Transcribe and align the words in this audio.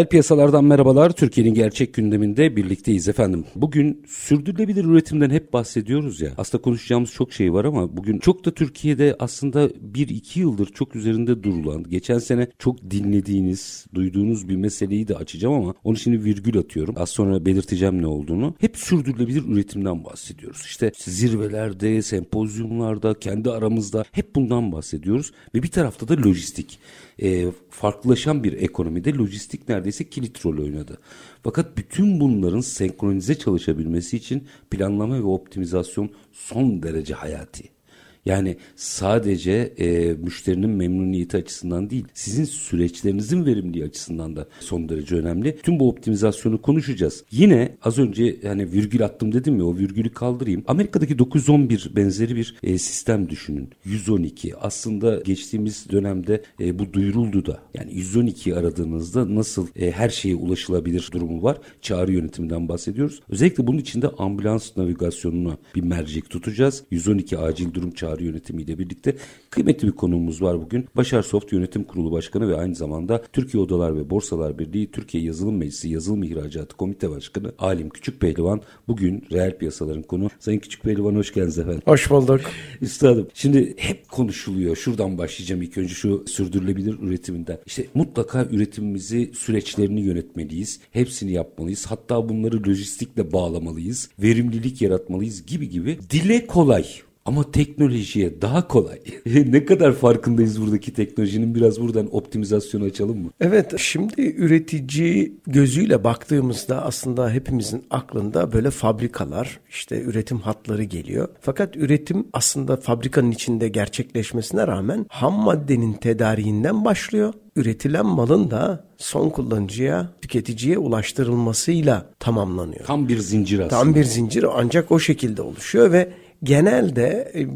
Reel 0.00 0.08
piyasalardan 0.08 0.64
merhabalar. 0.64 1.10
Türkiye'nin 1.10 1.54
gerçek 1.54 1.94
gündeminde 1.94 2.56
birlikteyiz 2.56 3.08
efendim. 3.08 3.44
Bugün 3.54 4.04
sürdürülebilir 4.08 4.84
üretimden 4.84 5.30
hep 5.30 5.52
bahsediyoruz 5.52 6.20
ya. 6.20 6.32
Aslında 6.36 6.62
konuşacağımız 6.62 7.12
çok 7.12 7.32
şey 7.32 7.52
var 7.52 7.64
ama 7.64 7.96
bugün 7.96 8.18
çok 8.18 8.44
da 8.44 8.50
Türkiye'de 8.50 9.16
aslında 9.18 9.66
1-2 9.66 10.38
yıldır 10.38 10.66
çok 10.66 10.96
üzerinde 10.96 11.42
durulan, 11.42 11.82
geçen 11.82 12.18
sene 12.18 12.48
çok 12.58 12.90
dinlediğiniz, 12.90 13.86
duyduğunuz 13.94 14.48
bir 14.48 14.56
meseleyi 14.56 15.08
de 15.08 15.16
açacağım 15.16 15.54
ama 15.54 15.74
onun 15.84 15.96
için 15.96 16.24
virgül 16.24 16.58
atıyorum. 16.58 16.94
Az 16.98 17.10
sonra 17.10 17.46
belirteceğim 17.46 18.02
ne 18.02 18.06
olduğunu. 18.06 18.54
Hep 18.60 18.76
sürdürülebilir 18.76 19.42
üretimden 19.48 20.04
bahsediyoruz. 20.04 20.62
İşte 20.64 20.92
zirvelerde, 20.96 22.02
sempozyumlarda, 22.02 23.14
kendi 23.14 23.50
aramızda 23.50 24.04
hep 24.12 24.34
bundan 24.34 24.72
bahsediyoruz. 24.72 25.32
Ve 25.54 25.62
bir 25.62 25.70
tarafta 25.70 26.08
da 26.08 26.28
lojistik 26.28 26.78
e, 27.22 27.52
farklılaşan 27.70 28.44
bir 28.44 28.52
ekonomide 28.52 29.14
lojistik 29.14 29.68
neredeyse 29.68 30.04
kilit 30.04 30.46
rol 30.46 30.62
oynadı. 30.62 30.98
Fakat 31.42 31.76
bütün 31.76 32.20
bunların 32.20 32.60
senkronize 32.60 33.34
çalışabilmesi 33.34 34.16
için 34.16 34.44
planlama 34.70 35.18
ve 35.18 35.22
optimizasyon 35.22 36.10
son 36.32 36.82
derece 36.82 37.14
hayati. 37.14 37.79
Yani 38.26 38.56
sadece 38.76 39.52
e, 39.78 40.12
müşterinin 40.12 40.70
memnuniyeti 40.70 41.36
açısından 41.36 41.90
değil, 41.90 42.04
sizin 42.14 42.44
süreçlerinizin 42.44 43.46
verimliliği 43.46 43.84
açısından 43.84 44.36
da 44.36 44.48
son 44.60 44.88
derece 44.88 45.16
önemli. 45.16 45.56
Tüm 45.62 45.80
bu 45.80 45.88
optimizasyonu 45.88 46.62
konuşacağız. 46.62 47.24
Yine 47.30 47.76
az 47.82 47.98
önce 47.98 48.36
yani 48.42 48.72
virgül 48.72 49.04
attım 49.04 49.32
dedim 49.32 49.58
ya 49.58 49.64
o 49.64 49.76
virgülü 49.76 50.12
kaldırayım. 50.12 50.64
Amerika'daki 50.66 51.18
911 51.18 51.90
benzeri 51.96 52.36
bir 52.36 52.56
e, 52.62 52.78
sistem 52.78 53.28
düşünün. 53.28 53.68
112 53.84 54.56
aslında 54.56 55.20
geçtiğimiz 55.20 55.90
dönemde 55.90 56.42
e, 56.60 56.78
bu 56.78 56.92
duyuruldu 56.92 57.46
da. 57.46 57.58
Yani 57.74 57.94
112 57.94 58.56
aradığınızda 58.56 59.34
nasıl 59.34 59.66
e, 59.76 59.90
her 59.90 60.08
şeye 60.08 60.34
ulaşılabilir 60.34 61.10
durumu 61.12 61.42
var. 61.42 61.58
Çağrı 61.82 62.12
yönetiminden 62.12 62.68
bahsediyoruz. 62.68 63.20
Özellikle 63.28 63.66
bunun 63.66 63.78
içinde 63.78 64.08
ambulans 64.08 64.76
navigasyonuna 64.76 65.56
bir 65.74 65.82
mercek 65.82 66.30
tutacağız. 66.30 66.84
112 66.90 67.38
acil 67.38 67.74
durum 67.74 67.90
çağrı 67.90 68.09
çağrı 68.10 68.24
yönetimiyle 68.24 68.78
birlikte 68.78 69.16
kıymetli 69.50 69.88
bir 69.88 69.92
konuğumuz 69.92 70.42
var 70.42 70.60
bugün. 70.60 70.86
Başar 70.96 71.22
Soft 71.22 71.52
Yönetim 71.52 71.84
Kurulu 71.84 72.12
Başkanı 72.12 72.48
ve 72.48 72.56
aynı 72.56 72.74
zamanda 72.74 73.22
Türkiye 73.32 73.62
Odalar 73.62 73.96
ve 73.96 74.10
Borsalar 74.10 74.58
Birliği 74.58 74.90
Türkiye 74.90 75.24
Yazılım 75.24 75.56
Meclisi 75.56 75.88
Yazılım 75.88 76.22
İhracatı 76.22 76.76
Komite 76.76 77.10
Başkanı 77.10 77.52
Alim 77.58 77.88
Küçük 77.88 78.20
Pehlivan 78.20 78.60
bugün 78.88 79.24
reel 79.32 79.58
piyasaların 79.58 80.02
konu. 80.02 80.30
Sayın 80.38 80.58
Küçük 80.58 80.82
Pehlivan 80.82 81.14
hoş 81.14 81.34
geldiniz 81.34 81.58
efendim. 81.58 81.82
Hoş 81.84 82.10
bulduk. 82.10 82.40
Üstadım 82.80 83.28
şimdi 83.34 83.74
hep 83.76 84.08
konuşuluyor. 84.08 84.76
Şuradan 84.76 85.18
başlayacağım 85.18 85.62
ilk 85.62 85.78
önce 85.78 85.94
şu 85.94 86.24
sürdürülebilir 86.26 86.98
üretiminden. 87.02 87.58
İşte 87.66 87.86
mutlaka 87.94 88.44
üretimimizi 88.44 89.30
süreçlerini 89.34 90.00
yönetmeliyiz. 90.00 90.80
Hepsini 90.90 91.32
yapmalıyız. 91.32 91.86
Hatta 91.86 92.28
bunları 92.28 92.56
lojistikle 92.68 93.32
bağlamalıyız. 93.32 94.10
Verimlilik 94.18 94.82
yaratmalıyız 94.82 95.46
gibi 95.46 95.68
gibi. 95.68 95.98
Dile 96.10 96.46
kolay 96.46 96.84
ama 97.24 97.50
teknolojiye 97.50 98.42
daha 98.42 98.68
kolay. 98.68 98.98
ne 99.26 99.64
kadar 99.64 99.92
farkındayız 99.92 100.62
buradaki 100.62 100.94
teknolojinin 100.94 101.54
biraz 101.54 101.80
buradan 101.80 102.16
optimizasyonu 102.16 102.84
açalım 102.84 103.18
mı? 103.18 103.30
Evet 103.40 103.78
şimdi 103.78 104.34
üretici 104.36 105.32
gözüyle 105.46 106.04
baktığımızda 106.04 106.84
aslında 106.84 107.30
hepimizin 107.30 107.84
aklında 107.90 108.52
böyle 108.52 108.70
fabrikalar 108.70 109.60
işte 109.70 110.02
üretim 110.02 110.38
hatları 110.38 110.84
geliyor. 110.84 111.28
Fakat 111.40 111.76
üretim 111.76 112.26
aslında 112.32 112.76
fabrikanın 112.76 113.30
içinde 113.30 113.68
gerçekleşmesine 113.68 114.66
rağmen 114.66 115.06
ham 115.08 115.34
maddenin 115.34 115.92
tedariğinden 115.92 116.84
başlıyor 116.84 117.34
üretilen 117.56 118.06
malın 118.06 118.50
da 118.50 118.84
son 118.96 119.30
kullanıcıya, 119.30 120.12
tüketiciye 120.22 120.78
ulaştırılmasıyla 120.78 122.06
tamamlanıyor. 122.18 122.84
Tam 122.84 123.08
bir 123.08 123.18
zincir 123.18 123.58
aslında. 123.58 123.82
Tam 123.82 123.94
bir 123.94 124.04
zincir 124.04 124.46
ancak 124.54 124.92
o 124.92 124.98
şekilde 124.98 125.42
oluşuyor 125.42 125.92
ve 125.92 126.12
genelde 126.42 127.32
e, 127.34 127.46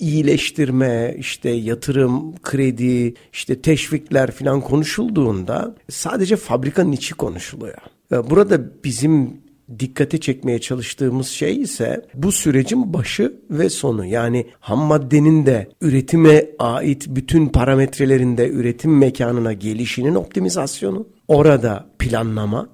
iyileştirme, 0.00 1.14
işte 1.18 1.50
yatırım, 1.50 2.36
kredi, 2.36 3.14
işte 3.32 3.62
teşvikler 3.62 4.30
falan 4.30 4.60
konuşulduğunda 4.60 5.74
sadece 5.90 6.36
fabrikanın 6.36 6.92
içi 6.92 7.14
konuşuluyor. 7.14 7.78
Burada 8.10 8.84
bizim 8.84 9.42
dikkate 9.78 10.20
çekmeye 10.20 10.60
çalıştığımız 10.60 11.28
şey 11.28 11.62
ise 11.62 12.06
bu 12.14 12.32
sürecin 12.32 12.92
başı 12.92 13.36
ve 13.50 13.70
sonu. 13.70 14.04
Yani 14.04 14.46
ham 14.60 14.78
maddenin 14.78 15.46
de 15.46 15.68
üretime 15.80 16.46
ait 16.58 17.06
bütün 17.08 17.46
parametrelerinde 17.46 18.48
üretim 18.48 18.98
mekanına 18.98 19.52
gelişinin 19.52 20.14
optimizasyonu, 20.14 21.06
orada 21.28 21.86
planlama, 21.98 22.68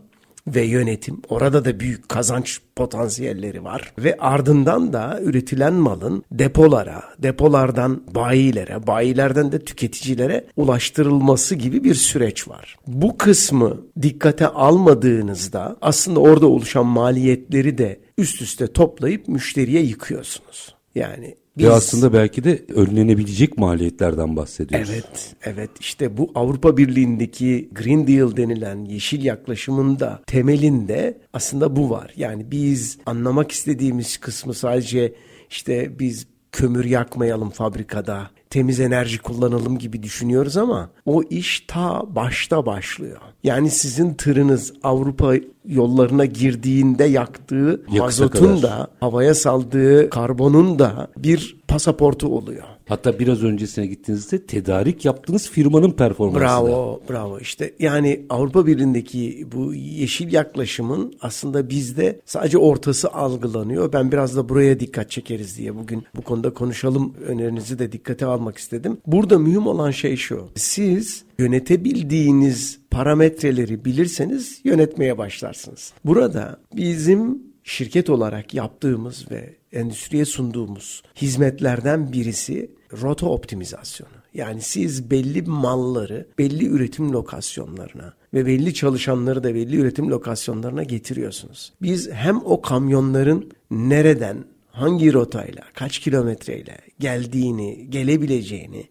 ve 0.54 0.62
yönetim. 0.62 1.22
Orada 1.28 1.64
da 1.64 1.80
büyük 1.80 2.08
kazanç 2.08 2.60
potansiyelleri 2.76 3.64
var 3.64 3.92
ve 3.98 4.16
ardından 4.18 4.92
da 4.92 5.20
üretilen 5.22 5.74
malın 5.74 6.24
depolara, 6.32 7.02
depolardan 7.18 8.02
bayilere, 8.14 8.86
bayilerden 8.86 9.52
de 9.52 9.58
tüketicilere 9.58 10.46
ulaştırılması 10.56 11.54
gibi 11.54 11.84
bir 11.84 11.94
süreç 11.94 12.48
var. 12.48 12.76
Bu 12.86 13.18
kısmı 13.18 13.80
dikkate 14.02 14.48
almadığınızda 14.48 15.76
aslında 15.80 16.20
orada 16.20 16.46
oluşan 16.46 16.86
maliyetleri 16.86 17.78
de 17.78 18.00
üst 18.18 18.42
üste 18.42 18.72
toplayıp 18.72 19.28
müşteriye 19.28 19.82
yıkıyorsunuz. 19.82 20.74
Yani 20.94 21.36
biz... 21.58 21.66
Ve 21.66 21.70
aslında 21.70 22.12
belki 22.12 22.44
de 22.44 22.64
önlenebilecek 22.74 23.58
maliyetlerden 23.58 24.36
bahsediyoruz. 24.36 24.90
Evet, 24.92 25.34
evet. 25.42 25.70
İşte 25.80 26.16
bu 26.16 26.30
Avrupa 26.34 26.76
Birliği'ndeki 26.76 27.68
Green 27.72 28.06
Deal 28.06 28.36
denilen 28.36 28.84
yeşil 28.84 29.24
yaklaşımında 29.24 30.22
temelinde 30.26 31.18
aslında 31.32 31.76
bu 31.76 31.90
var. 31.90 32.12
Yani 32.16 32.50
biz 32.50 32.98
anlamak 33.06 33.52
istediğimiz 33.52 34.16
kısmı 34.16 34.54
sadece 34.54 35.14
işte 35.50 35.98
biz 35.98 36.26
kömür 36.52 36.84
yakmayalım 36.84 37.50
fabrikada, 37.50 38.30
temiz 38.50 38.80
enerji 38.80 39.18
kullanalım 39.18 39.78
gibi 39.78 40.02
düşünüyoruz 40.02 40.56
ama 40.56 40.90
o 41.06 41.22
iş 41.22 41.60
ta 41.68 42.02
başta 42.14 42.66
başlıyor. 42.66 43.18
Yani 43.44 43.70
sizin 43.70 44.14
tırınız 44.14 44.72
Avrupa 44.82 45.34
yollarına 45.64 46.24
girdiğinde 46.24 47.04
yaktığı 47.04 47.82
Yakısa 47.92 48.24
mazotun 48.24 48.56
kadar. 48.56 48.62
da 48.62 48.88
havaya 49.00 49.34
saldığı 49.34 50.10
karbonun 50.10 50.78
da 50.78 51.08
bir 51.16 51.56
pasaportu 51.68 52.28
oluyor. 52.28 52.64
Hatta 52.88 53.18
biraz 53.18 53.42
öncesine 53.44 53.86
gittiğinizde 53.86 54.46
tedarik 54.46 55.04
yaptığınız 55.04 55.50
firmanın 55.50 55.90
performansı 55.90 56.40
Bravo, 56.40 57.00
da. 57.04 57.12
bravo. 57.12 57.38
İşte 57.38 57.74
yani 57.78 58.26
Avrupa 58.30 58.66
Birliği'ndeki 58.66 59.46
bu 59.52 59.74
yeşil 59.74 60.32
yaklaşımın 60.32 61.14
aslında 61.20 61.70
bizde 61.70 62.20
sadece 62.26 62.58
ortası 62.58 63.12
algılanıyor. 63.12 63.92
Ben 63.92 64.12
biraz 64.12 64.36
da 64.36 64.48
buraya 64.48 64.80
dikkat 64.80 65.10
çekeriz 65.10 65.58
diye 65.58 65.76
bugün 65.76 66.04
bu 66.16 66.22
konuda 66.22 66.54
konuşalım 66.54 67.14
önerinizi 67.26 67.78
de 67.78 67.92
dikkate 67.92 68.26
almak 68.38 68.58
istedim. 68.58 68.98
Burada 69.06 69.38
mühim 69.38 69.66
olan 69.66 69.90
şey 69.90 70.16
şu. 70.16 70.48
Siz 70.54 71.24
yönetebildiğiniz 71.38 72.78
parametreleri 72.90 73.84
bilirseniz 73.84 74.60
yönetmeye 74.64 75.18
başlarsınız. 75.18 75.92
Burada 76.04 76.60
bizim 76.76 77.42
şirket 77.64 78.10
olarak 78.10 78.54
yaptığımız 78.54 79.30
ve 79.30 79.56
endüstriye 79.72 80.24
sunduğumuz 80.24 81.02
hizmetlerden 81.16 82.12
birisi 82.12 82.70
rota 83.02 83.26
optimizasyonu. 83.26 84.18
Yani 84.34 84.60
siz 84.60 85.10
belli 85.10 85.42
malları 85.42 86.26
belli 86.38 86.66
üretim 86.66 87.12
lokasyonlarına 87.12 88.14
ve 88.34 88.46
belli 88.46 88.74
çalışanları 88.74 89.44
da 89.44 89.54
belli 89.54 89.76
üretim 89.76 90.10
lokasyonlarına 90.10 90.82
getiriyorsunuz. 90.82 91.72
Biz 91.82 92.10
hem 92.10 92.40
o 92.44 92.60
kamyonların 92.60 93.50
nereden, 93.70 94.44
hangi 94.80 95.12
rotayla, 95.12 95.62
kaç 95.74 95.98
kilometreyle 95.98 96.78
geldiğini, 96.98 97.90
gelebileceğini 97.90 98.86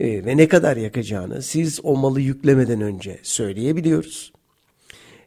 e, 0.00 0.24
ve 0.24 0.36
ne 0.36 0.48
kadar 0.48 0.76
yakacağını 0.76 1.42
siz 1.42 1.80
o 1.82 1.96
malı 1.96 2.20
yüklemeden 2.20 2.80
önce 2.80 3.18
söyleyebiliyoruz. 3.22 4.32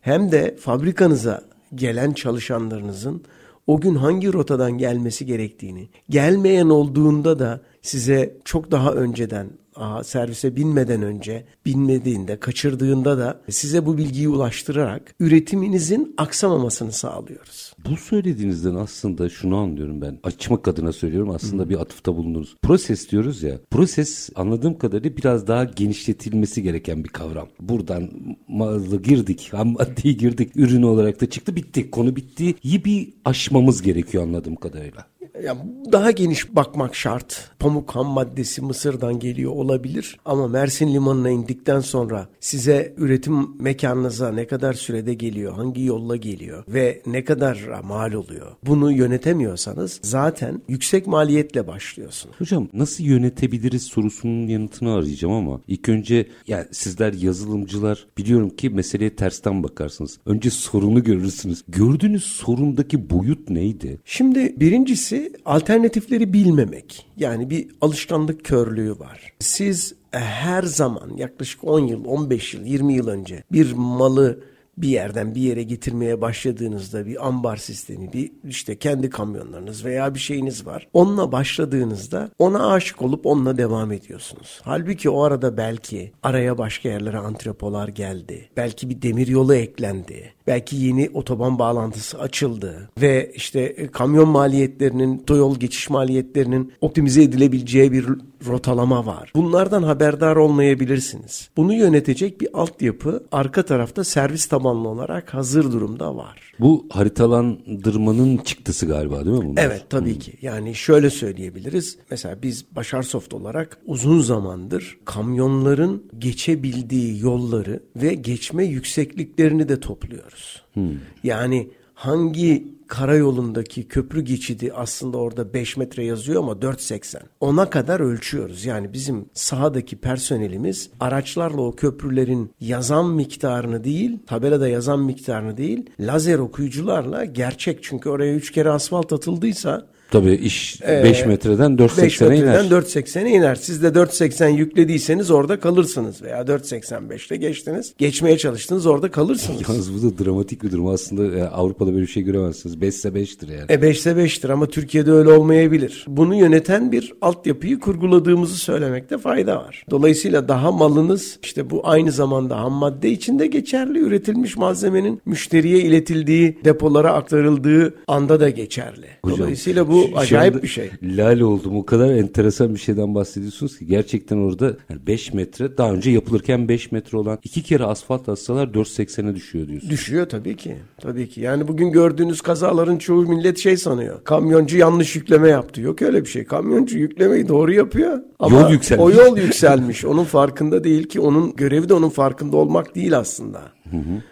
hem 0.01 0.31
de 0.31 0.55
fabrikanıza 0.59 1.41
gelen 1.75 2.11
çalışanlarınızın 2.11 3.23
o 3.67 3.81
gün 3.81 3.95
hangi 3.95 4.33
rotadan 4.33 4.71
gelmesi 4.71 5.25
gerektiğini, 5.25 5.89
gelmeyen 6.09 6.69
olduğunda 6.69 7.39
da 7.39 7.61
size 7.81 8.37
çok 8.45 8.71
daha 8.71 8.91
önceden 8.91 9.49
aha, 9.75 10.03
servise 10.03 10.55
binmeden 10.55 11.01
önce, 11.01 11.45
binmediğinde, 11.65 12.39
kaçırdığında 12.39 13.17
da 13.17 13.41
size 13.49 13.85
bu 13.85 13.97
bilgiyi 13.97 14.29
ulaştırarak 14.29 15.15
üretiminizin 15.19 16.13
aksamamasını 16.17 16.91
sağlıyoruz. 16.91 17.74
Bu 17.89 17.97
söylediğinizden 17.97 18.75
aslında 18.75 19.29
şunu 19.29 19.57
anlıyorum 19.57 20.01
ben. 20.01 20.19
Açmak 20.23 20.67
adına 20.67 20.93
söylüyorum 20.93 21.29
aslında 21.29 21.63
hmm. 21.63 21.69
bir 21.69 21.81
atıfta 21.81 22.15
bulundunuz. 22.15 22.55
Proses 22.61 23.11
diyoruz 23.11 23.43
ya. 23.43 23.59
Proses 23.71 24.29
anladığım 24.35 24.77
kadarıyla 24.77 25.17
biraz 25.17 25.47
daha 25.47 25.63
genişletilmesi 25.63 26.63
gereken 26.63 27.03
bir 27.03 27.09
kavram. 27.09 27.47
Buradan 27.59 28.09
malı 28.47 29.01
girdik, 29.01 29.49
ham 29.51 29.67
maddeyi 29.67 30.17
girdik, 30.17 30.51
ürün 30.55 30.81
olarak 30.81 31.21
da 31.21 31.29
çıktı 31.29 31.55
bitti. 31.55 31.91
Konu 31.91 32.15
bitti. 32.15 32.55
İyi 32.63 32.85
bir 32.85 33.13
aşmamız 33.25 33.81
gerekiyor 33.81 34.23
anladığım 34.23 34.55
kadarıyla. 34.55 35.05
Yani 35.43 35.59
daha 35.91 36.11
geniş 36.11 36.55
bakmak 36.55 36.95
şart. 36.95 37.51
Pamuk 37.59 37.91
ham 37.95 38.07
maddesi 38.07 38.61
Mısır'dan 38.61 39.19
geliyor 39.19 39.51
olabilir 39.51 40.17
ama 40.25 40.47
Mersin 40.47 40.93
limanına 40.93 41.29
indikten 41.29 41.79
sonra 41.79 42.27
size 42.39 42.93
üretim 42.97 43.61
mekanınıza 43.61 44.31
ne 44.31 44.47
kadar 44.47 44.73
sürede 44.73 45.13
geliyor, 45.13 45.53
hangi 45.53 45.83
yolla 45.83 46.15
geliyor 46.15 46.63
ve 46.67 47.01
ne 47.05 47.23
kadar 47.23 47.81
mal 47.83 48.13
oluyor. 48.13 48.51
Bunu 48.63 48.91
yönetemiyorsanız 48.91 49.99
zaten 50.03 50.61
yüksek 50.67 51.07
maliyetle 51.07 51.67
başlıyorsunuz. 51.67 52.35
Hocam 52.39 52.67
nasıl 52.73 53.03
yönetebiliriz 53.03 53.83
sorusunun 53.83 54.47
yanıtını 54.47 54.93
arayacağım 54.93 55.33
ama 55.33 55.61
ilk 55.67 55.89
önce 55.89 56.27
yani 56.47 56.65
sizler 56.71 57.13
yazılımcılar 57.13 58.07
biliyorum 58.17 58.49
ki 58.49 58.69
meseleye 58.69 59.15
tersten 59.15 59.63
bakarsınız. 59.63 60.17
Önce 60.25 60.49
sorunu 60.49 61.03
görürsünüz. 61.03 61.63
Gördüğünüz 61.67 62.23
sorundaki 62.23 63.09
boyut 63.09 63.49
neydi? 63.49 63.99
Şimdi 64.05 64.59
birincisi 64.59 65.14
alternatifleri 65.45 66.33
bilmemek. 66.33 67.07
Yani 67.17 67.49
bir 67.49 67.67
alışkanlık 67.81 68.43
körlüğü 68.43 68.99
var. 68.99 69.33
Siz 69.39 69.95
her 70.11 70.63
zaman 70.63 71.17
yaklaşık 71.17 71.63
10 71.63 71.79
yıl, 71.79 72.05
15 72.05 72.53
yıl, 72.53 72.65
20 72.65 72.93
yıl 72.93 73.07
önce 73.07 73.43
bir 73.51 73.73
malı 73.73 74.39
bir 74.77 74.87
yerden 74.87 75.35
bir 75.35 75.41
yere 75.41 75.63
getirmeye 75.63 76.21
başladığınızda 76.21 77.05
bir 77.05 77.27
ambar 77.27 77.57
sistemi, 77.57 78.13
bir 78.13 78.31
işte 78.43 78.75
kendi 78.75 79.09
kamyonlarınız 79.09 79.85
veya 79.85 80.13
bir 80.13 80.19
şeyiniz 80.19 80.65
var. 80.65 80.87
Onunla 80.93 81.31
başladığınızda 81.31 82.29
ona 82.39 82.71
aşık 82.71 83.01
olup 83.01 83.25
onunla 83.25 83.57
devam 83.57 83.91
ediyorsunuz. 83.91 84.61
Halbuki 84.63 85.09
o 85.09 85.21
arada 85.21 85.57
belki 85.57 86.11
araya 86.23 86.57
başka 86.57 86.89
yerlere 86.89 87.17
antrepolar 87.17 87.87
geldi. 87.87 88.49
Belki 88.57 88.89
bir 88.89 89.01
demir 89.01 89.27
yolu 89.27 89.55
eklendi. 89.55 90.33
Belki 90.47 90.75
yeni 90.75 91.09
otoban 91.13 91.59
bağlantısı 91.59 92.19
açıldı 92.19 92.89
ve 93.01 93.31
işte 93.35 93.61
e, 93.61 93.87
kamyon 93.87 94.29
maliyetlerinin, 94.29 95.19
otoyol 95.19 95.55
geçiş 95.55 95.89
maliyetlerinin 95.89 96.73
optimize 96.81 97.23
edilebileceği 97.23 97.91
bir 97.91 98.05
rotalama 98.47 99.05
var. 99.05 99.31
Bunlardan 99.35 99.83
haberdar 99.83 100.35
olmayabilirsiniz. 100.35 101.49
Bunu 101.57 101.73
yönetecek 101.73 102.41
bir 102.41 102.49
altyapı 102.53 103.23
arka 103.31 103.65
tarafta 103.65 104.03
servis 104.03 104.45
tabanlı 104.45 104.87
olarak 104.87 105.33
hazır 105.33 105.71
durumda 105.71 106.15
var. 106.15 106.51
Bu 106.59 106.87
haritalandırmanın 106.89 108.37
çıktısı 108.37 108.85
galiba 108.85 109.25
değil 109.25 109.37
mi 109.37 109.45
bunlar? 109.45 109.63
Evet 109.63 109.85
tabii 109.89 110.13
hmm. 110.13 110.19
ki. 110.19 110.33
Yani 110.41 110.75
şöyle 110.75 111.09
söyleyebiliriz. 111.09 111.97
Mesela 112.11 112.37
biz 112.43 112.65
Başarsoft 112.75 113.33
olarak 113.33 113.77
uzun 113.85 114.21
zamandır 114.21 114.97
kamyonların 115.05 116.03
geçebildiği 116.19 117.19
yolları 117.21 117.83
ve 117.95 118.13
geçme 118.13 118.65
yüksekliklerini 118.65 119.69
de 119.69 119.79
topluyoruz. 119.79 120.34
Hmm. 120.73 120.91
Yani 121.23 121.69
hangi 121.93 122.75
karayolundaki 122.87 123.87
köprü 123.87 124.21
geçidi 124.21 124.71
aslında 124.75 125.17
orada 125.17 125.53
5 125.53 125.77
metre 125.77 126.05
yazıyor 126.05 126.43
ama 126.43 126.51
4.80. 126.51 127.17
Ona 127.39 127.69
kadar 127.69 127.99
ölçüyoruz. 127.99 128.65
Yani 128.65 128.93
bizim 128.93 129.25
sahadaki 129.33 129.95
personelimiz 129.95 130.89
araçlarla 130.99 131.61
o 131.61 131.75
köprülerin 131.75 132.51
yazan 132.59 133.09
miktarını 133.09 133.83
değil, 133.83 134.19
tabelada 134.27 134.67
yazan 134.67 134.99
miktarını 134.99 135.57
değil, 135.57 135.89
lazer 135.99 136.39
okuyucularla 136.39 137.25
gerçek 137.25 137.83
çünkü 137.83 138.09
oraya 138.09 138.33
3 138.33 138.51
kere 138.51 138.69
asfalt 138.69 139.13
atıldıysa 139.13 139.87
Tabii 140.11 140.33
iş 140.33 140.81
5 140.81 141.21
ee, 141.21 141.25
metreden 141.25 141.71
4.80'e 141.71 141.77
iner. 141.77 142.03
5 142.03 142.21
metreden 142.21 142.65
4.80'e 142.65 143.29
iner. 143.29 143.55
Siz 143.55 143.83
de 143.83 143.87
4.80 143.87 144.49
yüklediyseniz 144.49 145.31
orada 145.31 145.59
kalırsınız 145.59 146.21
veya 146.21 146.41
4.85'te 146.41 147.35
geçtiniz. 147.37 147.93
Geçmeye 147.97 148.37
çalıştınız 148.37 148.85
orada 148.85 149.11
kalırsınız. 149.11 149.61
Yalnız 149.69 149.93
bu 149.93 150.09
da 150.09 150.25
dramatik 150.25 150.63
bir 150.63 150.71
durum. 150.71 150.87
Aslında 150.87 151.23
yani 151.23 151.39
e, 151.39 151.43
Avrupa'da 151.43 151.93
böyle 151.93 152.01
bir 152.01 152.11
şey 152.11 152.23
göremezsiniz. 152.23 152.81
5 152.81 152.95
ise 152.95 153.09
5'tir 153.09 153.51
yani. 153.51 153.65
E 153.69 153.81
5 153.81 153.97
ise 153.97 154.11
5'tir 154.11 154.51
ama 154.51 154.67
Türkiye'de 154.67 155.11
öyle 155.11 155.31
olmayabilir. 155.31 156.05
Bunu 156.07 156.35
yöneten 156.35 156.91
bir 156.91 157.13
altyapıyı 157.21 157.79
kurguladığımızı 157.79 158.57
söylemekte 158.57 159.17
fayda 159.17 159.55
var. 159.57 159.85
Dolayısıyla 159.89 160.47
daha 160.47 160.71
malınız 160.71 161.39
işte 161.43 161.69
bu 161.69 161.81
aynı 161.83 162.11
zamanda 162.11 162.59
ham 162.59 162.73
madde 162.73 163.09
içinde 163.11 163.47
geçerli. 163.47 163.99
Üretilmiş 163.99 164.57
malzemenin 164.57 165.21
müşteriye 165.25 165.79
iletildiği, 165.79 166.57
depolara 166.65 167.13
aktarıldığı 167.13 167.95
anda 168.07 168.39
da 168.39 168.49
geçerli. 168.49 169.07
Hocam, 169.23 169.39
Dolayısıyla 169.39 169.87
bu 169.87 169.94
bu 169.95 170.17
acayip 170.17 170.63
bir 170.63 170.67
şey. 170.67 170.89
Lal 171.03 171.39
oldum. 171.39 171.77
O 171.77 171.85
kadar 171.85 172.11
enteresan 172.11 172.73
bir 172.73 172.79
şeyden 172.79 173.15
bahsediyorsunuz 173.15 173.79
ki 173.79 173.85
gerçekten 173.85 174.37
orada 174.37 174.77
5 175.07 175.27
yani 175.27 175.35
metre 175.35 175.77
daha 175.77 175.93
önce 175.93 176.11
yapılırken 176.11 176.67
5 176.69 176.91
metre 176.91 177.17
olan 177.17 177.39
iki 177.43 177.63
kere 177.63 177.83
asfalt 177.83 178.29
atsalar 178.29 178.67
4.80'e 178.67 179.35
düşüyor 179.35 179.67
diyorsunuz. 179.67 179.91
Düşüyor 179.91 180.29
tabii 180.29 180.55
ki. 180.55 180.75
Tabii 181.01 181.29
ki. 181.29 181.41
Yani 181.41 181.67
bugün 181.67 181.91
gördüğünüz 181.91 182.41
kazaların 182.41 182.97
çoğu 182.97 183.21
millet 183.21 183.57
şey 183.57 183.77
sanıyor. 183.77 184.23
Kamyoncu 184.23 184.77
yanlış 184.77 185.15
yükleme 185.15 185.49
yaptı. 185.49 185.81
Yok 185.81 186.01
öyle 186.01 186.21
bir 186.23 186.29
şey. 186.29 186.43
Kamyoncu 186.43 186.97
yüklemeyi 186.97 187.47
doğru 187.47 187.73
yapıyor. 187.73 188.19
Ama 188.39 188.59
yol 188.59 188.71
yükselmiş. 188.71 189.05
o 189.05 189.21
yol 189.23 189.37
yükselmiş. 189.37 190.05
onun 190.05 190.23
farkında 190.23 190.83
değil 190.83 191.03
ki. 191.03 191.19
Onun 191.19 191.55
görevi 191.55 191.89
de 191.89 191.93
onun 191.93 192.09
farkında 192.09 192.57
olmak 192.57 192.95
değil 192.95 193.17
aslında. 193.17 193.74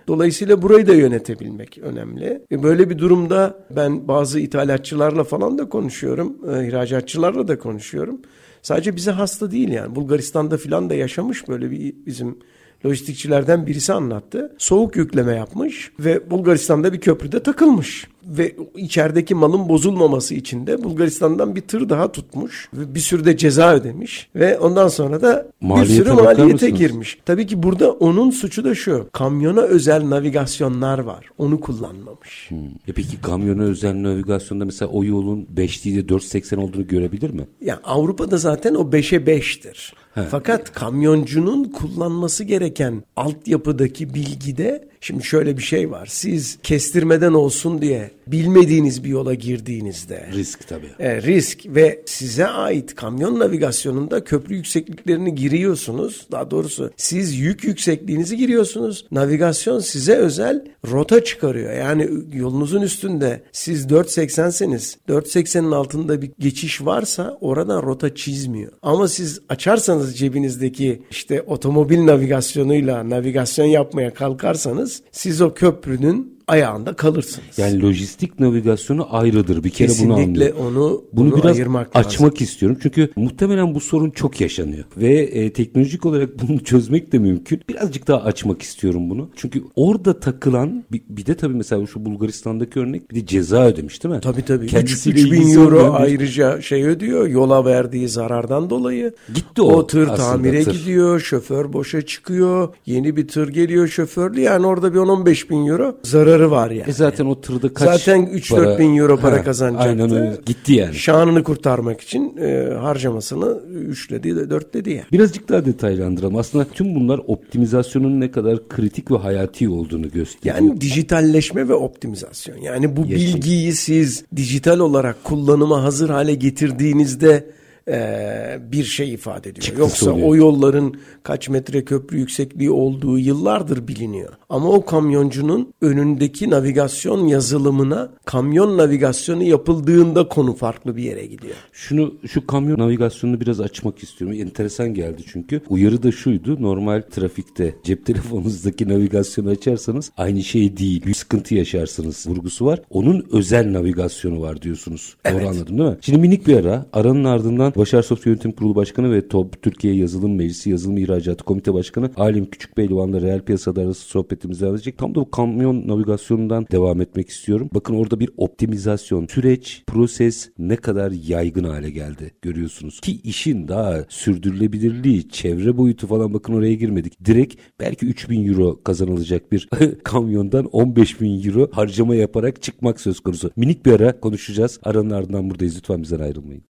Dolayısıyla 0.07 0.61
burayı 0.61 0.87
da 0.87 0.93
yönetebilmek 0.93 1.77
önemli. 1.77 2.41
E, 2.51 2.63
böyle 2.63 2.89
bir 2.89 2.97
durumda 2.97 3.65
ben 3.69 4.07
bazı 4.07 4.39
ithalatçılarla 4.39 5.23
falan 5.23 5.57
da 5.57 5.69
konuşuyorum. 5.69 6.37
E, 6.49 6.67
ihracatçılarla 6.67 7.47
da 7.47 7.59
konuşuyorum. 7.59 8.21
Sadece 8.61 8.95
bize 8.95 9.11
hasta 9.11 9.51
değil 9.51 9.69
yani. 9.69 9.95
Bulgaristan'da 9.95 10.57
falan 10.57 10.89
da 10.89 10.93
yaşamış 10.93 11.47
böyle 11.47 11.71
bir 11.71 11.95
bizim 12.05 12.37
lojistikçilerden 12.85 13.67
birisi 13.67 13.93
anlattı. 13.93 14.55
Soğuk 14.57 14.95
yükleme 14.95 15.35
yapmış 15.35 15.91
ve 15.99 16.31
Bulgaristan'da 16.31 16.93
bir 16.93 17.01
köprüde 17.01 17.43
takılmış 17.43 18.07
ve 18.27 18.55
içerideki 18.75 19.35
malın 19.35 19.69
bozulmaması 19.69 20.35
için 20.35 20.67
de 20.67 20.83
Bulgaristan'dan 20.83 21.55
bir 21.55 21.61
tır 21.61 21.89
daha 21.89 22.11
tutmuş 22.11 22.69
ve 22.73 22.95
bir 22.95 22.99
sürü 22.99 23.25
de 23.25 23.37
ceza 23.37 23.73
ödemiş 23.73 24.29
ve 24.35 24.59
ondan 24.59 24.87
sonra 24.87 25.21
da 25.21 25.47
Maliyete 25.61 25.89
bir 25.89 25.97
sürü 25.97 26.13
maliyete 26.13 26.69
girmiş. 26.69 27.17
Tabii 27.25 27.47
ki 27.47 27.63
burada 27.63 27.91
onun 27.91 28.31
suçu 28.31 28.63
da 28.63 28.75
şu. 28.75 29.09
Kamyona 29.11 29.61
özel 29.61 30.09
navigasyonlar 30.09 30.99
var. 30.99 31.29
Onu 31.37 31.59
kullanmamış. 31.59 32.49
Hmm. 32.49 32.57
E 32.87 32.93
peki 32.95 33.21
kamyona 33.21 33.63
özel 33.63 34.03
navigasyonda 34.03 34.65
mesela 34.65 34.91
o 34.91 35.03
yolun 35.03 35.47
5 35.49 35.85
değil 35.85 35.95
de 35.95 36.13
4.80 36.13 36.55
olduğunu 36.55 36.87
görebilir 36.87 37.29
mi? 37.29 37.47
Ya 37.61 37.79
Avrupa'da 37.83 38.37
zaten 38.37 38.75
o 38.75 38.81
5'e 38.81 39.17
5'tir. 39.17 39.93
He. 40.13 40.21
Fakat 40.21 40.71
kamyoncunun 40.71 41.63
kullanması 41.63 42.43
gereken 42.43 43.03
altyapıdaki 43.15 44.13
bilgide 44.13 44.87
Şimdi 45.03 45.23
şöyle 45.23 45.57
bir 45.57 45.63
şey 45.63 45.91
var. 45.91 46.05
Siz 46.05 46.59
kestirmeden 46.63 47.33
olsun 47.33 47.81
diye 47.81 48.11
bilmediğiniz 48.27 49.03
bir 49.03 49.09
yola 49.09 49.33
girdiğinizde 49.33 50.29
risk 50.33 50.67
tabii. 50.67 50.89
E, 50.99 51.21
risk 51.21 51.59
ve 51.65 52.03
size 52.05 52.47
ait 52.47 52.95
kamyon 52.95 53.39
navigasyonunda 53.39 54.23
köprü 54.23 54.55
yüksekliklerini 54.55 55.35
giriyorsunuz. 55.35 56.27
Daha 56.31 56.51
doğrusu 56.51 56.91
siz 56.97 57.39
yük 57.39 57.63
yüksekliğinizi 57.63 58.37
giriyorsunuz. 58.37 59.05
Navigasyon 59.11 59.79
size 59.79 60.15
özel 60.15 60.65
rota 60.91 61.23
çıkarıyor. 61.23 61.73
Yani 61.73 62.09
yolunuzun 62.33 62.81
üstünde 62.81 63.43
siz 63.51 63.85
4.80'seniz 63.85 64.97
4.80'in 65.09 65.71
altında 65.71 66.21
bir 66.21 66.31
geçiş 66.39 66.85
varsa 66.85 67.37
oradan 67.41 67.83
rota 67.83 68.15
çizmiyor. 68.15 68.71
Ama 68.81 69.07
siz 69.07 69.41
açarsanız 69.49 70.17
cebinizdeki 70.17 71.03
işte 71.11 71.41
otomobil 71.41 72.05
navigasyonuyla 72.05 73.09
navigasyon 73.09 73.65
yapmaya 73.65 74.13
kalkarsanız 74.13 75.01
siz 75.11 75.41
o 75.41 75.53
köprünün 75.53 76.32
ayağında 76.47 76.93
kalırsınız. 76.93 77.57
Yani 77.57 77.81
lojistik 77.81 78.39
navigasyonu 78.39 79.07
ayrıdır. 79.15 79.63
Bir 79.63 79.69
kere 79.69 79.87
bunu 79.87 79.95
Kesinlikle 80.15 80.23
anlıyorum. 80.53 80.57
onu, 80.65 81.03
Bunu 81.13 81.31
bunu 81.31 81.43
biraz 81.43 81.55
ayırmak 81.55 81.89
açmak 81.93 82.33
lazım. 82.33 82.43
istiyorum. 82.45 82.77
Çünkü 82.83 83.09
muhtemelen 83.15 83.75
bu 83.75 83.79
sorun 83.79 84.09
çok 84.09 84.41
yaşanıyor. 84.41 84.83
Ve 84.97 85.13
e, 85.13 85.53
teknolojik 85.53 86.05
olarak 86.05 86.29
bunu 86.47 86.63
çözmek 86.63 87.11
de 87.11 87.19
mümkün. 87.19 87.61
Birazcık 87.69 88.07
daha 88.07 88.21
açmak 88.23 88.61
istiyorum 88.61 89.09
bunu. 89.09 89.29
Çünkü 89.35 89.63
orada 89.75 90.19
takılan 90.19 90.83
bir, 90.91 91.01
bir 91.09 91.25
de 91.25 91.35
tabii 91.37 91.53
mesela 91.53 91.87
şu 91.87 92.05
Bulgaristan'daki 92.05 92.79
örnek 92.79 93.11
bir 93.11 93.15
de 93.15 93.25
ceza 93.25 93.65
ödemiş 93.65 94.03
değil 94.03 94.15
mi? 94.15 94.21
Tabii 94.21 94.45
tabii. 94.45 94.65
3, 94.65 94.71
Kendisiyle 94.71 95.19
3000 95.21 95.37
ilgisi 95.41 95.59
euro 95.59 95.79
bir- 95.93 96.01
ayrıca 96.03 96.61
şey 96.61 96.83
ödüyor. 96.85 97.27
Yola 97.27 97.65
verdiği 97.65 98.09
zarardan 98.09 98.69
dolayı. 98.69 99.13
Gitti 99.33 99.61
o 99.61 99.87
tır 99.87 100.01
aslında 100.07 100.15
tamire 100.17 100.63
tır. 100.63 100.79
gidiyor. 100.79 101.19
Şoför 101.19 101.73
boşa 101.73 102.01
çıkıyor. 102.01 102.73
Yeni 102.85 103.15
bir 103.17 103.27
tır 103.27 103.47
geliyor 103.49 103.87
şoförlü. 103.87 104.41
Yani 104.41 104.65
orada 104.67 104.93
bir 104.93 104.99
10-15 104.99 105.49
bin 105.49 105.65
euro 105.67 105.97
zararı 106.33 106.51
var 106.51 106.71
yani. 106.71 106.89
E 106.89 106.93
zaten 106.93 107.25
o 107.25 107.41
tırda 107.41 107.73
kaç 107.73 108.01
Zaten 108.01 108.25
3-4 108.25 108.79
bin 108.79 108.97
euro 108.97 109.17
para 109.17 109.43
kazanacaktı. 109.43 109.89
Aynen 109.89 110.11
öyle. 110.11 110.37
Gitti 110.45 110.73
yani. 110.73 110.95
Şanını 110.95 111.43
kurtarmak 111.43 112.01
için 112.01 112.37
e, 112.37 112.73
harcamasını 112.73 113.59
üçledi, 113.73 114.49
dörtledi 114.49 114.89
yani. 114.89 115.05
Birazcık 115.11 115.49
daha 115.49 115.65
detaylandıralım. 115.65 116.35
Aslında 116.35 116.65
tüm 116.65 116.95
bunlar 116.95 117.21
optimizasyonun 117.27 118.19
ne 118.19 118.31
kadar 118.31 118.67
kritik 118.67 119.11
ve 119.11 119.17
hayati 119.17 119.69
olduğunu 119.69 120.11
gösteriyor. 120.11 120.55
Yani 120.55 120.81
dijitalleşme 120.81 121.69
ve 121.69 121.73
optimizasyon. 121.73 122.57
Yani 122.57 122.97
bu 122.97 123.01
Yaşam. 123.01 123.17
bilgiyi 123.17 123.73
siz 123.73 124.25
dijital 124.35 124.79
olarak 124.79 125.23
kullanıma 125.23 125.83
hazır 125.83 126.09
hale 126.09 126.35
getirdiğinizde 126.35 127.45
e, 127.87 128.59
bir 128.71 128.83
şey 128.83 129.13
ifade 129.13 129.49
ediyor. 129.49 129.63
Çıktısı 129.63 129.81
Yoksa 129.81 130.11
oluyor. 130.11 130.27
o 130.27 130.35
yolların 130.35 130.95
kaç 131.23 131.49
metre 131.49 131.85
köprü 131.85 132.17
yüksekliği 132.17 132.71
olduğu 132.71 133.19
yıllardır 133.19 133.87
biliniyor. 133.87 134.33
Ama 134.49 134.69
o 134.69 134.85
kamyoncunun 134.85 135.73
önündeki 135.81 136.49
navigasyon 136.49 137.27
yazılımına 137.27 138.11
kamyon 138.25 138.77
navigasyonu 138.77 139.43
yapıldığında 139.43 140.27
konu 140.27 140.55
farklı 140.55 140.95
bir 140.95 141.03
yere 141.03 141.25
gidiyor. 141.25 141.55
Şunu 141.71 142.13
şu 142.27 142.47
kamyon 142.47 142.79
navigasyonunu 142.79 143.41
biraz 143.41 143.61
açmak 143.61 144.03
istiyorum. 144.03 144.37
Enteresan 144.41 144.93
geldi 144.93 145.21
çünkü. 145.27 145.61
Uyarı 145.69 146.03
da 146.03 146.11
şuydu. 146.11 146.61
Normal 146.61 147.01
trafikte 147.11 147.75
cep 147.83 148.05
telefonunuzdaki 148.05 148.89
navigasyonu 148.89 149.49
açarsanız 149.49 150.11
aynı 150.17 150.43
şey 150.43 150.77
değil. 150.77 151.05
Bir 151.05 151.13
sıkıntı 151.13 151.55
yaşarsınız 151.55 152.27
vurgusu 152.27 152.65
var. 152.65 152.81
Onun 152.89 153.25
özel 153.31 153.73
navigasyonu 153.73 154.41
var 154.41 154.61
diyorsunuz. 154.61 155.15
Doğru 155.31 155.47
anladım 155.47 155.77
değil 155.77 155.89
mi? 155.89 155.97
Şimdi 156.01 156.19
minik 156.19 156.47
bir 156.47 156.57
ara. 156.57 156.85
Aranın 156.93 157.23
ardından 157.23 157.72
Başar 157.77 158.01
Soft 158.01 158.25
Yönetim 158.25 158.51
Kurulu 158.51 158.75
Başkanı 158.75 159.11
ve 159.11 159.27
TOP 159.27 159.61
Türkiye 159.61 159.95
Yazılım 159.95 160.35
Meclisi 160.35 160.69
Yazılım 160.69 160.97
İhracatı 160.97 161.43
Komite 161.43 161.73
Başkanı 161.73 162.11
Alim 162.17 162.45
Küçükbeylivan'la 162.45 163.21
reel 163.21 163.41
piyasada 163.41 163.81
arası 163.81 164.01
sohbetimizi 164.01 164.61
devam 164.61 164.75
edecek. 164.75 164.97
Tam 164.97 165.15
da 165.15 165.15
bu 165.15 165.31
kamyon 165.31 165.87
navigasyonundan 165.87 166.67
devam 166.71 167.01
etmek 167.01 167.29
istiyorum. 167.29 167.69
Bakın 167.73 167.95
orada 167.95 168.19
bir 168.19 168.29
optimizasyon, 168.37 169.27
süreç, 169.27 169.83
proses 169.87 170.49
ne 170.59 170.75
kadar 170.75 171.11
yaygın 171.11 171.63
hale 171.63 171.89
geldi 171.89 172.33
görüyorsunuz. 172.41 172.99
Ki 172.99 173.21
işin 173.23 173.67
daha 173.67 174.05
sürdürülebilirliği, 174.09 175.29
çevre 175.29 175.77
boyutu 175.77 176.07
falan 176.07 176.33
bakın 176.33 176.53
oraya 176.53 176.73
girmedik. 176.73 177.25
Direkt 177.25 177.55
belki 177.79 178.05
3000 178.05 178.47
euro 178.47 178.83
kazanılacak 178.83 179.51
bir 179.51 179.69
kamyondan 180.03 180.65
15 180.65 181.21
bin 181.21 181.43
euro 181.43 181.69
harcama 181.71 182.15
yaparak 182.15 182.61
çıkmak 182.61 183.01
söz 183.01 183.19
konusu. 183.19 183.51
Minik 183.55 183.85
bir 183.85 183.91
ara 183.91 184.19
konuşacağız. 184.19 184.79
Aranın 184.83 185.09
ardından 185.09 185.49
buradayız. 185.49 185.77
Lütfen 185.77 186.03
bizden 186.03 186.19
ayrılmayın. 186.19 186.72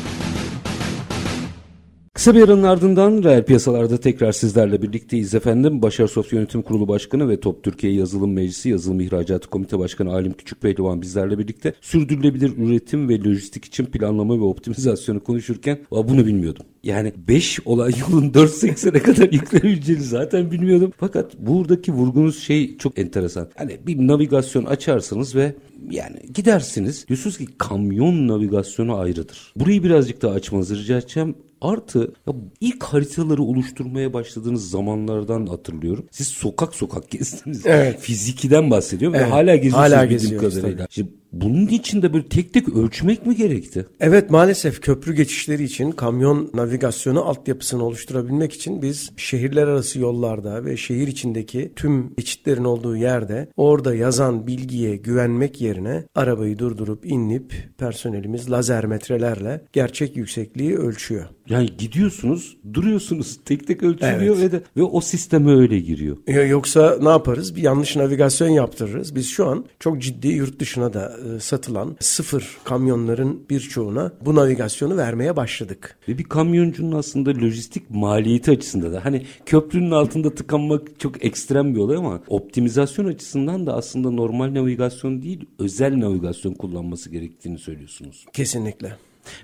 Kısa 2.13 2.35
bir 2.35 2.41
aranın 2.43 2.63
ardından 2.63 3.23
reel 3.23 3.45
piyasalarda 3.45 3.97
tekrar 3.97 4.31
sizlerle 4.31 4.81
birlikteyiz 4.81 5.35
efendim. 5.35 5.81
Başar 5.81 6.07
Soft 6.07 6.33
Yönetim 6.33 6.61
Kurulu 6.61 6.87
Başkanı 6.87 7.29
ve 7.29 7.39
Top 7.39 7.63
Türkiye 7.63 7.93
Yazılım 7.93 8.33
Meclisi 8.33 8.69
Yazılım 8.69 8.99
İhracatı 8.99 9.49
Komite 9.49 9.79
Başkanı 9.79 10.13
Alim 10.13 10.33
Küçükbeylivan 10.33 11.01
bizlerle 11.01 11.39
birlikte. 11.39 11.73
Sürdürülebilir 11.81 12.57
üretim 12.57 13.09
ve 13.09 13.19
lojistik 13.19 13.65
için 13.65 13.85
planlama 13.85 14.37
ve 14.37 14.43
optimizasyonu 14.43 15.23
konuşurken 15.23 15.79
"Aa, 15.91 16.07
bunu 16.09 16.25
bilmiyordum. 16.25 16.65
Yani 16.83 17.13
5 17.27 17.59
olan 17.65 17.91
yolun 18.09 18.29
4.80'e 18.33 18.99
kadar 18.99 19.31
yüklenebileceğini 19.31 20.03
zaten 20.03 20.51
bilmiyordum. 20.51 20.91
Fakat 20.97 21.39
buradaki 21.39 21.91
vurgunuz 21.91 22.39
şey 22.39 22.77
çok 22.77 22.99
enteresan. 22.99 23.47
Hani 23.55 23.77
bir 23.87 24.07
navigasyon 24.07 24.65
açarsınız 24.65 25.35
ve 25.35 25.55
yani 25.89 26.17
gidersiniz. 26.33 27.07
Diyorsunuz 27.07 27.37
ki 27.37 27.45
kamyon 27.57 28.27
navigasyonu 28.27 28.95
ayrıdır. 28.97 29.53
Burayı 29.55 29.83
birazcık 29.83 30.21
daha 30.21 30.33
açmanızı 30.33 30.77
rica 30.77 30.97
edeceğim. 30.97 31.35
Artı 31.61 32.13
ya 32.27 32.33
ilk 32.61 32.83
haritaları 32.83 33.43
oluşturmaya 33.43 34.13
başladığınız 34.13 34.69
zamanlardan 34.69 35.45
hatırlıyorum. 35.45 36.05
Siz 36.11 36.27
sokak 36.27 36.75
sokak 36.75 37.09
gezdiniz. 37.11 37.65
Evet. 37.65 37.99
Fizikiden 37.99 38.71
bahsediyorum 38.71 39.13
ve 39.13 39.21
Evet, 39.21 39.31
hala 39.31 39.55
geziyorsunuz 39.55 39.93
hala 39.93 40.09
bildiğim 40.09 40.37
kadarıyla. 40.37 40.87
Şimdi 40.89 41.09
bunun 41.33 41.67
için 41.67 42.01
de 42.01 42.13
böyle 42.13 42.27
tek 42.27 42.53
tek 42.53 42.69
ölçmek 42.69 43.25
mi 43.25 43.35
gerekti? 43.35 43.85
Evet 43.99 44.29
maalesef 44.29 44.81
köprü 44.81 45.15
geçişleri 45.15 45.63
için 45.63 45.91
kamyon 45.91 46.49
navigasyonu 46.53 47.25
altyapısını 47.25 47.83
oluşturabilmek 47.83 48.53
için 48.53 48.81
biz 48.81 49.11
şehirler 49.17 49.67
arası 49.67 49.99
yollarda 49.99 50.65
ve 50.65 50.77
şehir 50.77 51.07
içindeki 51.07 51.71
tüm 51.75 52.15
geçitlerin 52.15 52.63
olduğu 52.63 52.97
yerde 52.97 53.47
orada 53.57 53.95
yazan 53.95 54.47
bilgiye 54.47 54.95
güvenmek 54.95 55.61
yerine 55.61 56.03
arabayı 56.15 56.59
durdurup 56.59 57.05
inip 57.05 57.53
personelimiz 57.77 58.51
lazer 58.51 58.85
metrelerle 58.85 59.61
gerçek 59.73 60.17
yüksekliği 60.17 60.77
ölçüyor. 60.77 61.25
Yani 61.49 61.69
gidiyorsunuz, 61.77 62.57
duruyorsunuz, 62.73 63.39
tek 63.45 63.67
tek 63.67 63.83
ölçülüyor 63.83 64.37
Evet. 64.37 64.39
ve 64.39 64.51
de 64.51 64.63
ve 64.77 64.83
o 64.83 65.01
sisteme 65.01 65.51
öyle 65.51 65.79
giriyor. 65.79 66.17
Ya 66.27 66.45
Yoksa 66.45 66.97
ne 67.01 67.09
yaparız? 67.09 67.55
Bir 67.55 67.61
yanlış 67.61 67.95
navigasyon 67.95 68.47
yaptırırız. 68.47 69.15
Biz 69.15 69.27
şu 69.27 69.47
an 69.47 69.65
çok 69.79 70.01
ciddi 70.01 70.27
yurt 70.27 70.59
dışına 70.59 70.93
da 70.93 71.17
e, 71.35 71.39
satılan 71.39 71.95
sıfır 71.99 72.57
kamyonların 72.63 73.43
birçoğuna 73.49 74.11
bu 74.25 74.35
navigasyonu 74.35 74.97
vermeye 74.97 75.35
başladık. 75.35 75.97
Ve 76.07 76.17
bir 76.17 76.23
kamyoncunun 76.23 76.97
aslında 76.97 77.29
lojistik 77.29 77.89
maliyeti 77.89 78.51
açısından 78.51 78.93
da 78.93 79.05
hani 79.05 79.25
köprünün 79.45 79.91
altında 79.91 80.35
tıkanmak 80.35 80.99
çok 80.99 81.25
ekstrem 81.25 81.75
bir 81.75 81.79
olay 81.79 81.97
ama 81.97 82.21
optimizasyon 82.27 83.05
açısından 83.05 83.67
da 83.67 83.73
aslında 83.73 84.11
normal 84.11 84.53
navigasyon 84.53 85.21
değil 85.21 85.45
özel 85.59 85.99
navigasyon 85.99 86.53
kullanması 86.53 87.09
gerektiğini 87.09 87.59
söylüyorsunuz. 87.59 88.25
Kesinlikle. 88.33 88.97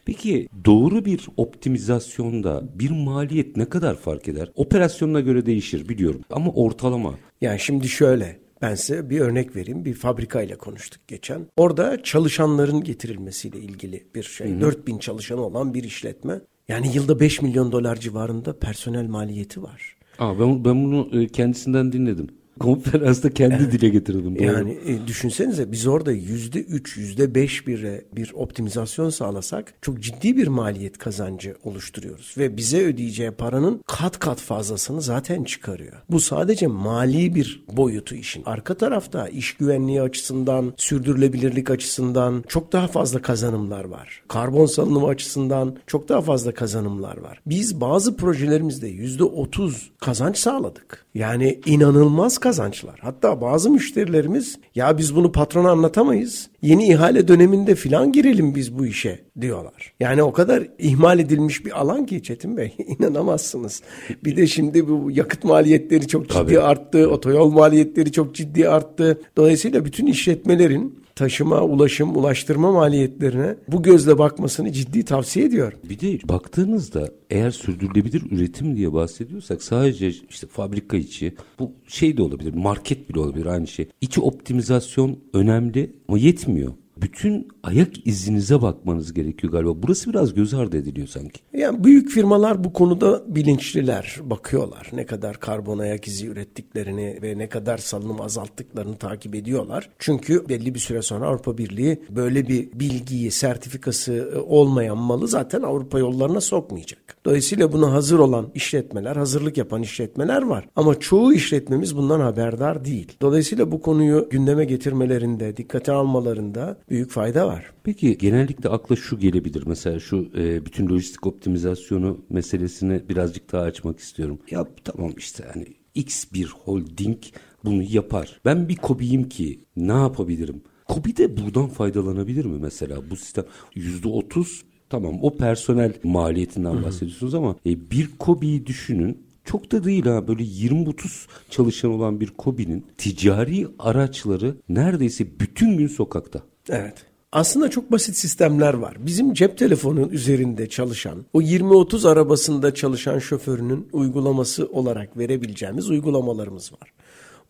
Peki 0.05 0.47
doğru 0.65 1.05
bir 1.05 1.27
optimizasyonda 1.37 2.63
bir 2.75 2.91
maliyet 2.91 3.57
ne 3.57 3.65
kadar 3.65 3.95
fark 3.95 4.27
eder? 4.27 4.51
Operasyonuna 4.55 5.19
göre 5.19 5.45
değişir 5.45 5.89
biliyorum 5.89 6.21
ama 6.29 6.51
ortalama. 6.51 7.13
Yani 7.41 7.59
şimdi 7.59 7.87
şöyle 7.89 8.39
ben 8.61 8.75
size 8.75 9.09
bir 9.09 9.19
örnek 9.19 9.55
vereyim. 9.55 9.85
Bir 9.85 9.93
fabrika 9.93 10.41
ile 10.41 10.55
konuştuk 10.55 11.07
geçen. 11.07 11.47
Orada 11.57 12.03
çalışanların 12.03 12.83
getirilmesiyle 12.83 13.59
ilgili 13.59 14.07
bir 14.15 14.23
şey. 14.23 14.61
4000 14.61 14.97
çalışanı 14.97 15.41
olan 15.41 15.73
bir 15.73 15.83
işletme. 15.83 16.41
Yani 16.67 16.95
yılda 16.95 17.19
5 17.19 17.41
milyon 17.41 17.71
dolar 17.71 17.95
civarında 17.95 18.59
personel 18.59 19.07
maliyeti 19.07 19.63
var. 19.63 19.97
Aa, 20.19 20.39
ben, 20.39 20.65
ben 20.65 20.85
bunu 20.85 21.21
e, 21.21 21.27
kendisinden 21.27 21.91
dinledim. 21.91 22.27
Konferansta 22.59 23.29
kendi 23.29 23.71
dile 23.71 23.89
getirdim. 23.89 24.35
Doğru. 24.35 24.43
Yani 24.43 24.77
e, 24.85 25.07
düşünsenize 25.07 25.71
biz 25.71 25.87
orada 25.87 26.11
yüzde 26.11 26.59
üç, 26.59 26.97
yüzde 26.97 27.35
beş 27.35 27.67
bir, 27.67 28.01
bir 28.15 28.31
optimizasyon 28.33 29.09
sağlasak 29.09 29.73
çok 29.81 29.99
ciddi 29.99 30.37
bir 30.37 30.47
maliyet 30.47 30.97
kazancı 30.97 31.55
oluşturuyoruz. 31.63 32.35
Ve 32.37 32.57
bize 32.57 32.83
ödeyeceği 32.85 33.31
paranın 33.31 33.81
kat 33.87 34.19
kat 34.19 34.39
fazlasını 34.39 35.01
zaten 35.01 35.43
çıkarıyor. 35.43 35.93
Bu 36.09 36.19
sadece 36.19 36.67
mali 36.67 37.35
bir 37.35 37.65
boyutu 37.71 38.15
işin. 38.15 38.43
Arka 38.45 38.73
tarafta 38.73 39.27
iş 39.27 39.53
güvenliği 39.53 40.01
açısından, 40.01 40.73
sürdürülebilirlik 40.77 41.69
açısından 41.69 42.43
çok 42.47 42.73
daha 42.73 42.87
fazla 42.87 43.21
kazanımlar 43.21 43.85
var. 43.85 44.23
Karbon 44.27 44.65
salınımı 44.65 45.07
açısından 45.07 45.77
çok 45.87 46.09
daha 46.09 46.21
fazla 46.21 46.53
kazanımlar 46.53 47.17
var. 47.17 47.41
Biz 47.45 47.81
bazı 47.81 48.17
projelerimizde 48.17 48.87
yüzde 48.87 49.23
otuz 49.23 49.91
kazanç 49.99 50.37
sağladık. 50.37 51.05
Yani 51.17 51.59
inanılmaz 51.65 52.37
kazançlar. 52.37 52.99
Hatta 53.01 53.41
bazı 53.41 53.69
müşterilerimiz 53.69 54.59
ya 54.75 54.97
biz 54.97 55.15
bunu 55.15 55.31
patrona 55.31 55.71
anlatamayız. 55.71 56.49
Yeni 56.61 56.87
ihale 56.87 57.27
döneminde 57.27 57.75
filan 57.75 58.11
girelim 58.11 58.55
biz 58.55 58.79
bu 58.79 58.85
işe 58.85 59.19
diyorlar. 59.41 59.93
Yani 59.99 60.23
o 60.23 60.33
kadar 60.33 60.67
ihmal 60.79 61.19
edilmiş 61.19 61.65
bir 61.65 61.81
alan 61.81 62.05
ki 62.05 62.23
Çetin 62.23 62.57
Bey 62.57 62.75
inanamazsınız. 62.99 63.81
Bir 64.23 64.37
de 64.37 64.47
şimdi 64.47 64.87
bu 64.87 65.11
yakıt 65.11 65.43
maliyetleri 65.43 66.07
çok 66.07 66.23
ciddi 66.23 66.33
Tabii. 66.33 66.59
arttı. 66.59 67.09
Otoyol 67.09 67.51
maliyetleri 67.51 68.11
çok 68.11 68.35
ciddi 68.35 68.69
arttı. 68.69 69.21
Dolayısıyla 69.37 69.85
bütün 69.85 70.05
işletmelerin 70.05 71.06
taşıma, 71.17 71.61
ulaşım, 71.61 72.17
ulaştırma 72.17 72.71
maliyetlerine 72.71 73.55
bu 73.67 73.83
gözle 73.83 74.17
bakmasını 74.17 74.71
ciddi 74.71 75.05
tavsiye 75.05 75.45
ediyorum. 75.45 75.79
Bir 75.89 75.99
de 75.99 76.29
baktığınızda 76.29 77.09
eğer 77.29 77.51
sürdürülebilir 77.51 78.31
üretim 78.31 78.75
diye 78.75 78.93
bahsediyorsak 78.93 79.63
sadece 79.63 80.09
işte 80.29 80.47
fabrika 80.47 80.97
içi 80.97 81.35
bu 81.59 81.71
şey 81.87 82.17
de 82.17 82.21
olabilir 82.21 82.53
market 82.53 83.09
bile 83.09 83.19
olabilir 83.19 83.45
aynı 83.45 83.67
şey. 83.67 83.89
İçi 84.01 84.21
optimizasyon 84.21 85.19
önemli 85.33 85.91
ama 86.07 86.17
yetmiyor 86.17 86.73
bütün 87.01 87.47
ayak 87.63 88.07
izinize 88.07 88.61
bakmanız 88.61 89.13
gerekiyor 89.13 89.53
galiba. 89.53 89.83
Burası 89.83 90.09
biraz 90.09 90.33
göz 90.33 90.53
ardı 90.53 90.77
ediliyor 90.77 91.07
sanki. 91.07 91.41
Yani 91.53 91.83
büyük 91.83 92.09
firmalar 92.09 92.63
bu 92.63 92.73
konuda 92.73 93.23
bilinçliler, 93.27 94.17
bakıyorlar. 94.23 94.89
Ne 94.93 95.05
kadar 95.05 95.39
karbon 95.39 95.79
ayak 95.79 96.07
izi 96.07 96.27
ürettiklerini 96.27 97.19
ve 97.21 97.37
ne 97.37 97.49
kadar 97.49 97.77
salınım 97.77 98.21
azalttıklarını 98.21 98.97
takip 98.97 99.35
ediyorlar. 99.35 99.89
Çünkü 99.99 100.49
belli 100.49 100.75
bir 100.75 100.79
süre 100.79 101.01
sonra 101.01 101.27
Avrupa 101.27 101.57
Birliği 101.57 102.01
böyle 102.09 102.47
bir 102.47 102.69
bilgiyi, 102.73 103.31
sertifikası 103.31 104.13
e, 104.35 104.39
olmayan 104.39 104.97
malı 104.97 105.27
zaten 105.27 105.61
Avrupa 105.61 105.99
yollarına 105.99 106.41
sokmayacak. 106.41 107.17
Dolayısıyla 107.25 107.71
buna 107.71 107.93
hazır 107.93 108.19
olan 108.19 108.47
işletmeler, 108.55 109.15
hazırlık 109.15 109.57
yapan 109.57 109.81
işletmeler 109.81 110.41
var. 110.41 110.69
Ama 110.75 110.99
çoğu 110.99 111.33
işletmemiz 111.33 111.97
bundan 111.97 112.19
haberdar 112.19 112.85
değil. 112.85 113.17
Dolayısıyla 113.21 113.71
bu 113.71 113.81
konuyu 113.81 114.27
gündeme 114.31 114.65
getirmelerinde, 114.65 115.57
dikkate 115.57 115.91
almalarında 115.91 116.77
büyük 116.89 117.11
fayda 117.11 117.47
var. 117.47 117.71
Peki 117.83 118.17
genellikle 118.17 118.69
akla 118.69 118.95
şu 118.95 119.19
gelebilir 119.19 119.63
mesela 119.65 119.99
şu 119.99 120.29
e, 120.37 120.65
bütün 120.65 120.89
lojistik 120.89 121.27
optimizasyonu 121.27 122.25
meselesini 122.29 123.09
birazcık 123.09 123.51
daha 123.51 123.63
açmak 123.63 123.99
istiyorum. 123.99 124.39
Ya 124.51 124.67
tamam 124.83 125.11
işte 125.17 125.45
hani 125.53 125.65
X 125.95 126.25
bir 126.33 126.47
holding 126.47 127.17
bunu 127.65 127.83
yapar. 127.83 128.41
Ben 128.45 128.69
bir 128.69 128.75
kobiyim 128.75 129.29
ki 129.29 129.59
ne 129.77 129.93
yapabilirim? 129.93 130.61
Kobi 130.87 131.17
de 131.17 131.37
buradan 131.37 131.67
faydalanabilir 131.67 132.45
mi 132.45 132.57
mesela 132.61 133.09
bu 133.09 133.15
sistem? 133.15 133.45
Yüzde 133.75 134.07
otuz 134.07 134.63
tamam 134.89 135.19
o 135.21 135.37
personel 135.37 135.93
maliyetinden 136.03 136.83
bahsediyorsunuz 136.83 137.33
ama 137.33 137.55
e, 137.65 137.91
bir 137.91 138.09
kobiyi 138.19 138.65
düşünün 138.65 139.27
çok 139.45 139.71
da 139.71 139.83
değil 139.83 140.05
ha 140.05 140.27
böyle 140.27 140.43
20-30 140.43 141.27
çalışan 141.49 141.91
olan 141.91 142.19
bir 142.19 142.27
kobinin 142.27 142.85
ticari 142.97 143.67
araçları 143.79 144.57
neredeyse 144.69 145.39
bütün 145.39 145.77
gün 145.77 145.87
sokakta. 145.87 146.41
Evet. 146.69 146.93
Aslında 147.31 147.69
çok 147.69 147.91
basit 147.91 148.15
sistemler 148.15 148.73
var. 148.73 148.97
Bizim 148.99 149.33
cep 149.33 149.57
telefonunun 149.57 150.09
üzerinde 150.09 150.69
çalışan, 150.69 151.25
o 151.33 151.41
20-30 151.41 152.09
arabasında 152.09 152.73
çalışan 152.73 153.19
şoförünün 153.19 153.89
uygulaması 153.93 154.65
olarak 154.65 155.17
verebileceğimiz 155.17 155.89
uygulamalarımız 155.89 156.73
var. 156.73 156.93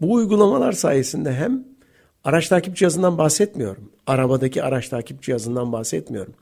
Bu 0.02 0.14
uygulamalar 0.14 0.72
sayesinde 0.72 1.34
hem 1.34 1.64
araç 2.24 2.48
takip 2.48 2.76
cihazından 2.76 3.18
bahsetmiyorum. 3.18 3.92
Arabadaki 4.08 4.64
araç 4.64 4.90
takip 4.90 5.22
cihazından 5.22 5.72
bahsetmiyorum. 5.72 6.34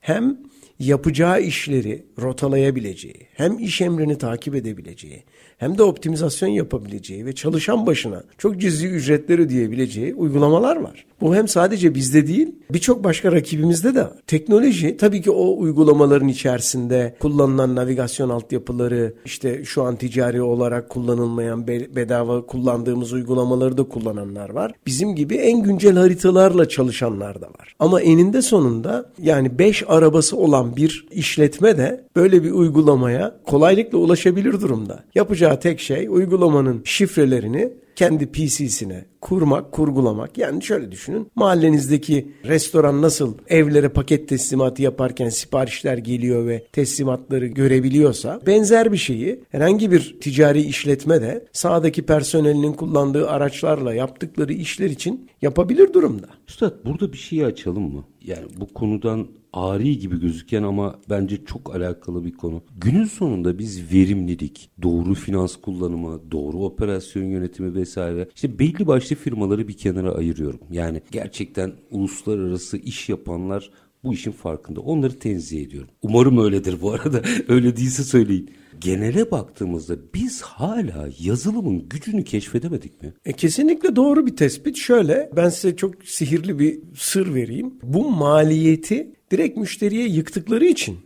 Hem 0.00 0.38
yapacağı 0.78 1.40
işleri 1.42 2.06
rotalayabileceği, 2.20 3.28
hem 3.34 3.58
iş 3.58 3.80
emrini 3.80 4.18
takip 4.18 4.54
edebileceği, 4.54 5.24
hem 5.58 5.78
de 5.78 5.82
optimizasyon 5.82 6.48
yapabileceği 6.48 7.26
ve 7.26 7.34
çalışan 7.34 7.86
başına 7.86 8.22
çok 8.38 8.60
cüzi 8.60 8.88
ücretler 8.88 9.38
ödeyebileceği 9.38 10.14
uygulamalar 10.14 10.76
var. 10.76 11.04
Bu 11.20 11.34
hem 11.34 11.48
sadece 11.48 11.94
bizde 11.94 12.26
değil 12.26 12.48
birçok 12.70 13.04
başka 13.04 13.32
rakibimizde 13.32 13.94
de 13.94 14.08
Teknoloji 14.26 14.96
tabii 14.96 15.22
ki 15.22 15.30
o 15.30 15.58
uygulamaların 15.58 16.28
içerisinde 16.28 17.16
kullanılan 17.20 17.76
navigasyon 17.76 18.28
altyapıları 18.28 19.14
işte 19.24 19.64
şu 19.64 19.82
an 19.82 19.96
ticari 19.96 20.42
olarak 20.42 20.88
kullanılmayan 20.88 21.66
bedava 21.66 22.46
kullandığımız 22.46 23.12
uygulamaları 23.12 23.78
da 23.78 23.82
kullananlar 23.84 24.50
var. 24.50 24.72
Bizim 24.86 25.14
gibi 25.14 25.34
en 25.34 25.62
güncel 25.62 25.96
haritalarla 25.96 26.68
çalışanlar 26.68 27.40
da 27.40 27.46
var. 27.46 27.74
Ama 27.78 28.00
eninde 28.00 28.42
sonunda 28.42 29.10
yani 29.22 29.58
5 29.58 29.84
arabası 29.88 30.36
olan 30.36 30.76
bir 30.76 31.06
işletme 31.10 31.78
de 31.78 32.04
böyle 32.16 32.44
bir 32.44 32.50
uygulamaya 32.50 33.40
kolaylıkla 33.46 33.98
ulaşabilir 33.98 34.52
durumda. 34.52 35.04
Yapacağı 35.14 35.47
tek 35.56 35.80
şey 35.80 36.06
uygulamanın 36.08 36.82
şifrelerini 36.84 37.72
kendi 37.98 38.26
PC'sine 38.26 39.04
kurmak, 39.20 39.72
kurgulamak. 39.72 40.38
Yani 40.38 40.64
şöyle 40.64 40.92
düşünün. 40.92 41.30
Mahallenizdeki 41.34 42.32
restoran 42.44 43.02
nasıl 43.02 43.34
evlere 43.48 43.88
paket 43.88 44.28
teslimatı 44.28 44.82
yaparken 44.82 45.28
siparişler 45.28 45.98
geliyor 45.98 46.46
ve 46.46 46.64
teslimatları 46.72 47.46
görebiliyorsa 47.46 48.40
benzer 48.46 48.92
bir 48.92 48.96
şeyi 48.96 49.40
herhangi 49.48 49.92
bir 49.92 50.16
ticari 50.20 50.60
işletme 50.60 51.22
de 51.22 51.44
sağdaki 51.52 52.02
personelinin 52.02 52.72
kullandığı 52.72 53.28
araçlarla 53.28 53.94
yaptıkları 53.94 54.52
işler 54.52 54.90
için 54.90 55.30
yapabilir 55.42 55.92
durumda. 55.92 56.37
Üstad 56.48 56.84
burada 56.84 57.12
bir 57.12 57.18
şey 57.18 57.44
açalım 57.44 57.92
mı? 57.94 58.04
Yani 58.24 58.46
bu 58.60 58.66
konudan 58.66 59.28
ari 59.52 59.98
gibi 59.98 60.20
gözüken 60.20 60.62
ama 60.62 60.98
bence 61.10 61.44
çok 61.44 61.76
alakalı 61.76 62.24
bir 62.24 62.32
konu. 62.32 62.62
Günün 62.80 63.04
sonunda 63.04 63.58
biz 63.58 63.92
verimlilik, 63.92 64.70
doğru 64.82 65.14
finans 65.14 65.56
kullanımı, 65.56 66.30
doğru 66.30 66.58
operasyon 66.58 67.24
yönetimi 67.24 67.74
vesaire 67.74 68.28
işte 68.34 68.58
belli 68.58 68.86
başlı 68.86 69.16
firmaları 69.16 69.68
bir 69.68 69.76
kenara 69.76 70.12
ayırıyorum. 70.12 70.60
Yani 70.70 71.02
gerçekten 71.10 71.72
uluslararası 71.90 72.76
iş 72.76 73.08
yapanlar 73.08 73.70
bu 74.04 74.14
işin 74.14 74.32
farkında. 74.32 74.80
Onları 74.80 75.18
tenzih 75.18 75.62
ediyorum. 75.62 75.90
Umarım 76.02 76.38
öyledir 76.38 76.76
bu 76.82 76.92
arada. 76.92 77.22
Öyle 77.48 77.76
değilse 77.76 78.04
söyleyin. 78.04 78.50
Genele 78.80 79.30
baktığımızda 79.30 79.94
biz 80.14 80.42
hala 80.42 81.08
yazılımın 81.20 81.88
gücünü 81.88 82.24
keşfedemedik 82.24 83.02
mi? 83.02 83.12
E, 83.24 83.32
kesinlikle 83.32 83.96
doğru 83.96 84.26
bir 84.26 84.36
tespit. 84.36 84.76
Şöyle 84.76 85.30
ben 85.36 85.48
size 85.48 85.76
çok 85.76 85.94
sihirli 86.04 86.58
bir 86.58 86.80
sır 86.96 87.34
vereyim. 87.34 87.74
Bu 87.82 88.10
maliyeti 88.10 89.12
direkt 89.30 89.58
müşteriye 89.58 90.08
yıktıkları 90.08 90.64
için 90.64 90.96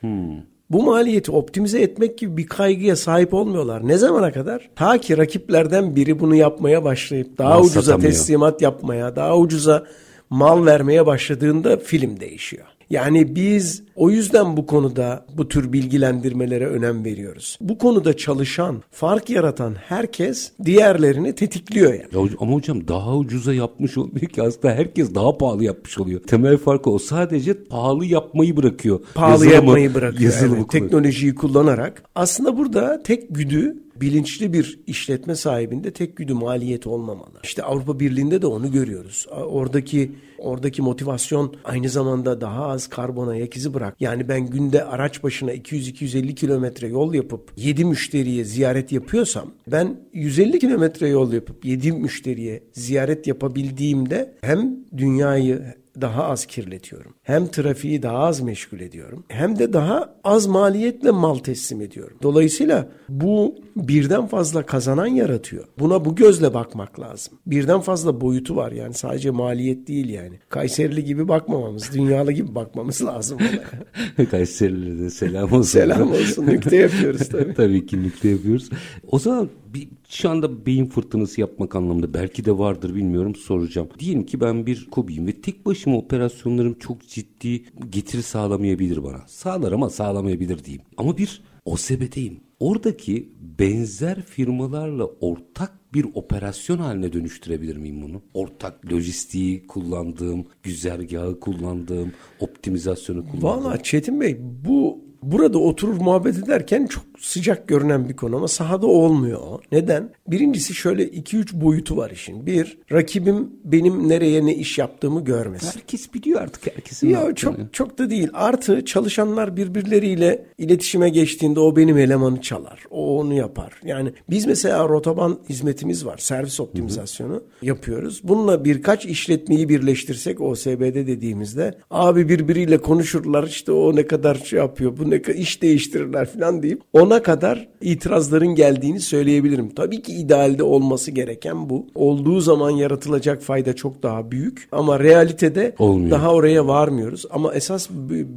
hmm. 0.00 0.36
bu 0.70 0.82
maliyeti 0.82 1.32
optimize 1.32 1.82
etmek 1.82 2.18
gibi 2.18 2.36
bir 2.36 2.46
kaygıya 2.46 2.96
sahip 2.96 3.34
olmuyorlar. 3.34 3.88
Ne 3.88 3.98
zamana 3.98 4.32
kadar? 4.32 4.70
Ta 4.76 4.98
ki 4.98 5.18
rakiplerden 5.18 5.96
biri 5.96 6.20
bunu 6.20 6.34
yapmaya 6.34 6.84
başlayıp 6.84 7.38
daha 7.38 7.54
Mal 7.54 7.60
ucuza 7.64 7.82
satamıyor. 7.82 8.12
teslimat 8.12 8.62
yapmaya, 8.62 9.16
daha 9.16 9.38
ucuza 9.38 9.86
mal 10.30 10.66
vermeye 10.66 11.06
başladığında 11.06 11.76
film 11.76 12.20
değişiyor. 12.20 12.66
Yani 12.90 13.34
biz 13.34 13.82
o 13.96 14.10
yüzden 14.10 14.56
bu 14.56 14.66
konuda 14.66 15.26
bu 15.36 15.48
tür 15.48 15.72
bilgilendirmelere 15.72 16.66
önem 16.66 17.04
veriyoruz. 17.04 17.58
Bu 17.60 17.78
konuda 17.78 18.16
çalışan, 18.16 18.82
fark 18.90 19.30
yaratan 19.30 19.74
herkes 19.74 20.52
diğerlerini 20.64 21.34
tetikliyor 21.34 21.92
yani. 21.94 22.30
Ya, 22.30 22.36
ama 22.40 22.54
hocam 22.54 22.88
daha 22.88 23.16
ucuza 23.16 23.54
yapmış 23.54 23.98
olmuyor 23.98 24.26
ki 24.26 24.42
aslında 24.42 24.74
herkes 24.74 25.14
daha 25.14 25.38
pahalı 25.38 25.64
yapmış 25.64 25.98
oluyor. 25.98 26.20
Temel 26.20 26.56
farkı 26.56 26.90
o 26.90 26.98
sadece 26.98 27.64
pahalı 27.64 28.06
yapmayı 28.06 28.56
bırakıyor. 28.56 29.00
Pahalı 29.14 29.32
yazılımı, 29.32 29.54
yapmayı 29.54 29.94
bırakıyor. 29.94 30.32
Evet, 30.40 30.70
teknolojiyi 30.70 31.34
kullanarak. 31.34 32.02
Aslında 32.14 32.56
burada 32.56 33.02
tek 33.02 33.34
güdü 33.34 33.76
bilinçli 34.00 34.52
bir 34.52 34.80
işletme 34.86 35.34
sahibinde 35.34 35.90
tek 35.90 36.16
güdü 36.16 36.34
maliyet 36.34 36.86
olmamalı. 36.86 37.40
İşte 37.44 37.62
Avrupa 37.62 38.00
Birliği'nde 38.00 38.42
de 38.42 38.46
onu 38.46 38.72
görüyoruz. 38.72 39.26
Oradaki 39.30 40.12
oradaki 40.38 40.82
motivasyon 40.82 41.56
aynı 41.64 41.88
zamanda 41.88 42.40
daha 42.40 42.66
az 42.66 42.86
karbon 42.86 43.28
ayak 43.28 43.56
izi 43.56 43.74
bırak. 43.74 43.96
Yani 44.00 44.28
ben 44.28 44.46
günde 44.46 44.84
araç 44.84 45.22
başına 45.22 45.54
200-250 45.54 46.34
kilometre 46.34 46.88
yol 46.88 47.14
yapıp 47.14 47.52
7 47.56 47.84
müşteriye 47.84 48.44
ziyaret 48.44 48.92
yapıyorsam 48.92 49.50
ben 49.66 50.00
150 50.12 50.58
kilometre 50.58 51.08
yol 51.08 51.32
yapıp 51.32 51.64
7 51.64 51.92
müşteriye 51.92 52.62
ziyaret 52.72 53.26
yapabildiğimde 53.26 54.34
hem 54.40 54.76
dünyayı 54.96 55.74
daha 56.00 56.24
az 56.24 56.46
kirletiyorum. 56.46 57.14
Hem 57.22 57.46
trafiği 57.46 58.02
daha 58.02 58.18
az 58.18 58.40
meşgul 58.40 58.80
ediyorum. 58.80 59.24
Hem 59.28 59.58
de 59.58 59.72
daha 59.72 60.14
az 60.24 60.46
maliyetle 60.46 61.10
mal 61.10 61.34
teslim 61.34 61.80
ediyorum. 61.80 62.16
Dolayısıyla 62.22 62.88
bu 63.08 63.54
birden 63.88 64.26
fazla 64.26 64.66
kazanan 64.66 65.06
yaratıyor. 65.06 65.64
Buna 65.78 66.04
bu 66.04 66.14
gözle 66.14 66.54
bakmak 66.54 67.00
lazım. 67.00 67.38
Birden 67.46 67.80
fazla 67.80 68.20
boyutu 68.20 68.56
var 68.56 68.72
yani 68.72 68.94
sadece 68.94 69.30
maliyet 69.30 69.88
değil 69.88 70.08
yani. 70.08 70.38
Kayserili 70.48 71.04
gibi 71.04 71.28
bakmamamız, 71.28 71.92
dünyalı 71.94 72.32
gibi 72.32 72.54
bakmamız 72.54 73.04
lazım. 73.04 73.38
Kayserililere 74.30 74.98
de 74.98 75.10
selam 75.10 75.52
olsun. 75.52 75.62
selam 75.62 76.10
olsun. 76.12 76.46
Nükte 76.46 76.76
yapıyoruz 76.76 77.28
tabii. 77.32 77.54
tabii 77.54 77.86
ki 77.86 78.02
nükte 78.02 78.28
yapıyoruz. 78.28 78.70
O 79.10 79.18
zaman 79.18 79.48
bir, 79.74 79.88
şu 80.08 80.30
anda 80.30 80.66
beyin 80.66 80.86
fırtınası 80.86 81.40
yapmak 81.40 81.76
anlamında 81.76 82.14
belki 82.14 82.44
de 82.44 82.58
vardır 82.58 82.94
bilmiyorum 82.94 83.34
soracağım. 83.34 83.88
Diyelim 83.98 84.26
ki 84.26 84.40
ben 84.40 84.66
bir 84.66 84.88
kobiyim 84.90 85.26
ve 85.26 85.32
tek 85.32 85.66
başıma 85.66 85.96
operasyonlarım 85.96 86.74
çok 86.74 87.08
ciddi 87.08 87.64
getiri 87.90 88.22
sağlamayabilir 88.22 89.02
bana. 89.04 89.20
Sağlar 89.26 89.72
ama 89.72 89.90
sağlamayabilir 89.90 90.64
diyeyim. 90.64 90.82
Ama 90.96 91.18
bir 91.18 91.42
OSB'deyim. 91.70 92.40
Oradaki 92.60 93.32
benzer 93.58 94.22
firmalarla 94.22 95.04
ortak 95.04 95.94
bir 95.94 96.06
operasyon 96.14 96.78
haline 96.78 97.12
dönüştürebilir 97.12 97.76
miyim 97.76 98.02
bunu? 98.02 98.22
Ortak 98.34 98.92
lojistiği 98.92 99.66
kullandığım, 99.66 100.46
güzergahı 100.62 101.40
kullandığım, 101.40 102.12
optimizasyonu 102.40 103.26
kullandığım. 103.26 103.42
Valla 103.42 103.82
Çetin 103.82 104.20
Bey 104.20 104.38
bu 104.64 104.98
burada 105.22 105.58
oturur 105.58 106.00
muhabbet 106.00 106.38
ederken 106.38 106.86
çok 106.86 107.04
sıcak 107.18 107.68
görünen 107.68 108.08
bir 108.08 108.16
konu 108.16 108.36
ama 108.36 108.48
sahada 108.48 108.86
olmuyor. 108.86 109.40
Neden? 109.72 110.10
Birincisi 110.28 110.74
şöyle 110.74 111.04
2-3 111.04 111.60
boyutu 111.60 111.96
var 111.96 112.10
işin. 112.10 112.46
Bir, 112.46 112.78
rakibim 112.92 113.50
benim 113.64 114.08
nereye 114.08 114.46
ne 114.46 114.54
iş 114.54 114.78
yaptığımı 114.78 115.24
görmesin. 115.24 115.78
Herkes 115.78 116.14
biliyor 116.14 116.40
artık 116.40 116.66
herkesin. 116.66 117.08
Ya 117.08 117.34
çok 117.34 117.54
çok 117.72 117.98
da 117.98 118.10
değil. 118.10 118.28
Artı 118.32 118.84
çalışanlar 118.84 119.56
birbirleriyle 119.56 120.46
iletişime 120.58 121.08
geçtiğinde 121.08 121.60
o 121.60 121.76
benim 121.76 121.98
elemanı 121.98 122.40
çalar. 122.40 122.84
O 122.90 123.20
onu 123.20 123.34
yapar. 123.34 123.72
Yani 123.84 124.12
biz 124.30 124.46
mesela 124.46 124.88
rotoban 124.88 125.38
hizmetimiz 125.48 126.06
var. 126.06 126.18
Servis 126.18 126.60
optimizasyonu 126.60 127.34
Hı-hı. 127.34 127.42
yapıyoruz. 127.62 128.20
Bununla 128.24 128.64
birkaç 128.64 129.06
işletmeyi 129.06 129.68
birleştirsek 129.68 130.40
OSB'de 130.40 131.06
dediğimizde 131.06 131.78
abi 131.90 132.28
birbiriyle 132.28 132.78
konuşurlar. 132.78 133.44
İşte 133.44 133.72
o 133.72 133.96
ne 133.96 134.06
kadar 134.06 134.34
şey 134.34 134.58
yapıyor. 134.58 134.96
Bu 134.96 135.09
ne 135.10 135.34
iş 135.34 135.62
değiştirirler 135.62 136.26
falan 136.26 136.62
deyip 136.62 136.82
ona 136.92 137.22
kadar 137.22 137.68
itirazların 137.80 138.54
geldiğini 138.54 139.00
söyleyebilirim. 139.00 139.68
Tabii 139.74 140.02
ki 140.02 140.12
idealde 140.12 140.62
olması 140.62 141.10
gereken 141.10 141.70
bu. 141.70 141.86
Olduğu 141.94 142.40
zaman 142.40 142.70
yaratılacak 142.70 143.42
fayda 143.42 143.76
çok 143.76 144.02
daha 144.02 144.30
büyük 144.30 144.68
ama 144.72 145.00
realitede 145.00 145.74
Olmuyor. 145.78 146.10
daha 146.10 146.34
oraya 146.34 146.66
varmıyoruz. 146.66 147.24
Ama 147.30 147.54
esas 147.54 147.88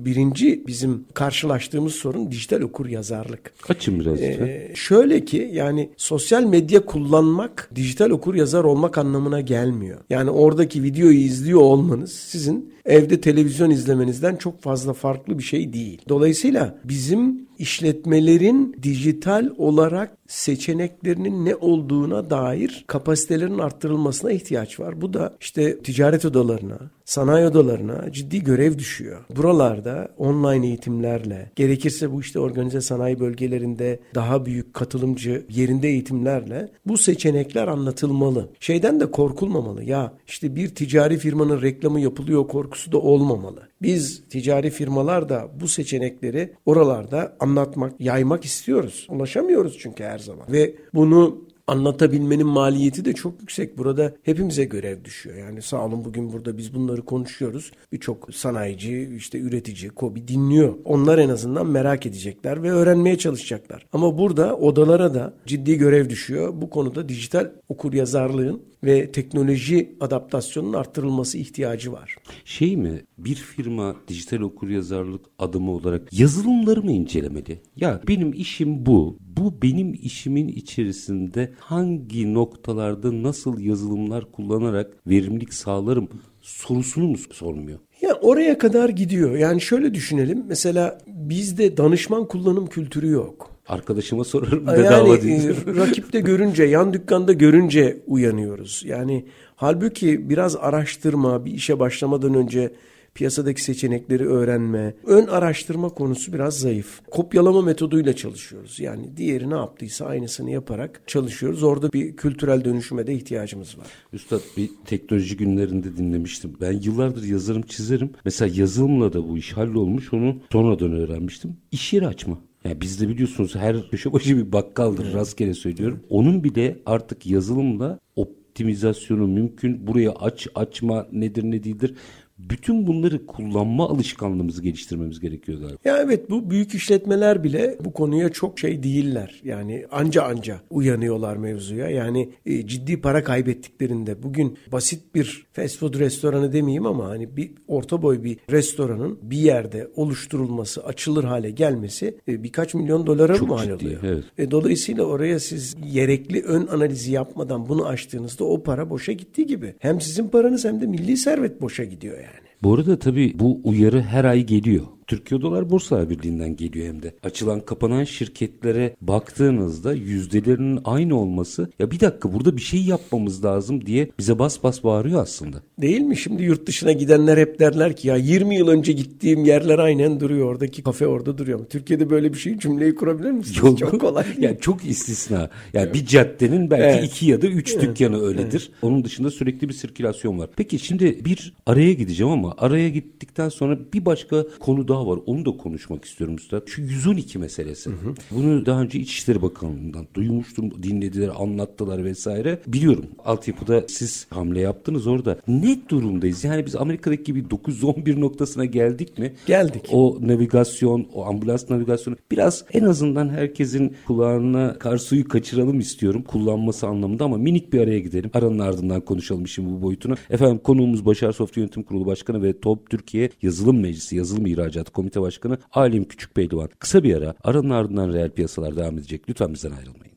birinci 0.05 0.63
bizim 0.67 1.05
karşılaştığımız 1.13 1.93
sorun 1.93 2.31
dijital 2.31 2.61
okur 2.61 2.85
yazarlık. 2.85 3.53
Açın 3.69 3.99
biraz 3.99 4.21
ee, 4.21 4.71
Şöyle 4.75 5.25
ki 5.25 5.49
yani 5.53 5.89
sosyal 5.97 6.43
medya 6.43 6.85
kullanmak 6.85 7.69
dijital 7.75 8.09
okur 8.09 8.35
yazar 8.35 8.63
olmak 8.63 8.97
anlamına 8.97 9.41
gelmiyor. 9.41 9.99
Yani 10.09 10.29
oradaki 10.29 10.83
videoyu 10.83 11.17
izliyor 11.17 11.61
olmanız 11.61 12.11
sizin 12.11 12.73
evde 12.85 13.21
televizyon 13.21 13.69
izlemenizden 13.69 14.35
çok 14.35 14.61
fazla 14.61 14.93
farklı 14.93 15.37
bir 15.37 15.43
şey 15.43 15.73
değil. 15.73 16.01
Dolayısıyla 16.09 16.62
bizim 16.83 17.47
işletmelerin 17.63 18.75
dijital 18.83 19.49
olarak 19.57 20.17
seçeneklerinin 20.27 21.45
ne 21.45 21.55
olduğuna 21.55 22.29
dair 22.29 22.83
kapasitelerin 22.87 23.57
arttırılmasına 23.57 24.31
ihtiyaç 24.31 24.79
var. 24.79 25.01
Bu 25.01 25.13
da 25.13 25.35
işte 25.39 25.79
ticaret 25.79 26.25
odalarına, 26.25 26.79
sanayi 27.05 27.45
odalarına 27.45 28.11
ciddi 28.11 28.43
görev 28.43 28.77
düşüyor. 28.77 29.19
Buralarda 29.35 30.09
online 30.17 30.67
eğitimlerle, 30.67 31.51
gerekirse 31.55 32.11
bu 32.11 32.21
işte 32.21 32.39
organize 32.39 32.81
sanayi 32.81 33.19
bölgelerinde 33.19 33.99
daha 34.15 34.45
büyük 34.45 34.73
katılımcı 34.73 35.45
yerinde 35.49 35.87
eğitimlerle 35.87 36.71
bu 36.85 36.97
seçenekler 36.97 37.67
anlatılmalı. 37.67 38.49
Şeyden 38.59 38.99
de 38.99 39.11
korkulmamalı. 39.11 39.83
Ya 39.83 40.13
işte 40.27 40.55
bir 40.55 40.75
ticari 40.75 41.17
firmanın 41.17 41.61
reklamı 41.61 41.99
yapılıyor 41.99 42.47
korkusu 42.47 42.91
da 42.91 42.97
olmamalı. 42.97 43.67
Biz 43.81 44.23
ticari 44.29 44.69
firmalar 44.69 45.29
da 45.29 45.47
bu 45.61 45.67
seçenekleri 45.67 46.53
oralarda 46.65 47.37
anlatmak, 47.53 48.01
yaymak 48.01 48.45
istiyoruz. 48.45 49.07
Ulaşamıyoruz 49.09 49.77
çünkü 49.79 50.03
her 50.03 50.19
zaman. 50.19 50.51
Ve 50.51 50.75
bunu 50.93 51.41
anlatabilmenin 51.67 52.47
maliyeti 52.47 53.05
de 53.05 53.13
çok 53.13 53.41
yüksek. 53.41 53.77
Burada 53.77 54.13
hepimize 54.23 54.65
görev 54.65 55.03
düşüyor. 55.03 55.37
Yani 55.37 55.61
sağ 55.61 55.85
olun 55.85 56.05
bugün 56.05 56.33
burada 56.33 56.57
biz 56.57 56.75
bunları 56.75 57.01
konuşuyoruz. 57.01 57.71
Birçok 57.91 58.35
sanayici, 58.35 59.09
işte 59.17 59.39
üretici, 59.39 59.89
kobi 59.89 60.27
dinliyor. 60.27 60.73
Onlar 60.85 61.17
en 61.17 61.29
azından 61.29 61.67
merak 61.67 62.05
edecekler 62.05 62.63
ve 62.63 62.71
öğrenmeye 62.71 63.17
çalışacaklar. 63.17 63.85
Ama 63.93 64.17
burada 64.17 64.57
odalara 64.57 65.13
da 65.13 65.33
ciddi 65.45 65.77
görev 65.77 66.09
düşüyor. 66.09 66.53
Bu 66.61 66.69
konuda 66.69 67.09
dijital 67.09 67.51
okur 67.69 67.93
yazarlığın 67.93 68.61
ve 68.83 69.11
teknoloji 69.11 69.95
adaptasyonunun 69.99 70.73
arttırılması 70.73 71.37
ihtiyacı 71.37 71.91
var. 71.91 72.15
Şey 72.45 72.77
mi 72.77 73.01
bir 73.17 73.35
firma 73.35 73.95
dijital 74.07 74.39
okur 74.39 74.69
yazarlık 74.69 75.25
adımı 75.39 75.71
olarak 75.71 76.13
yazılımları 76.13 76.83
mı 76.83 76.91
incelemeli? 76.91 77.61
Ya 77.75 78.01
benim 78.07 78.33
işim 78.33 78.85
bu. 78.85 79.17
Bu 79.43 79.61
benim 79.61 79.93
işimin 79.93 80.47
içerisinde 80.47 81.51
hangi 81.59 82.33
noktalarda 82.33 83.23
nasıl 83.23 83.59
yazılımlar 83.59 84.31
kullanarak 84.31 84.93
verimlilik 85.07 85.53
sağlarım 85.53 86.07
sorusunu 86.41 87.07
mu 87.07 87.17
sormuyor? 87.31 87.79
Ya 88.01 88.13
oraya 88.13 88.57
kadar 88.57 88.89
gidiyor. 88.89 89.37
Yani 89.37 89.61
şöyle 89.61 89.93
düşünelim. 89.93 90.43
Mesela 90.47 90.97
bizde 91.07 91.77
danışman 91.77 92.27
kullanım 92.27 92.67
kültürü 92.67 93.09
yok. 93.09 93.49
Arkadaşıma 93.67 94.23
sorarım 94.23 94.67
bedava 94.67 95.07
yani, 95.07 95.21
değil. 95.21 95.49
E, 95.49 95.75
rakipte 95.75 96.19
görünce, 96.19 96.63
yan 96.63 96.93
dükkanda 96.93 97.33
görünce 97.33 98.03
uyanıyoruz. 98.07 98.83
Yani 98.85 99.25
halbuki 99.55 100.29
biraz 100.29 100.55
araştırma, 100.55 101.45
bir 101.45 101.51
işe 101.51 101.79
başlamadan 101.79 102.33
önce 102.33 102.73
piyasadaki 103.15 103.63
seçenekleri 103.63 104.27
öğrenme, 104.27 104.93
ön 105.05 105.27
araştırma 105.27 105.89
konusu 105.89 106.33
biraz 106.33 106.59
zayıf. 106.59 107.01
Kopyalama 107.11 107.61
metoduyla 107.61 108.15
çalışıyoruz. 108.15 108.79
Yani 108.79 109.17
diğeri 109.17 109.49
ne 109.49 109.55
yaptıysa 109.55 110.05
aynısını 110.05 110.51
yaparak 110.51 111.01
çalışıyoruz. 111.07 111.63
Orada 111.63 111.93
bir 111.93 112.15
kültürel 112.15 112.65
dönüşüme 112.65 113.07
de 113.07 113.13
ihtiyacımız 113.13 113.77
var. 113.77 113.87
Üstad 114.13 114.41
bir 114.57 114.69
teknoloji 114.85 115.37
günlerinde 115.37 115.97
dinlemiştim. 115.97 116.53
Ben 116.61 116.71
yıllardır 116.71 117.23
yazarım 117.23 117.61
çizerim. 117.61 118.11
Mesela 118.25 118.53
yazılımla 118.55 119.13
da 119.13 119.29
bu 119.29 119.37
iş 119.37 119.53
hallolmuş. 119.53 120.13
Onu 120.13 120.37
sonradan 120.51 120.93
öğrenmiştim. 120.93 121.57
İş 121.71 121.93
yeri 121.93 122.07
açma. 122.07 122.37
Yani 122.65 122.81
bizde 122.81 123.09
biliyorsunuz 123.09 123.55
her 123.55 123.89
köşe 123.89 124.13
başı 124.13 124.37
bir 124.37 124.51
bakkaldır 124.51 125.05
evet. 125.05 125.15
rastgele 125.15 125.53
söylüyorum. 125.53 126.03
Onun 126.09 126.43
bile 126.43 126.79
artık 126.85 127.25
yazılımla 127.25 127.99
optimizasyonu 128.15 129.27
mümkün. 129.27 129.87
Buraya 129.87 130.11
aç 130.11 130.47
açma 130.55 131.07
nedir 131.11 131.43
ne 131.43 131.63
değildir 131.63 131.95
bütün 132.37 132.87
bunları 132.87 133.25
kullanma 133.25 133.89
alışkanlığımızı 133.89 134.63
geliştirmemiz 134.63 135.19
gerekiyor 135.19 135.59
galiba. 135.59 135.77
Ya 135.85 135.97
evet 135.97 136.29
bu 136.29 136.49
büyük 136.49 136.75
işletmeler 136.75 137.43
bile 137.43 137.77
bu 137.85 137.93
konuya 137.93 138.29
çok 138.29 138.59
şey 138.59 138.83
değiller. 138.83 139.41
Yani 139.43 139.85
anca 139.91 140.23
anca 140.23 140.59
uyanıyorlar 140.69 141.37
mevzuya. 141.37 141.89
Yani 141.89 142.29
e, 142.45 142.67
ciddi 142.67 143.01
para 143.01 143.23
kaybettiklerinde 143.23 144.23
bugün 144.23 144.57
basit 144.71 145.15
bir 145.15 145.45
fast 145.53 145.77
food 145.77 145.99
restoranı 145.99 146.53
demeyeyim 146.53 146.85
ama 146.85 147.09
hani 147.09 147.37
bir 147.37 147.51
orta 147.67 148.01
boy 148.01 148.23
bir 148.23 148.37
restoranın 148.51 149.19
bir 149.21 149.37
yerde 149.37 149.87
oluşturulması, 149.95 150.85
açılır 150.85 151.23
hale 151.23 151.51
gelmesi 151.51 152.17
e, 152.27 152.43
birkaç 152.43 152.73
milyon 152.73 153.07
dolara 153.07 153.35
çok 153.35 153.49
mal 153.49 153.69
oluyor. 153.69 154.01
Evet. 154.03 154.23
E, 154.37 154.51
dolayısıyla 154.51 155.03
oraya 155.03 155.39
siz 155.39 155.75
gerekli 155.93 156.41
ön 156.41 156.67
analizi 156.67 157.11
yapmadan 157.11 157.69
bunu 157.69 157.85
açtığınızda 157.85 158.43
o 158.43 158.63
para 158.63 158.89
boşa 158.89 159.11
gittiği 159.11 159.45
gibi 159.45 159.75
hem 159.79 160.01
sizin 160.01 160.27
paranız 160.27 160.65
hem 160.65 160.81
de 160.81 160.85
milli 160.85 161.17
servet 161.17 161.61
boşa 161.61 161.83
gidiyor 161.83 162.22
yani. 162.23 162.47
Bu 162.63 162.73
arada 162.73 162.99
tabii 162.99 163.39
bu 163.39 163.61
uyarı 163.63 164.01
her 164.01 164.25
ay 164.25 164.45
geliyor. 164.45 164.85
Türkiye 165.07 165.41
Dolar 165.41 165.69
Borsa 165.69 166.09
Birliği'nden 166.09 166.55
geliyor 166.55 166.87
hem 166.87 167.03
de. 167.03 167.15
Açılan 167.23 167.59
kapanan 167.59 168.03
şirketlere 168.03 168.95
baktığınızda 169.01 169.93
yüzdelerinin 169.93 170.79
aynı 170.85 171.19
olması 171.19 171.69
ya 171.79 171.91
bir 171.91 171.99
dakika 171.99 172.33
burada 172.33 172.57
bir 172.57 172.61
şey 172.61 172.83
yapmamız 172.83 173.45
lazım 173.45 173.85
diye 173.85 174.09
bize 174.19 174.39
bas 174.39 174.63
bas 174.63 174.83
bağırıyor 174.83 175.21
aslında. 175.21 175.57
Değil 175.81 176.01
mi? 176.01 176.17
Şimdi 176.17 176.43
yurt 176.43 176.67
dışına 176.67 176.91
gidenler 176.91 177.37
hep 177.37 177.59
derler 177.59 177.95
ki 177.95 178.07
ya 178.07 178.15
20 178.15 178.55
yıl 178.55 178.67
önce 178.67 178.93
gittiğim 178.93 179.45
yerler 179.45 179.79
aynen 179.79 180.19
duruyor. 180.19 180.47
Oradaki 180.47 180.83
kafe 180.83 181.07
orada 181.07 181.37
duruyor. 181.37 181.65
Türkiye'de 181.65 182.09
böyle 182.09 182.33
bir 182.33 182.37
şey 182.37 182.57
cümleyi 182.57 182.95
kurabilir 182.95 183.31
misiniz? 183.31 183.57
Yok. 183.57 183.77
Çok 183.77 184.01
kolay. 184.01 184.25
yani 184.39 184.57
çok 184.61 184.85
istisna. 184.85 185.49
Yani 185.73 185.85
evet. 185.85 185.93
bir 185.93 186.05
caddenin 186.05 186.69
belki 186.69 186.99
evet. 186.99 187.09
iki 187.09 187.25
ya 187.25 187.41
da 187.41 187.47
üç 187.47 187.73
evet. 187.73 187.81
dükkanı 187.81 188.21
öyledir. 188.21 188.69
Evet. 188.71 188.81
Onun 188.81 189.03
dışında 189.03 189.31
sürekli 189.31 189.69
bir 189.69 189.73
sirkülasyon 189.73 190.39
var. 190.39 190.49
Peki 190.55 190.79
şimdi 190.79 191.25
bir 191.25 191.53
araya 191.65 191.93
gideceğim 191.93 192.33
ama 192.33 192.55
araya 192.57 192.89
gittikten 192.89 193.49
sonra 193.49 193.79
bir 193.93 194.05
başka 194.05 194.45
konu 194.59 194.87
daha 194.93 195.07
var. 195.07 195.19
Onu 195.25 195.45
da 195.45 195.51
konuşmak 195.57 196.05
istiyorum 196.05 196.35
Üstad. 196.35 196.67
Şu 196.67 196.81
112 196.81 197.39
meselesi. 197.39 197.89
Hı 197.89 197.93
hı. 197.93 198.13
Bunu 198.31 198.65
daha 198.65 198.81
önce 198.81 198.99
İçişleri 198.99 199.41
Bakanlığı'ndan 199.41 200.07
duymuştum. 200.13 200.83
Dinlediler, 200.83 201.31
anlattılar 201.39 202.03
vesaire. 202.03 202.59
Biliyorum 202.67 203.05
altyapıda 203.25 203.83
siz 203.87 204.27
hamle 204.29 204.59
yaptınız 204.59 205.07
orada. 205.07 205.37
Ne 205.47 205.77
durumdayız? 205.89 206.43
Yani 206.43 206.65
biz 206.65 206.75
Amerika'daki 206.75 207.23
gibi 207.23 207.49
911 207.49 208.21
noktasına 208.21 208.65
geldik 208.65 209.17
mi? 209.17 209.33
Geldik. 209.45 209.89
O 209.91 210.17
navigasyon, 210.21 211.07
o 211.13 211.25
ambulans 211.25 211.69
navigasyonu 211.69 212.17
biraz 212.31 212.65
en 212.73 212.83
azından 212.83 213.29
herkesin 213.29 213.95
kulağına 214.07 214.79
kar 214.79 214.97
suyu 214.97 215.27
kaçıralım 215.27 215.79
istiyorum 215.79 216.23
kullanması 216.27 216.87
anlamında 216.87 217.25
ama 217.25 217.37
minik 217.37 217.73
bir 217.73 217.79
araya 217.79 217.99
gidelim. 217.99 218.31
Aranın 218.33 218.59
ardından 218.59 219.01
konuşalım 219.01 219.47
şimdi 219.47 219.69
bu 219.73 219.81
boyutunu. 219.81 220.15
Efendim 220.29 220.59
konuğumuz 220.63 221.05
Başar 221.05 221.31
Soft 221.31 221.57
Yönetim 221.57 221.83
Kurulu 221.83 222.05
Başkanı 222.05 222.43
ve 222.43 222.59
Top 222.59 222.89
Türkiye 222.89 223.29
Yazılım 223.41 223.79
Meclisi 223.79 224.15
Yazılım 224.15 224.45
İhracat 224.83 224.93
Komite 224.93 225.21
Başkanı 225.21 225.57
Alim 225.71 226.07
Küçük 226.07 226.35
Pehlivan. 226.35 226.69
Kısa 226.79 227.03
bir 227.03 227.15
ara 227.15 227.33
aranın 227.43 227.69
ardından 227.69 228.13
reel 228.13 228.29
piyasalar 228.29 228.75
devam 228.75 228.97
edecek. 228.97 229.21
Lütfen 229.29 229.53
bizden 229.53 229.71
ayrılmayın. 229.71 230.13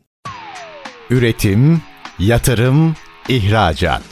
Üretim, 1.11 1.83
yatırım, 2.19 2.95
ihracat. 3.29 4.03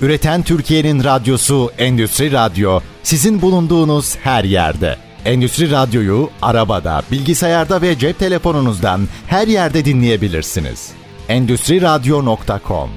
Üreten 0.00 0.42
Türkiye'nin 0.42 1.04
radyosu 1.04 1.70
Endüstri 1.78 2.32
Radyo 2.32 2.80
sizin 3.02 3.42
bulunduğunuz 3.42 4.16
her 4.16 4.44
yerde. 4.44 4.96
Endüstri 5.24 5.70
Radyo'yu 5.70 6.30
arabada, 6.42 7.02
bilgisayarda 7.12 7.82
ve 7.82 7.98
cep 7.98 8.18
telefonunuzdan 8.18 9.00
her 9.26 9.48
yerde 9.48 9.84
dinleyebilirsiniz. 9.84 10.92
Endüstri 11.28 11.82
Radyo.com 11.82 12.90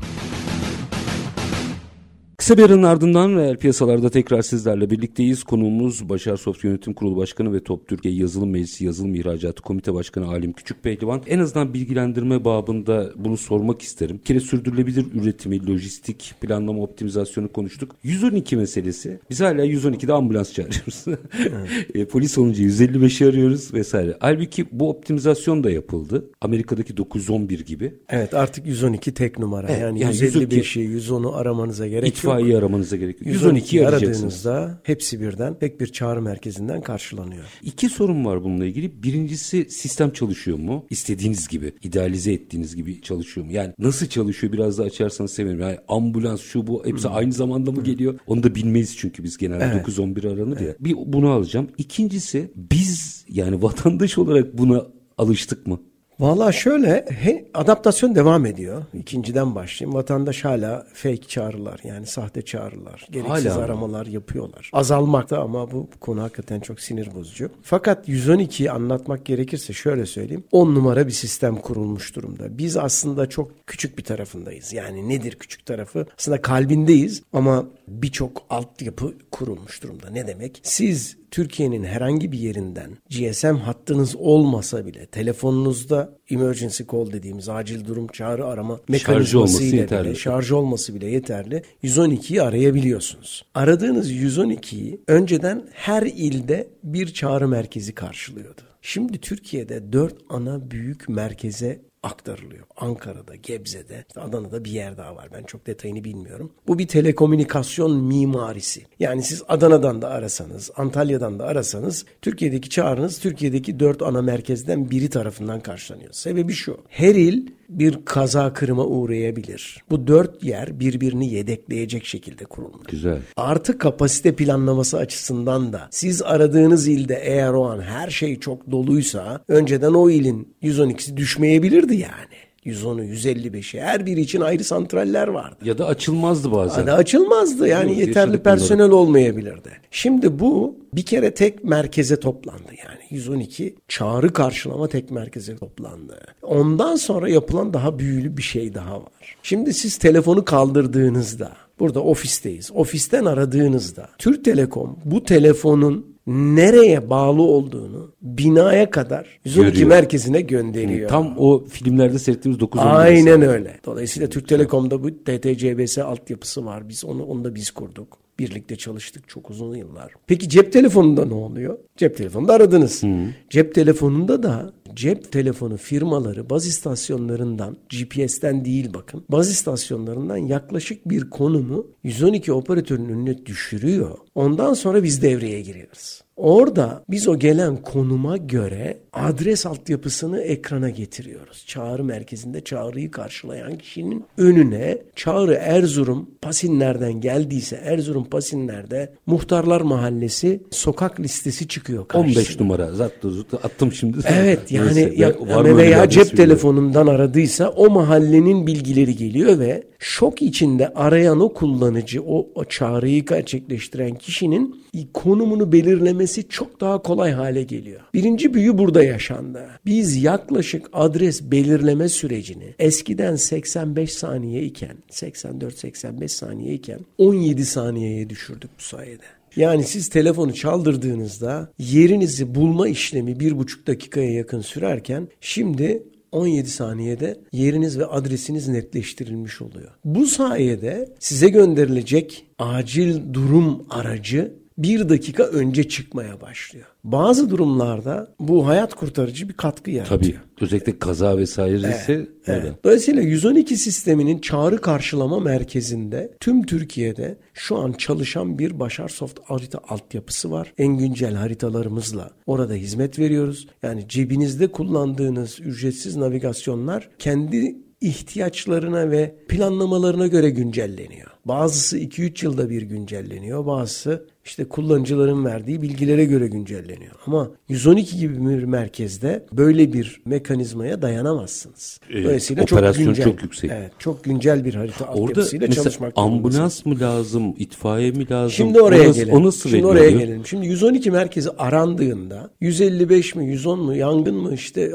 Kısa 2.44 2.58
bir 2.58 2.64
aranın 2.64 2.84
ardından 2.84 3.36
reel 3.36 3.58
piyasalarda 3.58 4.10
tekrar 4.10 4.42
sizlerle 4.42 4.90
birlikteyiz. 4.90 5.44
Konuğumuz 5.44 6.10
Başar 6.10 6.38
Soft 6.38 6.64
Yönetim 6.64 6.94
Kurulu 6.94 7.18
Başkanı 7.18 7.54
ve 7.54 7.64
Top 7.64 7.88
Türkiye 7.88 8.14
Yazılım 8.14 8.50
Meclisi 8.50 8.86
Yazılım 8.86 9.16
İhracatı 9.16 9.62
Komite 9.62 9.94
Başkanı 9.94 10.28
Alim 10.28 10.54
Küçük 10.54 10.84
Pehlivan. 10.84 11.22
En 11.28 11.40
azından 11.40 11.74
bilgilendirme 11.74 12.46
babında 12.46 13.12
bunu 13.16 13.38
sormak 13.38 13.82
isterim. 13.82 14.18
Bir 14.18 14.24
kere 14.24 14.40
sürdürülebilir 14.40 15.06
üretimi, 15.22 15.68
lojistik, 15.68 16.34
planlama, 16.42 16.84
optimizasyonu 16.84 17.52
konuştuk. 17.52 17.96
112 18.04 18.58
meselesi. 18.58 19.20
Biz 19.30 19.42
hala 19.42 19.66
112'de 19.66 20.14
ambulans 20.14 20.54
çağırıyoruz. 20.54 21.06
e, 21.96 22.06
polis 22.06 22.38
olunca 22.38 22.64
155'i 22.64 23.28
arıyoruz 23.28 23.74
vesaire. 23.74 24.18
Halbuki 24.20 24.66
bu 24.72 24.90
optimizasyon 24.90 25.64
da 25.64 25.72
yapıldı. 25.72 26.26
Amerika'daki 26.42 26.98
911 26.98 27.66
gibi. 27.66 27.94
Evet 28.10 28.34
artık 28.34 28.68
112 28.68 29.14
tek 29.14 29.40
numara. 29.40 29.68
Evet, 29.70 29.82
yani, 29.82 30.00
yani 30.00 30.16
155'i, 30.16 30.98
110'u 30.98 31.36
aramanıza 31.36 31.88
gerek 31.88 32.24
yok. 32.24 32.33
İtfaiye 32.40 32.58
aramanıza 32.58 32.96
gerek 32.96 33.22
yok. 33.22 33.36
112'yi 33.36 33.62
112'yi 33.62 33.88
arayacaksınız. 33.88 34.48
aradığınızda 34.48 34.82
hepsi 34.84 35.22
birden 35.22 35.60
tek 35.60 35.80
bir 35.82 35.88
çağrı 35.88 36.22
merkezinden 36.22 36.82
karşılanıyor. 36.82 37.44
İki 37.64 37.90
sorun 37.90 38.26
var 38.26 38.44
bununla 38.44 38.66
ilgili. 38.66 39.04
Birincisi 39.04 39.66
sistem 39.70 40.12
çalışıyor 40.12 40.58
mu? 40.58 40.86
İstediğiniz 40.90 41.48
gibi, 41.48 41.74
idealize 41.84 42.34
ettiğiniz 42.34 42.76
gibi 42.76 43.02
çalışıyor 43.02 43.48
mu? 43.48 43.54
Yani 43.54 43.74
nasıl 43.80 44.08
çalışıyor 44.08 44.54
biraz 44.54 44.78
da 44.78 44.84
açarsanız 44.84 45.32
sevinirim. 45.34 45.60
Yani 45.60 45.78
ambulans 45.88 46.42
şu 46.42 46.68
bu 46.68 46.86
hepsi 46.86 47.08
aynı 47.08 47.34
zamanda 47.34 47.72
mı 47.72 47.84
geliyor? 47.84 48.20
Onu 48.28 48.44
da 48.44 48.56
bilmeyiz 48.56 48.98
çünkü 48.98 49.24
biz 49.24 49.38
genelde 49.38 49.64
Evet. 49.64 49.76
911 49.88 50.24
aranır 50.24 50.60
ya. 50.60 50.76
Bir 50.80 50.96
bunu 51.06 51.30
alacağım. 51.30 51.68
İkincisi 51.78 52.52
biz 52.56 53.26
yani 53.30 53.62
vatandaş 53.62 54.18
olarak 54.18 54.58
buna 54.58 54.86
alıştık 55.18 55.68
mı? 55.68 55.80
Valla 56.24 56.52
şöyle 56.52 57.06
he, 57.10 57.46
adaptasyon 57.54 58.16
devam 58.16 58.46
ediyor. 58.46 58.84
İkinciden 58.94 59.56
başlayayım. 59.56 59.96
Vatandaş 59.96 60.46
hala 60.46 60.88
fake 60.94 61.28
çağrılar 61.28 61.80
yani 61.84 62.06
sahte 62.06 62.42
çağrılar. 62.42 63.08
Gereksiz 63.12 63.52
Hala 63.52 63.64
aramalar 63.64 64.06
yapıyorlar. 64.06 64.70
Azalmakta 64.74 65.42
ama 65.42 65.72
bu 65.72 65.90
konu 66.00 66.22
hakikaten 66.22 66.60
çok 66.60 66.80
sinir 66.80 67.16
bozucu. 67.16 67.50
Fakat 67.62 68.10
112'yi 68.10 68.72
anlatmak 68.72 69.26
gerekirse 69.26 69.74
şöyle 69.74 70.06
söyleyeyim. 70.06 70.44
10 70.52 70.76
numara 70.76 71.08
bir 71.08 71.12
sistem 71.12 71.56
kurulmuş 71.56 72.16
durumda. 72.16 72.58
Biz 72.58 72.78
aslında 72.78 73.30
çok 73.30 73.68
küçük 73.68 73.98
bir 73.98 74.04
tarafındayız. 74.04 74.74
Yani 74.74 75.10
nedir 75.10 75.36
küçük 75.40 75.66
tarafı? 75.66 76.06
Aslında 76.20 76.42
kalbindeyiz 76.42 77.24
ama 77.34 77.66
birçok 77.88 78.46
altyapı 78.50 79.14
kurulmuş 79.32 79.84
durumda. 79.84 80.10
Ne 80.10 80.28
demek? 80.28 80.60
Siz 80.64 81.18
Türkiye'nin 81.34 81.84
herhangi 81.84 82.32
bir 82.32 82.40
yerinden 82.40 82.98
GSM 83.10 83.56
hattınız 83.56 84.16
olmasa 84.16 84.86
bile 84.86 85.06
telefonunuzda 85.06 86.18
emergency 86.30 86.84
call 86.92 87.12
dediğimiz 87.12 87.50
acil 87.50 87.86
durum 87.86 88.08
çağrı 88.08 88.46
arama 88.46 88.80
mekanizması 88.88 89.64
ile 89.64 89.88
bile 89.88 90.16
şarj 90.16 90.52
olması 90.52 90.96
bile 90.96 91.08
yeterli. 91.08 91.64
112'yi 91.84 92.42
arayabiliyorsunuz. 92.42 93.46
Aradığınız 93.54 94.12
112'yi 94.12 95.02
önceden 95.08 95.68
her 95.72 96.02
ilde 96.02 96.68
bir 96.84 97.14
çağrı 97.14 97.48
merkezi 97.48 97.96
karşılıyordu. 97.96 98.62
Şimdi 98.82 99.18
Türkiye'de 99.18 99.94
dört 99.94 100.16
ana 100.30 100.72
büyük 100.72 101.10
merkeze 101.10 101.82
aktarılıyor. 102.04 102.64
Ankara'da, 102.78 103.36
Gebze'de, 103.36 104.06
işte 104.08 104.22
Adana'da 104.22 104.66
bir 104.66 104.72
yer 104.72 104.98
daha 104.98 105.16
var. 105.16 105.30
Ben 105.34 105.44
çok 105.44 105.68
detayını 105.68 106.04
bilmiyorum. 106.04 106.52
Bu 106.68 106.80
bir 106.80 106.88
telekomünikasyon 106.88 108.04
mimarisi. 108.04 108.82
Yani 109.00 109.24
siz 109.24 109.44
Adana'dan 109.48 110.02
da 110.02 110.10
arasanız, 110.10 110.72
Antalya'dan 110.76 111.40
da 111.40 111.46
arasanız 111.46 112.06
Türkiye'deki 112.22 112.70
çağrınız 112.70 113.20
Türkiye'deki 113.20 113.80
dört 113.80 114.02
ana 114.02 114.22
merkezden 114.22 114.92
biri 114.92 115.10
tarafından 115.10 115.60
karşılanıyor. 115.60 116.14
Sebebi 116.14 116.54
şu. 116.54 116.78
Her 116.90 117.16
il 117.16 117.48
bir 117.80 118.06
kaza 118.06 118.54
kırıma 118.54 118.86
uğrayabilir. 118.86 119.84
Bu 119.90 120.08
dört 120.08 120.44
yer 120.44 120.80
birbirini 120.80 121.34
yedekleyecek 121.34 122.06
şekilde 122.06 122.46
kurulmuş. 122.46 122.88
Güzel. 122.88 123.20
Artı 123.38 123.78
kapasite 123.78 124.36
planlaması 124.36 124.98
açısından 124.98 125.74
da 125.74 125.88
siz 125.92 126.22
aradığınız 126.22 126.88
ilde 126.88 127.16
eğer 127.24 127.54
o 127.54 127.66
an 127.70 127.82
her 127.82 128.10
şey 128.10 128.40
çok 128.40 128.72
doluysa 128.72 129.44
önceden 129.48 129.94
o 129.94 130.10
ilin 130.10 130.56
112'si 130.64 131.18
düşmeyebilirdi 131.18 131.96
yani. 131.96 132.43
110'u, 132.66 133.04
155'i 133.04 133.82
her 133.82 134.06
biri 134.06 134.22
için 134.22 134.42
ayrı 134.42 134.64
santraller 134.64 135.28
vardı. 135.28 135.56
Ya 135.64 135.78
da 135.78 135.88
açılmazdı 135.88 136.52
bazen. 136.52 136.82
Hadi 136.82 136.92
açılmazdı 136.92 137.68
yani 137.68 137.90
Yok, 137.90 138.00
yeterli 138.00 138.38
personel 138.44 138.90
olmayabilirdi. 138.90 139.70
Şimdi 139.92 140.40
bu 140.40 140.76
bir 140.94 141.06
kere 141.06 141.34
tek 141.34 141.64
merkeze 141.64 142.20
toplandı 142.20 142.72
yani 142.84 143.00
112 143.10 143.76
çağrı 143.88 144.34
karşılama 144.34 144.88
tek 144.88 145.12
merkeze 145.12 145.58
toplandı. 145.58 146.20
Ondan 146.42 146.96
sonra 146.96 147.30
yapılan 147.30 147.74
daha 147.74 148.00
büyülü 148.00 148.38
bir 148.38 148.42
şey 148.42 148.74
daha 148.74 148.96
var. 149.02 149.38
Şimdi 149.44 149.74
siz 149.74 149.98
telefonu 149.98 150.46
kaldırdığınızda 150.46 151.52
burada 151.80 152.00
ofisteyiz. 152.00 152.72
Ofisten 152.74 153.26
aradığınızda 153.26 154.10
Türk 154.18 154.46
Telekom 154.46 155.00
bu 155.06 155.24
telefonun 155.24 156.13
nereye 156.28 157.10
bağlı 157.10 157.42
olduğunu 157.42 158.12
binaya 158.22 158.90
kadar 158.90 159.40
112 159.46 159.72
Görüyor. 159.72 159.90
merkezine 159.90 160.42
gönderiyor. 160.42 161.10
Tam 161.10 161.34
o 161.38 161.66
filmlerde 161.66 162.20
seyrettiğimiz 162.20 162.60
911. 162.60 162.96
Aynen 162.96 163.42
öyle. 163.42 163.80
Dolayısıyla 163.86 164.30
Türk 164.30 164.48
Telekom'da 164.48 165.04
bu 165.04 165.10
TTCBS 165.12 165.98
altyapısı 165.98 166.66
var. 166.66 166.90
Biz 166.90 167.06
onu, 167.06 167.24
onu 167.24 167.44
da 167.44 167.56
biz 167.56 167.72
kurduk. 167.72 168.23
Birlikte 168.44 168.76
çalıştık 168.76 169.30
çok 169.30 169.50
uzun 169.50 169.76
yıllar. 169.76 170.14
Peki 170.28 170.50
cep 170.50 170.74
telefonunda 170.74 171.26
ne 171.26 171.34
oluyor? 171.34 171.78
Cep 171.98 172.18
telefonunda 172.18 172.54
aradınız. 172.54 173.04
Cep 173.50 173.76
telefonunda 173.76 174.44
da 174.44 174.74
cep 174.94 175.32
telefonu 175.32 175.78
firmaları 175.78 176.50
baz 176.50 176.68
istasyonlarından 176.68 177.78
GPS'ten 177.90 178.66
değil 178.66 178.94
bakın. 178.94 179.24
Baz 179.30 179.50
istasyonlarından 179.50 180.38
yaklaşık 180.38 181.10
bir 181.10 181.30
konumu 181.30 181.88
112 182.04 182.54
operatörünün 182.54 183.10
önüne 183.10 183.46
düşürüyor. 183.46 184.18
Ondan 184.36 184.74
sonra 184.74 185.04
biz 185.04 185.22
devreye 185.22 185.62
giriyoruz. 185.62 186.23
Orada 186.38 187.04
biz 187.10 187.28
o 187.28 187.40
gelen 187.40 187.76
konuma 187.76 188.38
göre 188.38 188.98
adres 189.14 189.66
altyapısını 189.66 190.42
ekrana 190.42 190.90
getiriyoruz. 190.90 191.64
Çağrı 191.68 192.04
merkezinde 192.04 192.62
çağrıyı 192.62 193.12
karşılayan 193.12 193.78
kişinin 193.78 194.26
önüne 194.38 194.98
çağrı 195.16 195.54
Erzurum 195.54 196.30
Pasinler'den 196.42 197.22
geldiyse 197.22 197.76
Erzurum 197.84 198.24
Pasinler'de 198.24 199.14
Muhtarlar 199.26 199.82
Mahallesi 199.82 200.64
sokak 200.72 201.20
listesi 201.20 201.68
çıkıyor 201.68 202.08
karşısına. 202.08 202.42
15 202.42 202.60
numara. 202.60 202.92
Zaten 202.92 203.32
attım 203.64 203.92
şimdi. 203.92 204.18
Evet 204.28 204.72
yani 204.72 204.96
Neyse, 204.96 205.14
ya, 205.18 205.34
veya 205.78 206.10
cep 206.10 206.38
telefonundan 206.38 207.08
aradıysa 207.08 207.70
o 207.70 207.90
mahallenin 207.90 208.68
bilgileri 208.68 209.16
geliyor 209.16 209.60
ve 209.60 209.84
şok 210.04 210.42
içinde 210.42 210.88
arayan 210.94 211.40
o 211.40 211.54
kullanıcı 211.54 212.24
o, 212.24 212.48
o 212.56 212.66
çağrıyı 212.66 213.26
gerçekleştiren 213.26 214.16
kişinin 214.16 214.84
konumunu 215.14 215.72
belirlemesi 215.72 216.50
çok 216.50 216.82
daha 216.82 217.02
kolay 217.02 217.32
hale 217.32 217.64
geliyor. 217.64 218.02
Birinci 218.14 218.54
büyü 218.54 218.78
burada 218.78 219.04
yaşandı. 219.04 219.68
Biz 219.86 220.24
yaklaşık 220.24 220.90
adres 220.94 221.42
belirleme 221.42 222.10
sürecini 222.10 222.76
eskiden 222.80 223.36
85 223.36 224.14
saniye 224.14 224.64
iken 224.64 224.98
84-85 225.12 226.28
saniye 226.28 226.74
iken 226.74 227.00
17 227.18 227.66
saniyeye 227.66 228.30
düşürdük 228.30 228.70
bu 228.80 228.84
sayede. 228.84 229.24
Yani 229.56 229.84
siz 229.84 230.10
telefonu 230.10 230.54
çaldırdığınızda 230.54 231.70
yerinizi 231.80 232.56
bulma 232.56 232.88
işlemi 232.88 233.40
bir 233.40 233.58
buçuk 233.58 233.88
dakikaya 233.88 234.34
yakın 234.34 234.62
sürerken 234.62 235.28
şimdi 235.42 236.04
17 236.34 236.70
saniyede 236.70 237.40
yeriniz 237.52 238.00
ve 238.00 238.06
adresiniz 238.06 238.68
netleştirilmiş 238.68 239.62
oluyor. 239.62 239.92
Bu 240.06 240.26
sayede 240.26 241.16
size 241.20 241.50
gönderilecek 241.50 242.46
acil 242.60 243.34
durum 243.34 243.86
aracı 243.90 244.63
bir 244.78 245.10
dakika 245.10 245.44
önce 245.44 245.90
çıkmaya 245.90 246.42
başlıyor. 246.42 246.86
Bazı 247.04 247.50
durumlarda 247.50 248.36
bu 248.40 248.68
hayat 248.68 248.94
kurtarıcı 248.94 249.50
bir 249.50 249.54
katkı 249.54 249.92
yaratıyor. 249.92 250.20
Tabii. 250.20 250.36
Özellikle 250.62 251.00
kaza 251.00 251.38
vesaire 251.38 251.78
ise 251.78 252.14
öyle. 252.14 252.28
Evet. 252.48 252.84
Dolayısıyla 252.84 253.22
112 253.22 253.78
sisteminin 253.78 254.40
çağrı 254.40 254.78
karşılama 254.78 255.40
merkezinde 255.40 256.34
tüm 256.40 256.66
Türkiye'de 256.66 257.38
şu 257.54 257.78
an 257.78 257.92
çalışan 257.92 258.60
bir 258.60 258.80
Başar 258.80 259.10
Soft 259.10 259.40
harita 259.44 259.80
altyapısı 259.90 260.52
var. 260.52 260.74
En 260.78 260.98
güncel 260.98 261.34
haritalarımızla 261.34 262.32
orada 262.46 262.74
hizmet 262.74 263.20
veriyoruz. 263.20 263.68
Yani 263.84 264.06
cebinizde 264.10 264.68
kullandığınız 264.68 265.60
ücretsiz 265.60 266.16
navigasyonlar 266.16 267.10
kendi 267.20 267.76
ihtiyaçlarına 268.02 269.12
ve 269.12 269.36
planlamalarına 269.48 270.28
göre 270.28 270.50
güncelleniyor. 270.50 271.28
Bazısı 271.46 272.00
2-3 272.00 272.46
yılda 272.46 272.70
bir 272.70 272.82
güncelleniyor, 272.82 273.66
bazısı 273.66 274.28
işte 274.46 274.66
kullanıcıların 274.66 275.46
verdiği 275.46 275.82
bilgilere 275.82 276.26
göre 276.26 276.48
güncelleniyor. 276.48 277.16
Ama 277.28 277.52
112 277.70 278.18
gibi 278.20 278.50
bir 278.50 278.64
merkezde 278.64 279.46
böyle 279.54 279.94
bir 279.94 280.22
mekanizmaya 280.26 281.02
dayanamazsınız. 281.02 282.00
Dolayısıyla 282.14 282.64
operasyon 282.64 283.06
çok, 283.06 283.16
güncel, 283.16 283.32
çok 283.32 283.44
yüksek. 283.44 283.72
Evet, 283.74 283.92
çok 284.00 284.24
güncel 284.24 284.66
bir 284.66 284.76
harita 284.76 285.06
Orada 285.06 285.22
altyapısıyla 285.22 285.72
çalışmak 285.72 286.14
ambulans 286.16 286.86
mı 286.86 287.00
lazım, 287.00 287.56
itfaiye 287.58 288.12
mi 288.12 288.30
lazım? 288.30 288.52
Şimdi 288.52 288.82
oraya 288.82 289.10
o 289.10 289.14
gelelim. 289.14 289.34
O 289.34 289.44
nasıl 289.44 289.70
Şimdi 289.70 289.86
oraya 289.86 290.10
gelelim. 290.10 290.46
Şimdi 290.46 290.68
112 290.68 291.12
merkezi 291.12 291.50
arandığında 291.50 292.50
155 292.62 293.36
mi, 293.36 293.46
110 293.46 293.80
mu, 293.80 293.96
yangın 293.96 294.36
mı, 294.36 294.54
işte 294.54 294.92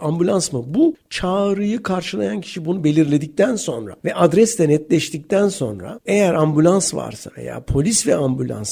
ambulans 0.00 0.52
mı? 0.52 0.64
Bu 0.66 0.94
çağrıyı 1.10 1.82
karşılayan 1.82 2.40
kişi 2.40 2.64
bunu 2.64 2.84
belirledikten 2.84 3.56
sonra 3.56 3.96
ve 4.04 4.14
adres 4.14 4.58
de 4.58 4.68
netleştikten 4.68 5.48
sonra 5.48 6.00
eğer 6.06 6.34
ambulans 6.34 6.94
varsa 6.94 7.30
veya 7.38 7.60
polis 7.60 8.06
ve 8.06 8.14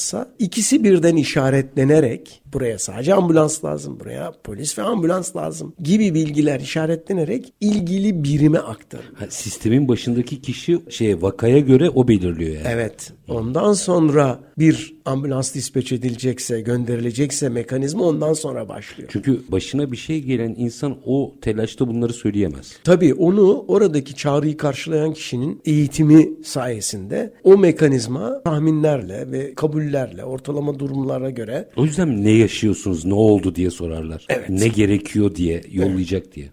ambulanssa 0.01 0.27
ikisi 0.39 0.83
birden 0.83 1.15
işaretlenerek 1.15 2.41
buraya 2.53 2.79
sadece 2.79 3.13
ambulans 3.13 3.65
lazım, 3.65 3.99
buraya 3.99 4.33
polis 4.43 4.77
ve 4.77 4.81
ambulans 4.83 5.35
lazım 5.35 5.73
gibi 5.79 6.13
bilgiler 6.13 6.59
işaretlenerek 6.59 7.53
ilgili 7.61 8.23
birime 8.23 8.59
aktarılıyor. 8.59 9.29
sistemin 9.29 9.87
başındaki 9.87 10.41
kişi 10.41 10.79
şeye 10.89 11.21
vakaya 11.21 11.59
göre 11.59 11.89
o 11.89 12.07
belirliyor 12.07 12.55
yani. 12.55 12.67
Evet. 12.67 13.13
Ondan 13.27 13.73
sonra 13.73 14.39
bir 14.57 14.95
ambulans 15.05 15.55
dispeç 15.55 15.91
edilecekse, 15.91 16.61
gönderilecekse 16.61 17.49
mekanizma 17.49 18.03
ondan 18.03 18.33
sonra 18.33 18.69
başlıyor. 18.69 19.09
Çünkü 19.13 19.41
başına 19.49 19.91
bir 19.91 19.97
şey 19.97 20.21
gelen 20.21 20.55
insan 20.57 20.97
o 21.05 21.35
telaşta 21.41 21.87
bunları 21.87 22.13
söyleyemez. 22.13 22.73
Tabii 22.83 23.13
onu 23.13 23.65
oradaki 23.67 24.15
çağrıyı 24.15 24.57
karşılayan 24.57 25.13
kişinin 25.13 25.61
eğitimi 25.65 26.29
sayesinde 26.43 27.33
o 27.43 27.57
mekanizma 27.57 28.43
tahminlerle 28.43 29.31
ve 29.31 29.55
kabullerle, 29.55 30.23
ortalama 30.23 30.79
durumlara 30.79 31.29
göre. 31.29 31.69
O 31.75 31.85
yüzden 31.85 32.23
ne 32.23 32.31
yaşıyorsunuz, 32.31 33.05
ne 33.05 33.13
oldu 33.13 33.55
diye 33.55 33.69
sorarlar. 33.69 34.25
Evet. 34.29 34.49
Ne 34.49 34.67
gerekiyor 34.67 35.35
diye, 35.35 35.61
yollayacak 35.71 36.23
evet. 36.25 36.35
diye. 36.35 36.49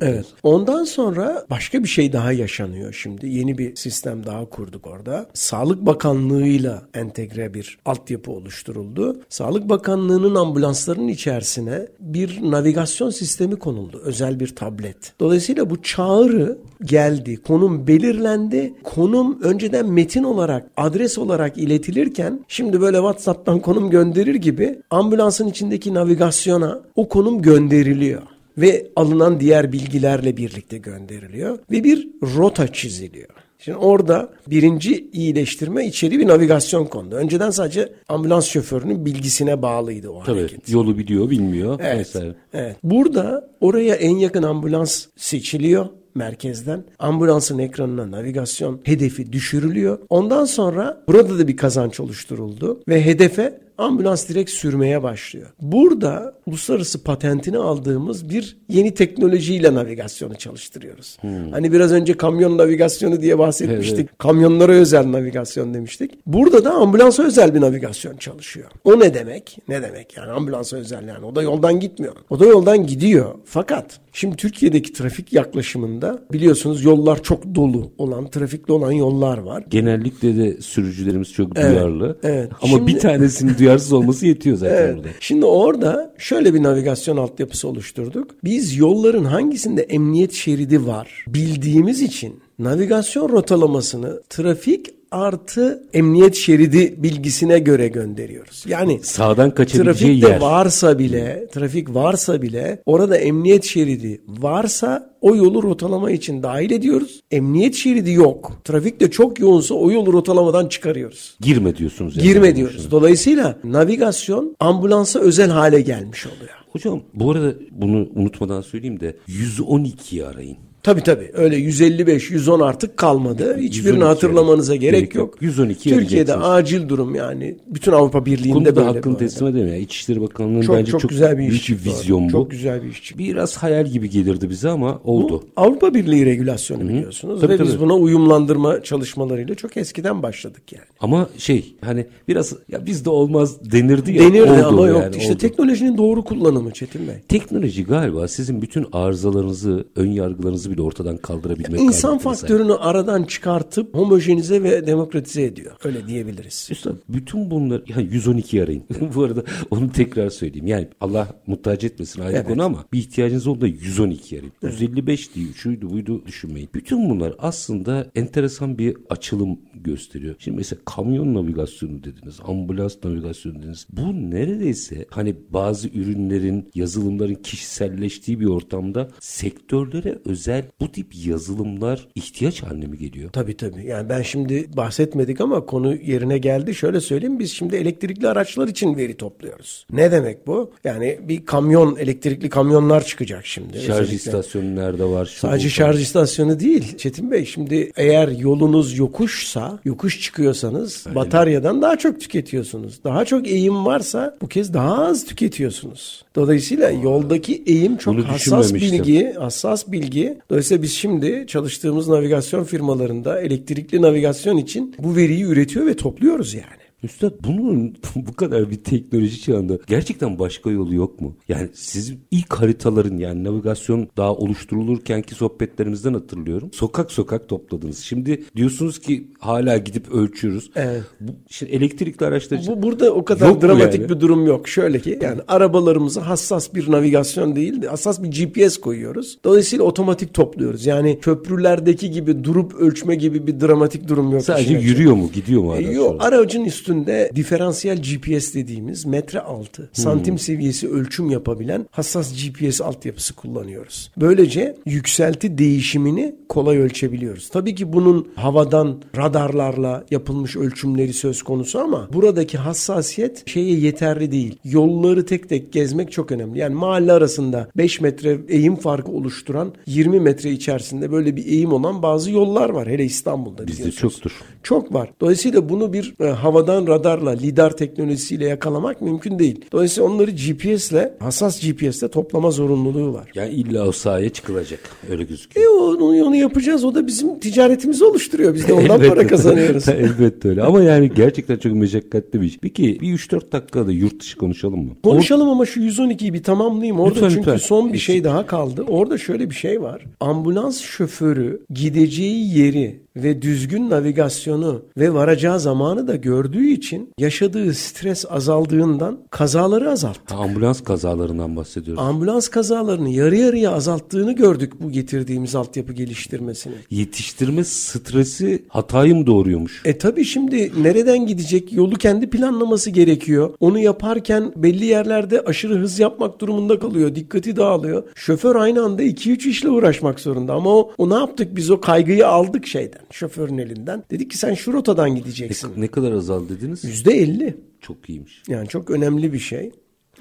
Evet. 0.00 0.26
Ondan 0.42 0.84
sonra 0.84 1.46
başka 1.50 1.82
bir 1.82 1.88
şey 1.88 2.12
daha 2.12 2.32
yaşanıyor 2.32 2.92
şimdi. 2.92 3.28
Yeni 3.28 3.58
bir 3.58 3.76
sistem 3.76 4.26
daha 4.26 4.44
kurduk 4.44 4.86
orada. 4.86 5.26
Sağlık 5.34 5.86
Bakanlığı'yla 5.86 6.82
entegre 6.94 7.54
bir 7.54 7.78
altyapı 7.84 8.30
oluşturuldu. 8.30 9.20
Sağlık 9.28 9.68
Bakanlığı'nın 9.68 10.34
ambulanslarının 10.34 11.08
içerisine 11.08 11.86
bir 12.00 12.50
navigasyon 12.50 13.10
sistemi 13.10 13.56
konuldu. 13.56 14.00
Özel 14.04 14.40
bir 14.40 14.56
tablet. 14.56 15.12
Dolayısıyla 15.20 15.70
bu 15.70 15.82
çağrı 15.82 16.58
geldi. 16.84 17.36
Konum 17.36 17.86
belirlendi. 17.86 18.74
Konum 18.84 19.42
önceden 19.42 19.86
metin 19.86 20.22
olarak, 20.22 20.70
adres 20.76 21.18
olarak 21.18 21.58
iletilirken 21.58 22.44
şimdi 22.48 22.80
böyle 22.80 22.96
WhatsApp'tan 22.96 23.60
konum 23.60 23.90
gönderir 23.90 24.34
gibi 24.34 24.80
ambulansın 24.90 25.48
içindeki 25.48 25.94
navigasyona 25.94 26.80
o 26.96 27.08
konum 27.08 27.42
gönderiliyor 27.42 28.22
ve 28.58 28.86
alınan 28.96 29.40
diğer 29.40 29.72
bilgilerle 29.72 30.36
birlikte 30.36 30.78
gönderiliyor 30.78 31.58
ve 31.70 31.84
bir 31.84 32.08
rota 32.36 32.72
çiziliyor. 32.72 33.28
Şimdi 33.58 33.78
orada 33.78 34.30
birinci 34.46 35.10
iyileştirme 35.12 35.86
içeri 35.86 36.18
bir 36.18 36.28
navigasyon 36.28 36.84
kondu. 36.84 37.14
Önceden 37.14 37.50
sadece 37.50 37.92
ambulans 38.08 38.46
şoförünün 38.46 39.06
bilgisine 39.06 39.62
bağlıydı 39.62 40.08
o 40.08 40.22
Tabii, 40.24 40.38
hareket. 40.38 40.68
Yolu 40.68 40.98
biliyor, 40.98 41.30
bilmiyor. 41.30 41.80
Evet, 41.82 42.16
evet. 42.52 42.76
Burada 42.82 43.50
oraya 43.60 43.94
en 43.94 44.16
yakın 44.16 44.42
ambulans 44.42 45.06
seçiliyor 45.16 45.86
merkezden 46.14 46.84
ambulansın 46.98 47.58
ekranına 47.58 48.10
navigasyon 48.10 48.80
hedefi 48.84 49.32
düşürülüyor. 49.32 49.98
Ondan 50.08 50.44
sonra 50.44 51.04
burada 51.08 51.38
da 51.38 51.48
bir 51.48 51.56
kazanç 51.56 52.00
oluşturuldu 52.00 52.80
ve 52.88 53.04
hedefe 53.04 53.60
ambulans 53.78 54.28
direkt 54.28 54.50
sürmeye 54.50 55.02
başlıyor. 55.02 55.46
Burada 55.60 56.34
uluslararası 56.46 57.04
patentini 57.04 57.58
aldığımız 57.58 58.30
bir 58.30 58.56
yeni 58.68 58.94
teknolojiyle 58.94 59.74
navigasyonu 59.74 60.34
çalıştırıyoruz. 60.34 61.18
Hmm. 61.20 61.52
Hani 61.52 61.72
biraz 61.72 61.92
önce 61.92 62.16
kamyon 62.16 62.58
navigasyonu 62.58 63.20
diye 63.20 63.38
bahsetmiştik. 63.38 63.98
Evet. 63.98 64.18
Kamyonlara 64.18 64.72
özel 64.72 65.12
navigasyon 65.12 65.74
demiştik. 65.74 66.26
Burada 66.26 66.64
da 66.64 66.72
ambulansa 66.72 67.22
özel 67.22 67.54
bir 67.54 67.60
navigasyon 67.60 68.16
çalışıyor. 68.16 68.70
O 68.84 69.00
ne 69.00 69.14
demek? 69.14 69.58
Ne 69.68 69.82
demek? 69.82 70.16
Yani 70.16 70.30
ambulansa 70.30 70.76
özel 70.76 71.08
yani. 71.08 71.26
O 71.26 71.34
da 71.34 71.42
yoldan 71.42 71.80
gitmiyor. 71.80 72.14
O 72.30 72.40
da 72.40 72.46
yoldan 72.46 72.86
gidiyor. 72.86 73.34
Fakat 73.44 74.00
şimdi 74.12 74.36
Türkiye'deki 74.36 74.92
trafik 74.92 75.32
yaklaşımında 75.32 76.22
biliyorsunuz 76.32 76.84
yollar 76.84 77.22
çok 77.22 77.54
dolu 77.54 77.90
olan, 77.98 78.30
trafikli 78.30 78.72
olan 78.72 78.92
yollar 78.92 79.38
var. 79.38 79.64
Genellikle 79.68 80.36
de 80.36 80.60
sürücülerimiz 80.60 81.32
çok 81.32 81.54
duyarlı. 81.54 82.18
Evet. 82.22 82.36
evet. 82.38 82.52
Ama 82.62 82.76
şimdi, 82.76 82.86
bir 82.86 82.98
tanesini 82.98 83.58
duyarsız 83.68 83.92
olması 83.92 84.26
yetiyor 84.26 84.56
zaten 84.56 84.74
evet. 84.74 84.96
burada. 84.96 85.08
Şimdi 85.20 85.46
orada 85.46 86.14
şöyle 86.18 86.54
bir 86.54 86.62
navigasyon 86.62 87.16
altyapısı 87.16 87.68
oluşturduk. 87.68 88.30
Biz 88.44 88.76
yolların 88.76 89.24
hangisinde 89.24 89.82
emniyet 89.82 90.32
şeridi 90.32 90.86
var 90.86 91.24
bildiğimiz 91.28 92.02
için 92.02 92.40
navigasyon 92.58 93.28
rotalamasını 93.28 94.22
trafik 94.28 94.97
artı 95.10 95.82
emniyet 95.92 96.34
şeridi 96.34 96.94
bilgisine 97.02 97.58
göre 97.58 97.88
gönderiyoruz. 97.88 98.64
Yani 98.68 99.00
sağdan 99.02 99.50
kaçabileceği 99.50 100.20
trafik 100.20 100.40
de 100.40 100.40
varsa 100.40 100.98
bile, 100.98 101.46
trafik 101.52 101.94
varsa 101.94 102.42
bile 102.42 102.82
orada 102.86 103.16
emniyet 103.16 103.64
şeridi 103.64 104.20
varsa 104.28 105.14
o 105.20 105.36
yolu 105.36 105.62
rotalama 105.62 106.10
için 106.10 106.42
dahil 106.42 106.70
ediyoruz. 106.70 107.20
Emniyet 107.30 107.74
şeridi 107.74 108.12
yok. 108.12 108.52
Trafik 108.64 109.00
de 109.00 109.10
çok 109.10 109.40
yoğunsa 109.40 109.74
o 109.74 109.90
yolu 109.90 110.12
rotalamadan 110.12 110.68
çıkarıyoruz. 110.68 111.36
Girme 111.40 111.76
diyorsunuz. 111.76 112.16
Yani 112.16 112.26
Girme 112.28 112.56
diyoruz. 112.56 112.90
Dolayısıyla 112.90 113.58
navigasyon 113.64 114.56
ambulansa 114.60 115.20
özel 115.20 115.50
hale 115.50 115.80
gelmiş 115.80 116.26
oluyor. 116.26 116.58
Hocam 116.72 117.02
bu 117.14 117.30
arada 117.30 117.54
bunu 117.70 118.08
unutmadan 118.14 118.60
söyleyeyim 118.60 119.00
de 119.00 119.16
112'yi 119.28 120.26
arayın. 120.26 120.56
Tabii 120.82 121.02
tabii 121.02 121.30
öyle 121.34 121.56
155 121.56 122.30
110 122.30 122.60
artık 122.60 122.96
kalmadı. 122.96 123.56
Hiçbirini 123.58 124.04
hatırlamanıza 124.04 124.76
gerek, 124.76 125.00
gerek 125.00 125.14
yok. 125.14 125.28
yok. 125.32 125.42
112 125.42 125.90
Türkiye'de 125.90 126.36
acil 126.36 126.88
durum 126.88 127.14
yani 127.14 127.56
bütün 127.66 127.92
Avrupa 127.92 128.26
Birliği'nde 128.26 128.54
Konuda 128.54 128.76
böyle. 128.76 128.86
hakkını 128.86 129.18
teslim 129.18 129.48
edemiyor. 129.48 129.76
İçişleri 129.76 130.20
Bakanlığı'nın 130.20 130.62
çok, 130.62 130.76
bence 130.76 130.90
çok, 130.90 131.00
çok 131.00 131.10
güzel 131.10 131.38
bir 131.38 131.52
iş. 131.52 131.68
Bir 131.70 131.84
vizyon 131.84 132.26
bu. 132.26 132.32
Çok 132.32 132.50
güzel 132.50 132.82
bir 132.82 132.88
iş. 132.88 133.18
Biraz 133.18 133.56
hayal 133.56 133.86
gibi 133.86 134.10
gelirdi 134.10 134.50
bize 134.50 134.68
ama 134.68 135.00
oldu. 135.04 135.32
Bu 135.32 135.62
Avrupa 135.62 135.94
Birliği 135.94 136.26
regülasyonu 136.26 136.82
Hı-hı. 136.82 136.88
biliyorsunuz 136.88 137.40
tabii, 137.40 137.52
ve 137.52 137.56
tabii. 137.56 137.68
biz 137.68 137.80
buna 137.80 137.94
uyumlandırma 137.94 138.82
çalışmalarıyla 138.82 139.54
çok 139.54 139.76
eskiden 139.76 140.22
başladık 140.22 140.72
yani. 140.72 140.86
Ama 141.00 141.28
şey 141.38 141.74
hani 141.84 142.06
biraz 142.28 142.52
ya 142.68 142.86
bizde 142.86 143.10
olmaz 143.10 143.72
denirdi 143.72 144.12
ya. 144.12 144.22
Denirdi 144.22 144.50
oldu 144.50 144.66
ama 144.66 144.86
yok. 144.86 145.02
Yani, 145.02 145.16
işte 145.16 145.32
oldu. 145.32 145.38
teknolojinin 145.38 145.98
doğru 145.98 146.24
kullanımı 146.24 146.72
Çetin 146.72 147.08
Bey. 147.08 147.14
Teknoloji 147.28 147.84
galiba 147.84 148.28
sizin 148.28 148.62
bütün 148.62 148.86
arızalarınızı, 148.92 149.84
ön 149.96 150.10
yargılarınızı 150.10 150.67
bile 150.70 150.82
ortadan 150.82 151.16
kaldırabilmek. 151.16 151.80
İnsan 151.80 152.18
faktörünü 152.18 152.68
sahip. 152.68 152.86
aradan 152.86 153.22
çıkartıp 153.22 153.94
homojenize 153.94 154.62
ve 154.62 154.86
demokratize 154.86 155.42
ediyor. 155.42 155.72
Öyle 155.84 156.06
diyebiliriz. 156.06 156.68
Üstad 156.70 156.94
bütün 157.08 157.50
bunlar 157.50 157.82
yani 157.88 158.08
112 158.12 158.62
arayın. 158.62 158.84
Bu 159.14 159.22
arada 159.22 159.42
onu 159.70 159.92
tekrar 159.92 160.30
söyleyeyim. 160.30 160.66
Yani 160.66 160.88
Allah 161.00 161.28
muhtaç 161.46 161.84
etmesin 161.84 162.22
ayrı 162.22 162.36
evet. 162.36 162.46
konu 162.46 162.62
ama 162.64 162.84
bir 162.92 162.98
ihtiyacınız 162.98 163.46
olduğunda 163.46 163.66
112 163.66 164.38
arayın. 164.38 164.52
Evet. 164.62 164.80
155 164.80 165.34
değil 165.36 165.54
şuydu 165.54 165.90
buydu 165.90 166.26
düşünmeyin. 166.26 166.68
Bütün 166.74 167.10
bunlar 167.10 167.34
aslında 167.38 168.06
enteresan 168.14 168.78
bir 168.78 168.96
açılım 169.10 169.58
gösteriyor. 169.74 170.34
Şimdi 170.38 170.56
mesela 170.56 170.80
kamyon 170.84 171.34
navigasyonu 171.34 172.04
dediniz, 172.04 172.38
ambulans 172.44 172.96
navigasyonu 173.04 173.58
dediniz. 173.58 173.86
Bu 173.92 174.30
neredeyse 174.30 175.06
hani 175.10 175.36
bazı 175.50 175.88
ürünlerin, 175.88 176.70
yazılımların 176.74 177.34
kişiselleştiği 177.34 178.40
bir 178.40 178.46
ortamda 178.46 179.08
sektörlere 179.20 180.18
özel 180.24 180.57
bu 180.80 180.92
tip 180.92 181.26
yazılımlar 181.26 182.08
ihtiyaç 182.14 182.62
haline 182.62 182.86
mi 182.86 182.98
geliyor? 182.98 183.30
Tabii 183.32 183.56
tabii. 183.56 183.86
Yani 183.86 184.08
ben 184.08 184.22
şimdi 184.22 184.66
bahsetmedik 184.76 185.40
ama 185.40 185.66
konu 185.66 185.94
yerine 185.94 186.38
geldi. 186.38 186.74
Şöyle 186.74 187.00
söyleyeyim 187.00 187.38
biz 187.38 187.52
şimdi 187.52 187.76
elektrikli 187.76 188.28
araçlar 188.28 188.68
için 188.68 188.96
veri 188.96 189.14
topluyoruz. 189.16 189.86
Ne 189.92 190.12
demek 190.12 190.46
bu? 190.46 190.70
Yani 190.84 191.18
bir 191.22 191.46
kamyon, 191.46 191.96
elektrikli 191.96 192.48
kamyonlar 192.48 193.04
çıkacak 193.04 193.46
şimdi. 193.46 193.78
Şarj 193.78 193.88
özellikle. 193.88 194.14
istasyonu 194.14 194.76
nerede 194.76 195.04
var? 195.04 195.26
Sadece 195.26 195.68
şarj 195.68 196.02
istasyonu 196.02 196.60
değil 196.60 196.96
Çetin 196.96 197.30
Bey. 197.30 197.44
Şimdi 197.44 197.92
eğer 197.96 198.28
yolunuz 198.28 198.98
yokuşsa, 198.98 199.78
yokuş 199.84 200.20
çıkıyorsanız 200.20 201.04
Aynen. 201.06 201.16
bataryadan 201.16 201.82
daha 201.82 201.98
çok 201.98 202.20
tüketiyorsunuz. 202.20 203.04
Daha 203.04 203.24
çok 203.24 203.48
eğim 203.48 203.86
varsa 203.86 204.36
bu 204.42 204.48
kez 204.48 204.74
daha 204.74 205.04
az 205.04 205.24
tüketiyorsunuz. 205.24 206.24
Dolayısıyla 206.36 206.88
Aa, 206.88 206.90
yoldaki 206.90 207.62
eğim 207.66 207.96
çok 207.96 208.18
hassas 208.18 208.74
bilgi, 208.74 209.32
hassas 209.38 209.92
bilgi. 209.92 210.38
Dolayısıyla 210.50 210.82
biz 210.82 210.92
şimdi 210.92 211.44
çalıştığımız 211.46 212.08
navigasyon 212.08 212.64
firmalarında 212.64 213.40
elektrikli 213.40 214.02
navigasyon 214.02 214.56
için 214.56 214.94
bu 214.98 215.16
veriyi 215.16 215.44
üretiyor 215.44 215.86
ve 215.86 215.96
topluyoruz 215.96 216.54
yani. 216.54 216.87
Üstad 217.02 217.32
bunun 217.44 217.94
bu 218.16 218.34
kadar 218.34 218.70
bir 218.70 218.76
teknoloji 218.76 219.42
çağında 219.42 219.78
gerçekten 219.86 220.38
başka 220.38 220.70
yolu 220.70 220.94
yok 220.94 221.20
mu? 221.20 221.36
Yani 221.48 221.68
siz 221.74 222.14
ilk 222.30 222.54
haritaların 222.54 223.16
yani 223.16 223.44
navigasyon 223.44 224.08
daha 224.16 224.34
oluşturulurken 224.34 225.22
ki 225.22 225.34
sohbetlerimizden 225.34 226.14
hatırlıyorum. 226.14 226.70
Sokak 226.72 227.12
sokak 227.12 227.48
topladınız. 227.48 227.98
Şimdi 227.98 228.44
diyorsunuz 228.56 228.98
ki 228.98 229.28
hala 229.38 229.76
gidip 229.76 230.12
ölçüyoruz. 230.12 230.70
Evet. 230.76 231.02
Bu, 231.20 231.32
şimdi 231.48 231.72
elektrikli 231.72 232.24
araçlar 232.24 232.58
için 232.58 232.76
Bu 232.76 232.82
burada 232.82 233.10
o 233.14 233.24
kadar 233.24 233.48
Yok 233.48 233.62
dramatik 233.62 234.00
yani? 234.00 234.10
bir 234.10 234.20
durum 234.20 234.46
yok. 234.46 234.68
Şöyle 234.68 235.00
ki 235.00 235.18
yani 235.22 235.40
arabalarımıza 235.48 236.28
hassas 236.28 236.74
bir 236.74 236.90
navigasyon 236.90 237.56
değil, 237.56 237.82
de 237.82 237.88
hassas 237.88 238.22
bir 238.22 238.28
GPS 238.28 238.78
koyuyoruz. 238.78 239.38
Dolayısıyla 239.44 239.84
otomatik 239.84 240.34
topluyoruz. 240.34 240.86
Yani 240.86 241.18
köprülerdeki 241.20 242.10
gibi 242.10 242.44
durup 242.44 242.74
ölçme 242.74 243.14
gibi 243.14 243.46
bir 243.46 243.60
dramatik 243.60 244.08
durum 244.08 244.32
yok. 244.32 244.42
sadece 244.42 244.74
yürüyor 244.74 245.14
mu 245.14 245.30
gidiyor 245.34 245.62
mu 245.62 245.74
E, 245.74 245.76
araç? 245.76 245.96
Yok 245.96 246.24
aracın 246.24 246.64
üstünde 246.88 247.30
diferansiyel 247.34 247.96
GPS 247.96 248.54
dediğimiz 248.54 249.06
metre 249.06 249.40
altı 249.40 249.90
santim 249.92 250.38
seviyesi 250.38 250.88
ölçüm 250.88 251.30
yapabilen 251.30 251.86
hassas 251.90 252.32
GPS 252.32 252.80
altyapısı 252.80 253.34
kullanıyoruz. 253.34 254.12
Böylece 254.16 254.76
yükselti 254.86 255.58
değişimini 255.58 256.34
kolay 256.48 256.78
ölçebiliyoruz. 256.78 257.48
Tabii 257.48 257.74
ki 257.74 257.92
bunun 257.92 258.28
havadan 258.34 259.02
radarlarla 259.16 260.04
yapılmış 260.10 260.56
ölçümleri 260.56 261.12
söz 261.12 261.42
konusu 261.42 261.78
ama 261.78 262.08
buradaki 262.12 262.58
hassasiyet 262.58 263.48
şeye 263.48 263.74
yeterli 263.74 264.32
değil. 264.32 264.58
Yolları 264.64 265.26
tek 265.26 265.48
tek 265.48 265.72
gezmek 265.72 266.12
çok 266.12 266.32
önemli. 266.32 266.58
Yani 266.58 266.74
mahalle 266.74 267.12
arasında 267.12 267.68
5 267.76 268.00
metre 268.00 268.38
eğim 268.48 268.76
farkı 268.76 269.10
oluşturan 269.10 269.74
20 269.86 270.20
metre 270.20 270.50
içerisinde 270.50 271.12
böyle 271.12 271.36
bir 271.36 271.46
eğim 271.46 271.72
olan 271.72 272.02
bazı 272.02 272.30
yollar 272.30 272.70
var. 272.70 272.88
Hele 272.88 273.04
İstanbul'da 273.04 273.66
Bizde 273.66 273.90
çoktur. 273.90 274.32
Çok 274.62 274.94
var. 274.94 275.10
Dolayısıyla 275.20 275.68
bunu 275.68 275.92
bir 275.92 276.14
e, 276.20 276.24
havadan 276.24 276.77
radarla, 276.86 277.30
lidar 277.30 277.76
teknolojisiyle 277.76 278.44
yakalamak 278.46 279.00
mümkün 279.00 279.38
değil. 279.38 279.64
Dolayısıyla 279.72 280.10
onları 280.10 280.30
GPS'le, 280.30 281.10
hassas 281.20 281.60
GPS'le 281.60 282.08
toplama 282.12 282.50
zorunluluğu 282.50 283.12
var. 283.14 283.30
Yani 283.34 283.50
illa 283.50 283.86
o 283.88 283.92
sahaya 283.92 284.28
çıkılacak. 284.30 284.80
Öyle 285.10 285.24
gözüküyor. 285.24 285.66
E 285.66 285.68
onu, 285.68 286.24
onu 286.26 286.36
yapacağız. 286.36 286.84
O 286.84 286.94
da 286.94 287.06
bizim 287.06 287.38
ticaretimizi 287.40 288.04
oluşturuyor. 288.04 288.54
Biz 288.54 288.68
de 288.68 288.72
ondan 288.72 289.02
para 289.08 289.26
kazanıyoruz. 289.26 289.88
Elbette 289.88 290.48
öyle. 290.48 290.62
Ama 290.62 290.82
yani 290.82 291.10
gerçekten 291.16 291.56
çok 291.56 291.72
meşakkatli 291.72 292.40
bir 292.40 292.46
iş. 292.46 292.58
Peki 292.58 292.98
bir 293.00 293.18
3-4 293.18 293.52
dakikada 293.52 293.92
yurt 293.92 294.20
dışı 294.20 294.38
konuşalım 294.38 294.84
mı? 294.84 294.92
Konuşalım 295.04 295.48
ama 295.48 295.66
şu 295.66 295.80
112'yi 295.80 296.32
bir 296.34 296.42
tamamlayayım. 296.42 297.00
Orada 297.00 297.14
Lütfen, 297.14 297.28
çünkü 297.28 297.40
lütfen. 297.40 297.66
son 297.66 297.92
bir 297.92 297.98
şey 297.98 298.24
daha 298.24 298.46
kaldı. 298.46 298.84
Orada 298.88 299.18
şöyle 299.18 299.50
bir 299.50 299.54
şey 299.54 299.82
var. 299.82 300.04
Ambulans 300.20 300.80
şoförü 300.80 301.60
gideceği 301.70 302.58
yeri 302.58 303.00
ve 303.16 303.42
düzgün 303.42 303.90
navigasyonu 303.90 304.82
ve 304.98 305.14
varacağı 305.14 305.60
zamanı 305.60 306.08
da 306.08 306.16
gördüğü 306.16 306.67
için 306.68 307.12
yaşadığı 307.18 307.74
stres 307.74 308.24
azaldığından 308.30 309.18
kazaları 309.30 309.90
azalttı. 309.90 310.34
Ambulans 310.34 310.80
kazalarından 310.80 311.56
bahsediyoruz. 311.56 312.02
Ambulans 312.02 312.48
kazalarını 312.48 313.10
yarı 313.10 313.36
yarıya 313.36 313.72
azalttığını 313.72 314.32
gördük 314.32 314.72
bu 314.80 314.90
getirdiğimiz 314.90 315.54
altyapı 315.54 315.92
geliştirmesini. 315.92 316.74
Yetiştirme 316.90 317.64
stresi 317.64 318.64
hatayı 318.68 319.14
mı 319.14 319.26
doğuruyormuş? 319.26 319.82
E 319.84 319.98
tabii 319.98 320.24
şimdi 320.24 320.72
nereden 320.82 321.26
gidecek 321.26 321.72
yolu 321.72 321.94
kendi 321.94 322.30
planlaması 322.30 322.90
gerekiyor. 322.90 323.54
Onu 323.60 323.78
yaparken 323.78 324.52
belli 324.56 324.84
yerlerde 324.84 325.40
aşırı 325.40 325.78
hız 325.78 325.98
yapmak 325.98 326.40
durumunda 326.40 326.78
kalıyor. 326.78 327.14
Dikkati 327.14 327.56
dağılıyor. 327.56 328.02
Şoför 328.14 328.56
aynı 328.56 328.84
anda 328.84 329.02
2-3 329.02 329.48
işle 329.48 329.68
uğraşmak 329.68 330.20
zorunda. 330.20 330.54
Ama 330.54 330.70
o, 330.70 330.92
o 330.98 331.10
ne 331.10 331.14
yaptık 331.14 331.56
biz 331.56 331.70
o 331.70 331.80
kaygıyı 331.80 332.28
aldık 332.28 332.66
şeyden 332.66 333.00
şoförün 333.10 333.58
elinden. 333.58 334.04
Dedik 334.10 334.30
ki 334.30 334.38
sen 334.38 334.54
şu 334.54 334.72
rotadan 334.72 335.14
gideceksin. 335.14 335.70
Ne 335.76 335.88
kadar 335.88 336.12
azal 336.12 336.48
dediniz? 336.58 336.84
%50. 336.84 337.56
Çok 337.80 338.08
iyiymiş. 338.10 338.42
Yani 338.48 338.68
çok 338.68 338.90
önemli 338.90 339.32
bir 339.32 339.38
şey. 339.38 339.72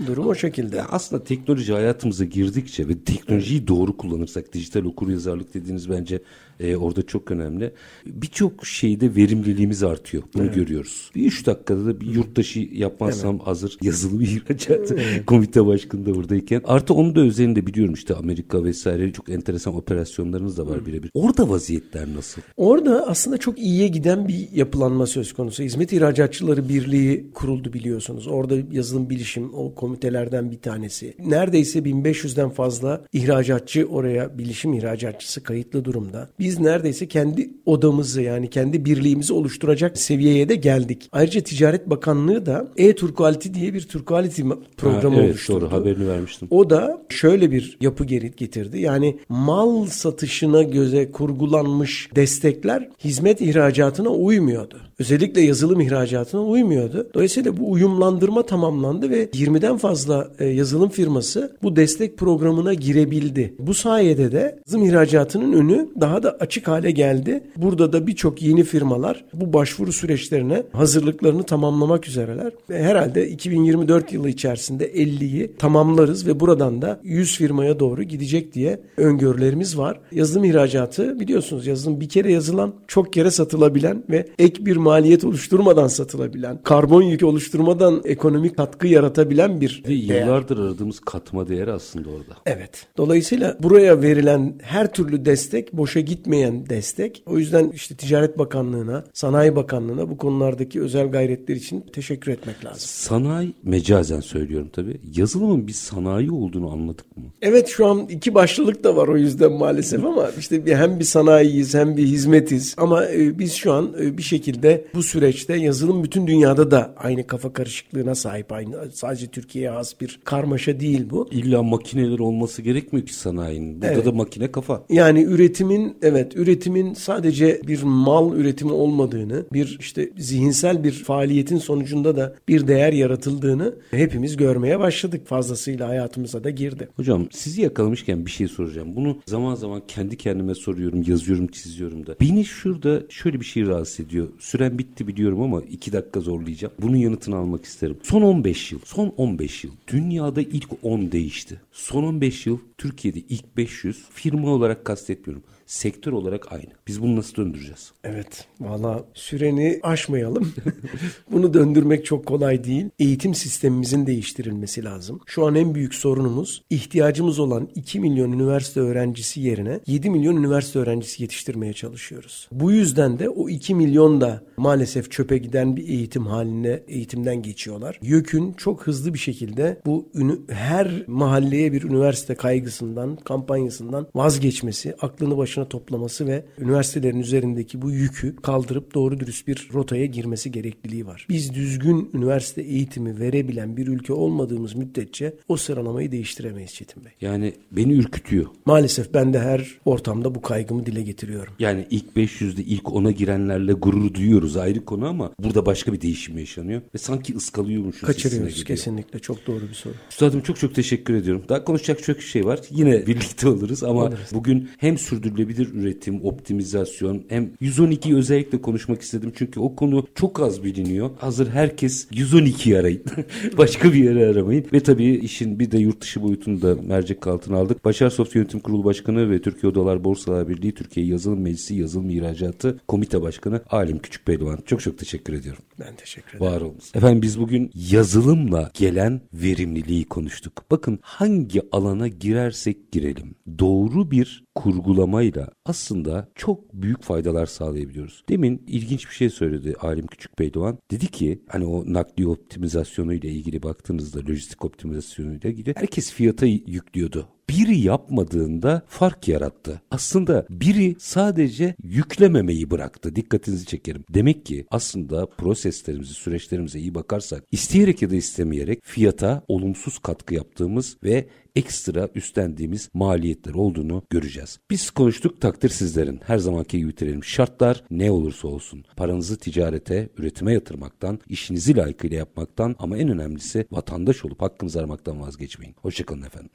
Durum 0.06 0.28
o 0.28 0.36
şekilde. 0.36 0.84
Aslında 0.84 1.24
teknoloji 1.24 1.74
hayatımıza 1.74 2.26
girdikçe 2.26 2.88
ve 2.88 3.00
teknolojiyi 3.00 3.68
doğru 3.68 3.98
kullanırsak 3.98 4.54
dijital 4.54 4.86
okuryazarlık 4.86 5.54
dediğiniz 5.54 5.90
bence 5.90 6.22
e, 6.60 6.76
orada 6.76 7.02
çok 7.02 7.32
önemli. 7.32 7.74
Birçok 8.06 8.66
şeyde 8.66 9.16
verimliliğimiz 9.16 9.84
artıyor. 9.84 10.24
Bunu 10.34 10.52
görüyoruz. 10.52 11.12
Bir 11.16 11.26
üç 11.26 11.46
dakikada 11.46 11.86
da 11.86 12.02
bir 12.02 12.08
yurt 12.08 12.36
dışı 12.36 12.60
yapmazsam 12.72 13.40
hazır 13.40 13.78
yazılı 13.82 14.20
bir 14.20 14.28
ihracat 14.50 14.92
komite 15.26 15.66
başkanı 15.66 16.06
da 16.06 16.16
buradayken. 16.16 16.62
Artı 16.66 16.94
onun 16.94 17.16
da 17.16 17.20
özelinde 17.20 17.68
biliyorum 17.68 17.94
işte 17.94 18.16
Amerika 18.16 18.64
vesaire 18.64 19.12
çok 19.14 19.30
enteresan 19.30 19.76
operasyonlarınız 19.76 20.58
da 20.58 20.68
var 20.68 20.86
birebir. 20.86 21.12
Orada 21.14 21.50
vaziyetler 21.50 22.08
nasıl? 22.16 22.42
Orada 22.58 23.08
aslında 23.08 23.38
çok 23.38 23.60
iyiye 23.60 23.88
giden 23.88 24.28
bir 24.28 24.48
yapılanma 24.54 25.06
söz 25.06 25.34
konusu. 25.34 25.64
Hizmet 25.64 25.94
İhracatçıları 25.94 26.70
Birliği 26.70 27.32
kuruldu 27.34 27.74
biliyorsunuz. 27.74 28.28
Orada 28.28 28.56
yazılım 28.72 29.10
bilişim 29.10 29.54
o 29.54 29.76
komitelerden 29.88 30.52
bir 30.52 30.58
tanesi. 30.58 31.14
Neredeyse 31.26 31.80
1500'den 31.80 32.50
fazla 32.50 33.02
ihracatçı 33.14 33.86
oraya 33.86 34.38
bilişim 34.38 34.74
ihracatçısı 34.74 35.44
kayıtlı 35.44 35.86
durumda. 35.86 36.30
Biz 36.40 36.60
neredeyse 36.60 37.08
kendi 37.08 37.50
odamızı 37.66 38.22
yani 38.22 38.50
kendi 38.50 38.86
birliğimizi 38.86 39.34
oluşturacak 39.34 39.98
seviyeye 39.98 40.50
de 40.50 40.56
geldik. 40.56 41.10
Ayrıca 41.12 41.42
Ticaret 41.42 41.90
Bakanlığı 41.90 42.46
da 42.46 42.68
e-Turquality 42.78 43.50
diye 43.54 43.74
bir 43.74 43.82
Turquality 43.82 44.42
programı 44.78 45.16
Ha, 45.16 45.22
evet 45.22 45.30
oluşturdu. 45.32 45.62
doğru 45.62 45.72
haberini 45.72 46.08
vermiştim. 46.08 46.48
O 46.52 46.70
da 46.70 47.02
şöyle 47.10 47.52
bir 47.52 47.78
yapı 47.82 48.06
geri 48.06 48.32
getirdi. 48.32 48.80
Yani 48.80 49.18
mal 49.30 49.86
satışına 49.86 50.64
göze 50.64 51.12
kurgulanmış 51.12 52.10
destekler 52.16 52.90
hizmet 53.04 53.42
ihracatına 53.42 54.10
uymuyordu. 54.10 54.78
Özellikle 55.00 55.42
yazılım 55.42 55.80
ihracatına 55.80 56.42
uymuyordu. 56.42 57.08
Dolayısıyla 57.14 57.58
bu 57.58 57.72
uyumlandırma 57.72 58.46
tamamlandı 58.46 59.10
ve 59.10 59.26
20'den 59.26 59.77
fazla 59.78 60.32
e, 60.40 60.46
yazılım 60.46 60.90
firması 60.90 61.58
bu 61.64 61.76
destek 61.76 62.18
programına 62.18 62.74
girebildi. 62.74 63.54
Bu 63.60 63.74
sayede 63.74 64.32
de 64.32 64.60
yazılım 64.68 64.86
ihracatının 64.86 65.54
önü 65.54 65.90
daha 66.02 66.24
da 66.24 66.38
açık 66.40 66.68
hale 66.68 66.92
geldi. 66.92 67.44
Burada 67.58 67.94
da 67.94 68.08
birçok 68.08 68.42
yeni 68.42 68.64
firmalar 68.64 69.26
bu 69.34 69.54
başvuru 69.54 69.94
süreçlerine 69.94 70.64
hazırlıklarını 70.72 71.44
tamamlamak 71.44 72.08
üzereler. 72.08 72.54
Ve 72.70 72.84
herhalde 72.84 73.30
2024 73.30 74.14
yılı 74.14 74.30
içerisinde 74.30 74.92
50'yi 74.94 75.56
tamamlarız 75.56 76.28
ve 76.28 76.40
buradan 76.40 76.82
da 76.82 77.00
100 77.04 77.38
firmaya 77.38 77.80
doğru 77.80 78.04
gidecek 78.04 78.54
diye 78.54 78.80
öngörülerimiz 78.98 79.78
var. 79.78 80.00
Yazılım 80.12 80.44
ihracatı 80.44 81.20
biliyorsunuz 81.20 81.68
yazılım 81.68 82.02
bir 82.02 82.10
kere 82.10 82.32
yazılan, 82.32 82.74
çok 82.88 83.14
kere 83.14 83.32
satılabilen 83.32 84.04
ve 84.10 84.28
ek 84.40 84.66
bir 84.66 84.78
maliyet 84.78 85.24
oluşturmadan 85.24 85.88
satılabilen, 85.88 86.60
karbon 86.64 87.02
yükü 87.02 87.26
oluşturmadan 87.26 88.02
ekonomik 88.06 88.58
katkı 88.58 88.88
yaratabilen 88.88 89.62
bir 89.62 89.67
Ve 89.86 89.90
değer. 89.90 90.22
yıllardır 90.22 90.58
aradığımız 90.58 91.00
katma 91.00 91.48
değeri 91.48 91.72
aslında 91.72 92.10
orada. 92.10 92.38
Evet. 92.46 92.88
Dolayısıyla 92.98 93.58
buraya 93.64 94.02
verilen 94.02 94.54
her 94.62 94.94
türlü 94.94 95.26
destek 95.26 95.74
boşa 95.74 96.00
gitmeyen 96.00 96.70
destek. 96.70 97.24
O 97.26 97.38
yüzden 97.38 97.70
işte 97.70 97.96
Ticaret 97.96 98.38
Bakanlığı'na, 98.38 99.04
Sanayi 99.14 99.56
Bakanlığı'na 99.56 100.10
bu 100.10 100.18
konulardaki 100.18 100.82
özel 100.82 101.12
gayretler 101.12 101.56
için 101.56 101.86
teşekkür 101.94 102.32
etmek 102.32 102.66
lazım. 102.66 102.80
Sanayi 102.80 103.54
mecazen 103.64 104.20
söylüyorum 104.20 104.70
tabii. 104.74 105.02
Yazılımın 105.16 105.68
bir 105.68 105.74
sanayi 105.74 106.32
olduğunu 106.32 106.72
anladık 106.72 107.18
mı? 107.18 107.24
Evet 107.42 107.68
şu 107.68 107.86
an 107.86 108.00
iki 108.10 108.34
başlılık 108.36 108.84
da 108.84 108.96
var 108.96 109.08
o 109.08 109.18
yüzden 109.18 109.52
maalesef 109.52 110.06
ama 110.06 110.30
işte 110.40 110.66
bir, 110.66 110.76
hem 110.76 111.00
bir 111.00 111.04
sanayiyiz 111.06 111.74
hem 111.76 111.98
bir 111.98 112.04
hizmetiz. 112.04 112.76
Ama 112.78 113.06
e, 113.06 113.40
biz 113.40 113.54
şu 113.54 113.74
an 113.74 113.94
e, 114.02 114.18
bir 114.18 114.24
şekilde 114.24 114.86
bu 114.94 115.04
süreçte 115.04 115.56
yazılım 115.56 116.04
bütün 116.04 116.28
dünyada 116.28 116.72
da 116.72 116.94
aynı 116.98 117.28
kafa 117.28 117.54
karışıklığına 117.54 118.16
sahip. 118.16 118.52
Aynı 118.52 118.92
sadece 118.94 119.28
Türkiye'ye 119.58 119.78
has 119.78 120.02
bir 120.02 120.20
karmaşa 120.24 120.80
değil 120.80 121.10
bu. 121.10 121.28
İlla 121.32 121.64
makineler 121.64 122.20
olması 122.20 122.62
gerekmiyor 122.62 123.06
ki 123.06 123.14
sanayinin. 123.14 123.82
Burada 123.82 123.94
Evet. 123.94 124.06
da 124.06 124.12
makine 124.12 124.52
kafa. 124.52 124.84
Yani 124.90 125.22
üretimin 125.24 125.98
evet 126.02 126.36
üretimin 126.36 126.94
sadece 126.94 127.62
bir 127.68 127.84
mal 127.84 128.36
üretimi 128.38 128.72
olmadığını, 128.72 129.46
bir 129.54 129.78
işte 129.80 130.10
zihinsel 130.18 130.84
bir 130.84 130.92
faaliyetin 130.92 131.58
sonucunda 131.58 132.16
da 132.16 132.36
bir 132.48 132.68
değer 132.68 132.94
yaratıldığını 132.94 133.76
hepimiz 133.92 134.38
görmeye 134.38 134.80
başladık. 134.80 135.28
Fazlasıyla 135.28 135.88
hayatımıza 135.90 136.44
da 136.44 136.50
girdi. 136.50 136.88
Hocam 136.96 137.28
sizi 137.32 137.62
yakalamışken 137.62 138.26
bir 138.26 138.32
şey 138.32 138.48
soracağım. 138.48 138.96
Bunu 138.96 139.18
zaman 139.26 139.56
zaman 139.56 139.82
kendi 139.88 140.18
kendime 140.18 140.56
soruyorum, 140.56 141.04
yazıyorum, 141.08 141.48
çiziyorum 141.48 142.08
da. 142.08 142.16
Beni 142.22 142.46
şurada 142.46 143.02
şöyle 143.10 143.40
bir 143.40 143.46
şey 143.46 143.68
rahatsız 143.68 144.00
ediyor. 144.06 144.28
Süren 144.40 144.78
bitti 144.80 145.08
biliyorum 145.08 145.42
ama 145.42 145.62
iki 145.62 145.94
dakika 145.94 146.20
zorlayacağım. 146.20 146.74
Bunun 146.82 146.96
yanıtını 146.96 147.36
almak 147.36 147.66
isterim. 147.66 147.98
Son 148.04 148.22
15 148.22 148.72
yıl, 148.72 148.80
son 148.86 149.14
15 149.18 149.47
yıl 149.64 149.72
dünyada 149.88 150.42
ilk 150.42 150.70
10 150.82 151.12
değişti. 151.12 151.62
Son 151.72 152.04
15 152.04 152.46
yıl 152.46 152.60
Türkiye'de 152.78 153.20
ilk 153.20 153.58
500 153.58 154.06
firma 154.14 154.50
olarak 154.50 154.86
kastetmiyorum. 154.86 155.44
Sektör 155.68 156.12
olarak 156.12 156.52
aynı. 156.52 156.72
Biz 156.88 157.02
bunu 157.02 157.16
nasıl 157.16 157.36
döndüreceğiz? 157.36 157.92
Evet 158.04 158.48
valla 158.60 159.06
süreni 159.14 159.80
aşmayalım. 159.84 160.54
Bunu 161.32 161.54
döndürmek 161.54 162.06
çok 162.06 162.26
kolay 162.26 162.64
değil. 162.64 162.86
Eğitim 163.00 163.36
sistemimizin 163.36 164.08
değiştirilmesi 164.08 164.84
lazım. 164.84 165.20
Şu 165.26 165.46
an 165.46 165.56
en 165.56 165.76
büyük 165.76 165.96
sorunumuz 165.96 166.64
ihtiyacımız 166.70 167.40
olan 167.40 167.70
2 167.76 168.00
milyon 168.00 168.32
üniversite 168.32 168.80
öğrencisi 168.80 169.42
yerine 169.42 169.80
7 169.88 170.10
milyon 170.10 170.36
üniversite 170.36 170.80
öğrencisi 170.80 171.24
yetiştirmeye 171.24 171.74
çalışıyoruz. 171.74 172.48
Bu 172.52 172.72
yüzden 172.72 173.20
de 173.20 173.30
o 173.30 173.50
2 173.50 173.76
milyon 173.76 174.22
da 174.22 174.44
maalesef 174.58 175.12
çöpe 175.12 175.38
giden 175.38 175.76
bir 175.76 175.88
eğitim 175.88 176.28
haline 176.28 176.84
eğitimden 176.88 177.42
geçiyorlar. 177.42 178.00
YÖK'ün 178.02 178.54
çok 178.54 178.88
hızlı 178.88 179.14
bir 179.14 179.20
şekilde 179.20 179.82
bu 179.86 180.10
her 180.50 181.04
mahalleye 181.08 181.74
bir 181.74 181.84
üniversite 181.84 182.36
kaygısından, 182.36 183.16
kampanyasından 183.16 184.08
vazgeçmesi, 184.16 184.96
aklını 185.02 185.38
başına 185.38 185.57
toplaması 185.66 186.28
ve 186.28 186.46
üniversitelerin 186.60 187.20
üzerindeki 187.20 187.82
bu 187.82 187.92
yükü 187.92 188.36
kaldırıp 188.36 188.94
doğru 188.94 189.20
dürüst 189.20 189.48
bir 189.48 189.70
rotaya 189.74 190.06
girmesi 190.06 190.52
gerekliliği 190.52 191.08
var. 191.08 191.26
Biz 191.30 191.54
düzgün 191.54 192.10
üniversite 192.14 192.62
eğitimi 192.62 193.20
verebilen 193.20 193.78
bir 193.78 193.88
ülke 193.88 194.14
olmadığımız 194.14 194.76
müddetçe 194.76 195.34
o 195.48 195.58
sıralamayı 195.58 196.12
değiştiremeyiz 196.12 196.74
Çetin 196.74 197.06
Bey. 197.06 197.12
Yani 197.22 197.54
beni 197.72 197.94
ürkütüyor. 197.94 198.46
Maalesef 198.66 199.14
ben 199.14 199.34
de 199.34 199.40
her 199.40 199.78
ortamda 199.86 200.36
bu 200.36 200.42
kaygımı 200.42 200.86
dile 200.86 201.02
getiriyorum. 201.02 201.54
Yani 201.60 201.88
ilk 201.90 202.06
500'de 202.16 202.64
ilk 202.64 202.84
10'a 202.84 203.12
girenlerle 203.12 203.74
gurur 203.74 204.14
duyuyoruz 204.14 204.58
ayrı 204.58 204.86
konu 204.86 205.08
ama 205.08 205.32
burada 205.40 205.66
başka 205.66 205.94
bir 205.94 206.02
değişim 206.02 206.38
yaşanıyor 206.38 206.82
ve 206.96 206.98
sanki 206.98 207.36
ıskalıyormuşuz 207.36 208.02
Kaçırıyoruz 208.02 208.64
kesinlikle 208.64 209.20
çok 209.20 209.48
doğru 209.48 209.62
bir 209.70 209.74
soru. 209.74 209.94
Üstadım 210.10 210.42
çok 210.42 210.60
çok 210.60 210.76
teşekkür 210.76 211.14
ediyorum. 211.14 211.44
Daha 211.50 211.64
konuşacak 211.64 212.04
çok 212.04 212.22
şey 212.22 212.46
var. 212.46 212.60
Yine 212.72 213.08
birlikte 213.08 213.48
oluruz 213.48 213.84
ama 213.84 214.04
oluruz. 214.04 214.30
bugün 214.34 214.70
hem 214.78 214.98
sürdürülebilir 214.98 215.47
üretim, 215.50 216.26
optimizasyon 216.26 217.24
hem 217.28 217.50
112'yi 217.62 218.16
özellikle 218.16 218.62
konuşmak 218.62 219.02
istedim. 219.02 219.32
Çünkü 219.36 219.60
o 219.60 219.76
konu 219.76 220.08
çok 220.16 220.40
az 220.40 220.64
biliniyor. 220.64 221.10
Hazır 221.18 221.48
herkes 221.48 222.08
112'yi 222.12 222.78
arayın. 222.78 223.04
Başka 223.58 223.94
bir 223.94 224.04
yere 224.04 224.28
aramayın. 224.28 224.66
Ve 224.74 224.80
tabii 224.80 225.16
işin 225.16 225.60
bir 225.60 225.72
de 225.72 225.78
yurt 225.78 226.02
dışı 226.02 226.24
boyutunu 226.24 226.62
da 226.62 226.76
mercek 226.82 227.28
altına 227.28 227.58
aldık. 227.58 227.86
Başar 227.86 228.10
Soft 228.10 228.36
Yönetim 228.36 228.60
Kurulu 228.60 228.84
Başkanı 228.84 229.30
ve 229.32 229.42
Türkiye 229.42 229.72
Odalar 229.72 230.04
Borsalar 230.04 230.48
Birliği 230.48 230.74
Türkiye 230.74 231.06
Yazılım 231.06 231.42
Meclisi 231.42 231.76
Yazılım 231.76 232.10
İhracatı 232.10 232.80
Komite 232.88 233.22
Başkanı 233.22 233.62
Alim 233.70 234.00
Küçük 234.00 234.28
Beydoğan. 234.28 234.60
Çok 234.66 234.82
çok 234.82 234.98
teşekkür 234.98 235.34
ediyorum. 235.34 235.67
Ben 235.80 235.96
teşekkür 235.96 236.38
ederim. 236.38 236.54
Var 236.54 236.62
olun. 236.62 236.78
Efendim 236.94 237.22
biz 237.22 237.40
bugün 237.40 237.72
yazılımla 237.74 238.72
gelen 238.74 239.22
verimliliği 239.34 240.06
konuştuk. 240.06 240.64
Bakın 240.72 241.00
hangi 241.02 241.62
alana 241.72 242.08
girersek 242.08 242.92
girelim. 242.92 243.36
Doğru 243.60 244.12
bir 244.12 244.44
kurgulamayla 244.56 245.50
aslında 245.66 246.30
çok 246.36 246.74
büyük 246.74 247.04
faydalar 247.04 247.46
sağlayabiliyoruz. 247.46 248.24
Demin 248.30 248.64
ilginç 248.68 249.10
bir 249.10 249.16
şey 249.16 249.30
söyledi 249.30 249.76
Alim 249.80 250.08
Küçük 250.08 250.40
Beydoğan. 250.40 250.80
Dedi 250.92 251.08
ki 251.08 251.44
hani 251.48 251.66
o 251.66 251.94
nakliye 251.94 252.28
optimizasyonu 252.30 253.14
ile 253.14 253.30
ilgili 253.30 253.64
baktığınızda 253.64 254.20
lojistik 254.20 254.66
optimizasyonu 254.66 255.36
ile 255.36 255.50
ilgili 255.50 255.74
herkes 255.78 256.12
fiyata 256.12 256.46
yüklüyordu 256.46 257.28
biri 257.50 257.78
yapmadığında 257.78 258.82
fark 258.88 259.28
yarattı. 259.28 259.82
Aslında 259.92 260.46
biri 260.50 260.96
sadece 261.00 261.76
yüklememeyi 261.84 262.72
bıraktı. 262.72 263.16
Dikkatinizi 263.16 263.66
çekerim. 263.66 264.04
Demek 264.14 264.46
ki 264.46 264.66
aslında 264.72 265.26
proseslerimizi, 265.26 266.14
süreçlerimize 266.14 266.80
iyi 266.80 266.96
bakarsak 266.96 267.44
isteyerek 267.52 268.02
ya 268.02 268.10
da 268.10 268.16
istemeyerek 268.16 268.80
fiyata 268.84 269.44
olumsuz 269.48 270.00
katkı 270.00 270.36
yaptığımız 270.36 270.98
ve 271.04 271.28
ekstra 271.58 272.10
üstlendiğimiz 272.16 272.90
maliyetler 272.94 273.54
olduğunu 273.54 274.04
göreceğiz. 274.10 274.60
Biz 274.70 274.90
konuştuk 274.90 275.42
takdir 275.42 275.70
sizlerin. 275.70 276.20
Her 276.26 276.38
zamanki 276.38 276.78
gibi 276.78 276.90
bitirelim. 276.90 277.24
Şartlar 277.24 277.84
ne 277.92 278.12
olursa 278.12 278.48
olsun. 278.48 278.86
Paranızı 278.96 279.38
ticarete, 279.38 280.10
üretime 280.18 280.54
yatırmaktan, 280.54 281.20
işinizi 281.30 281.78
layıkıyla 281.78 282.18
yapmaktan 282.18 282.76
ama 282.80 282.98
en 282.98 283.10
önemlisi 283.10 283.66
vatandaş 283.72 284.26
olup 284.26 284.42
hakkınızı 284.42 284.80
aramaktan 284.80 285.22
vazgeçmeyin. 285.22 285.76
Hoşçakalın 285.82 286.22
efendim. 286.22 286.50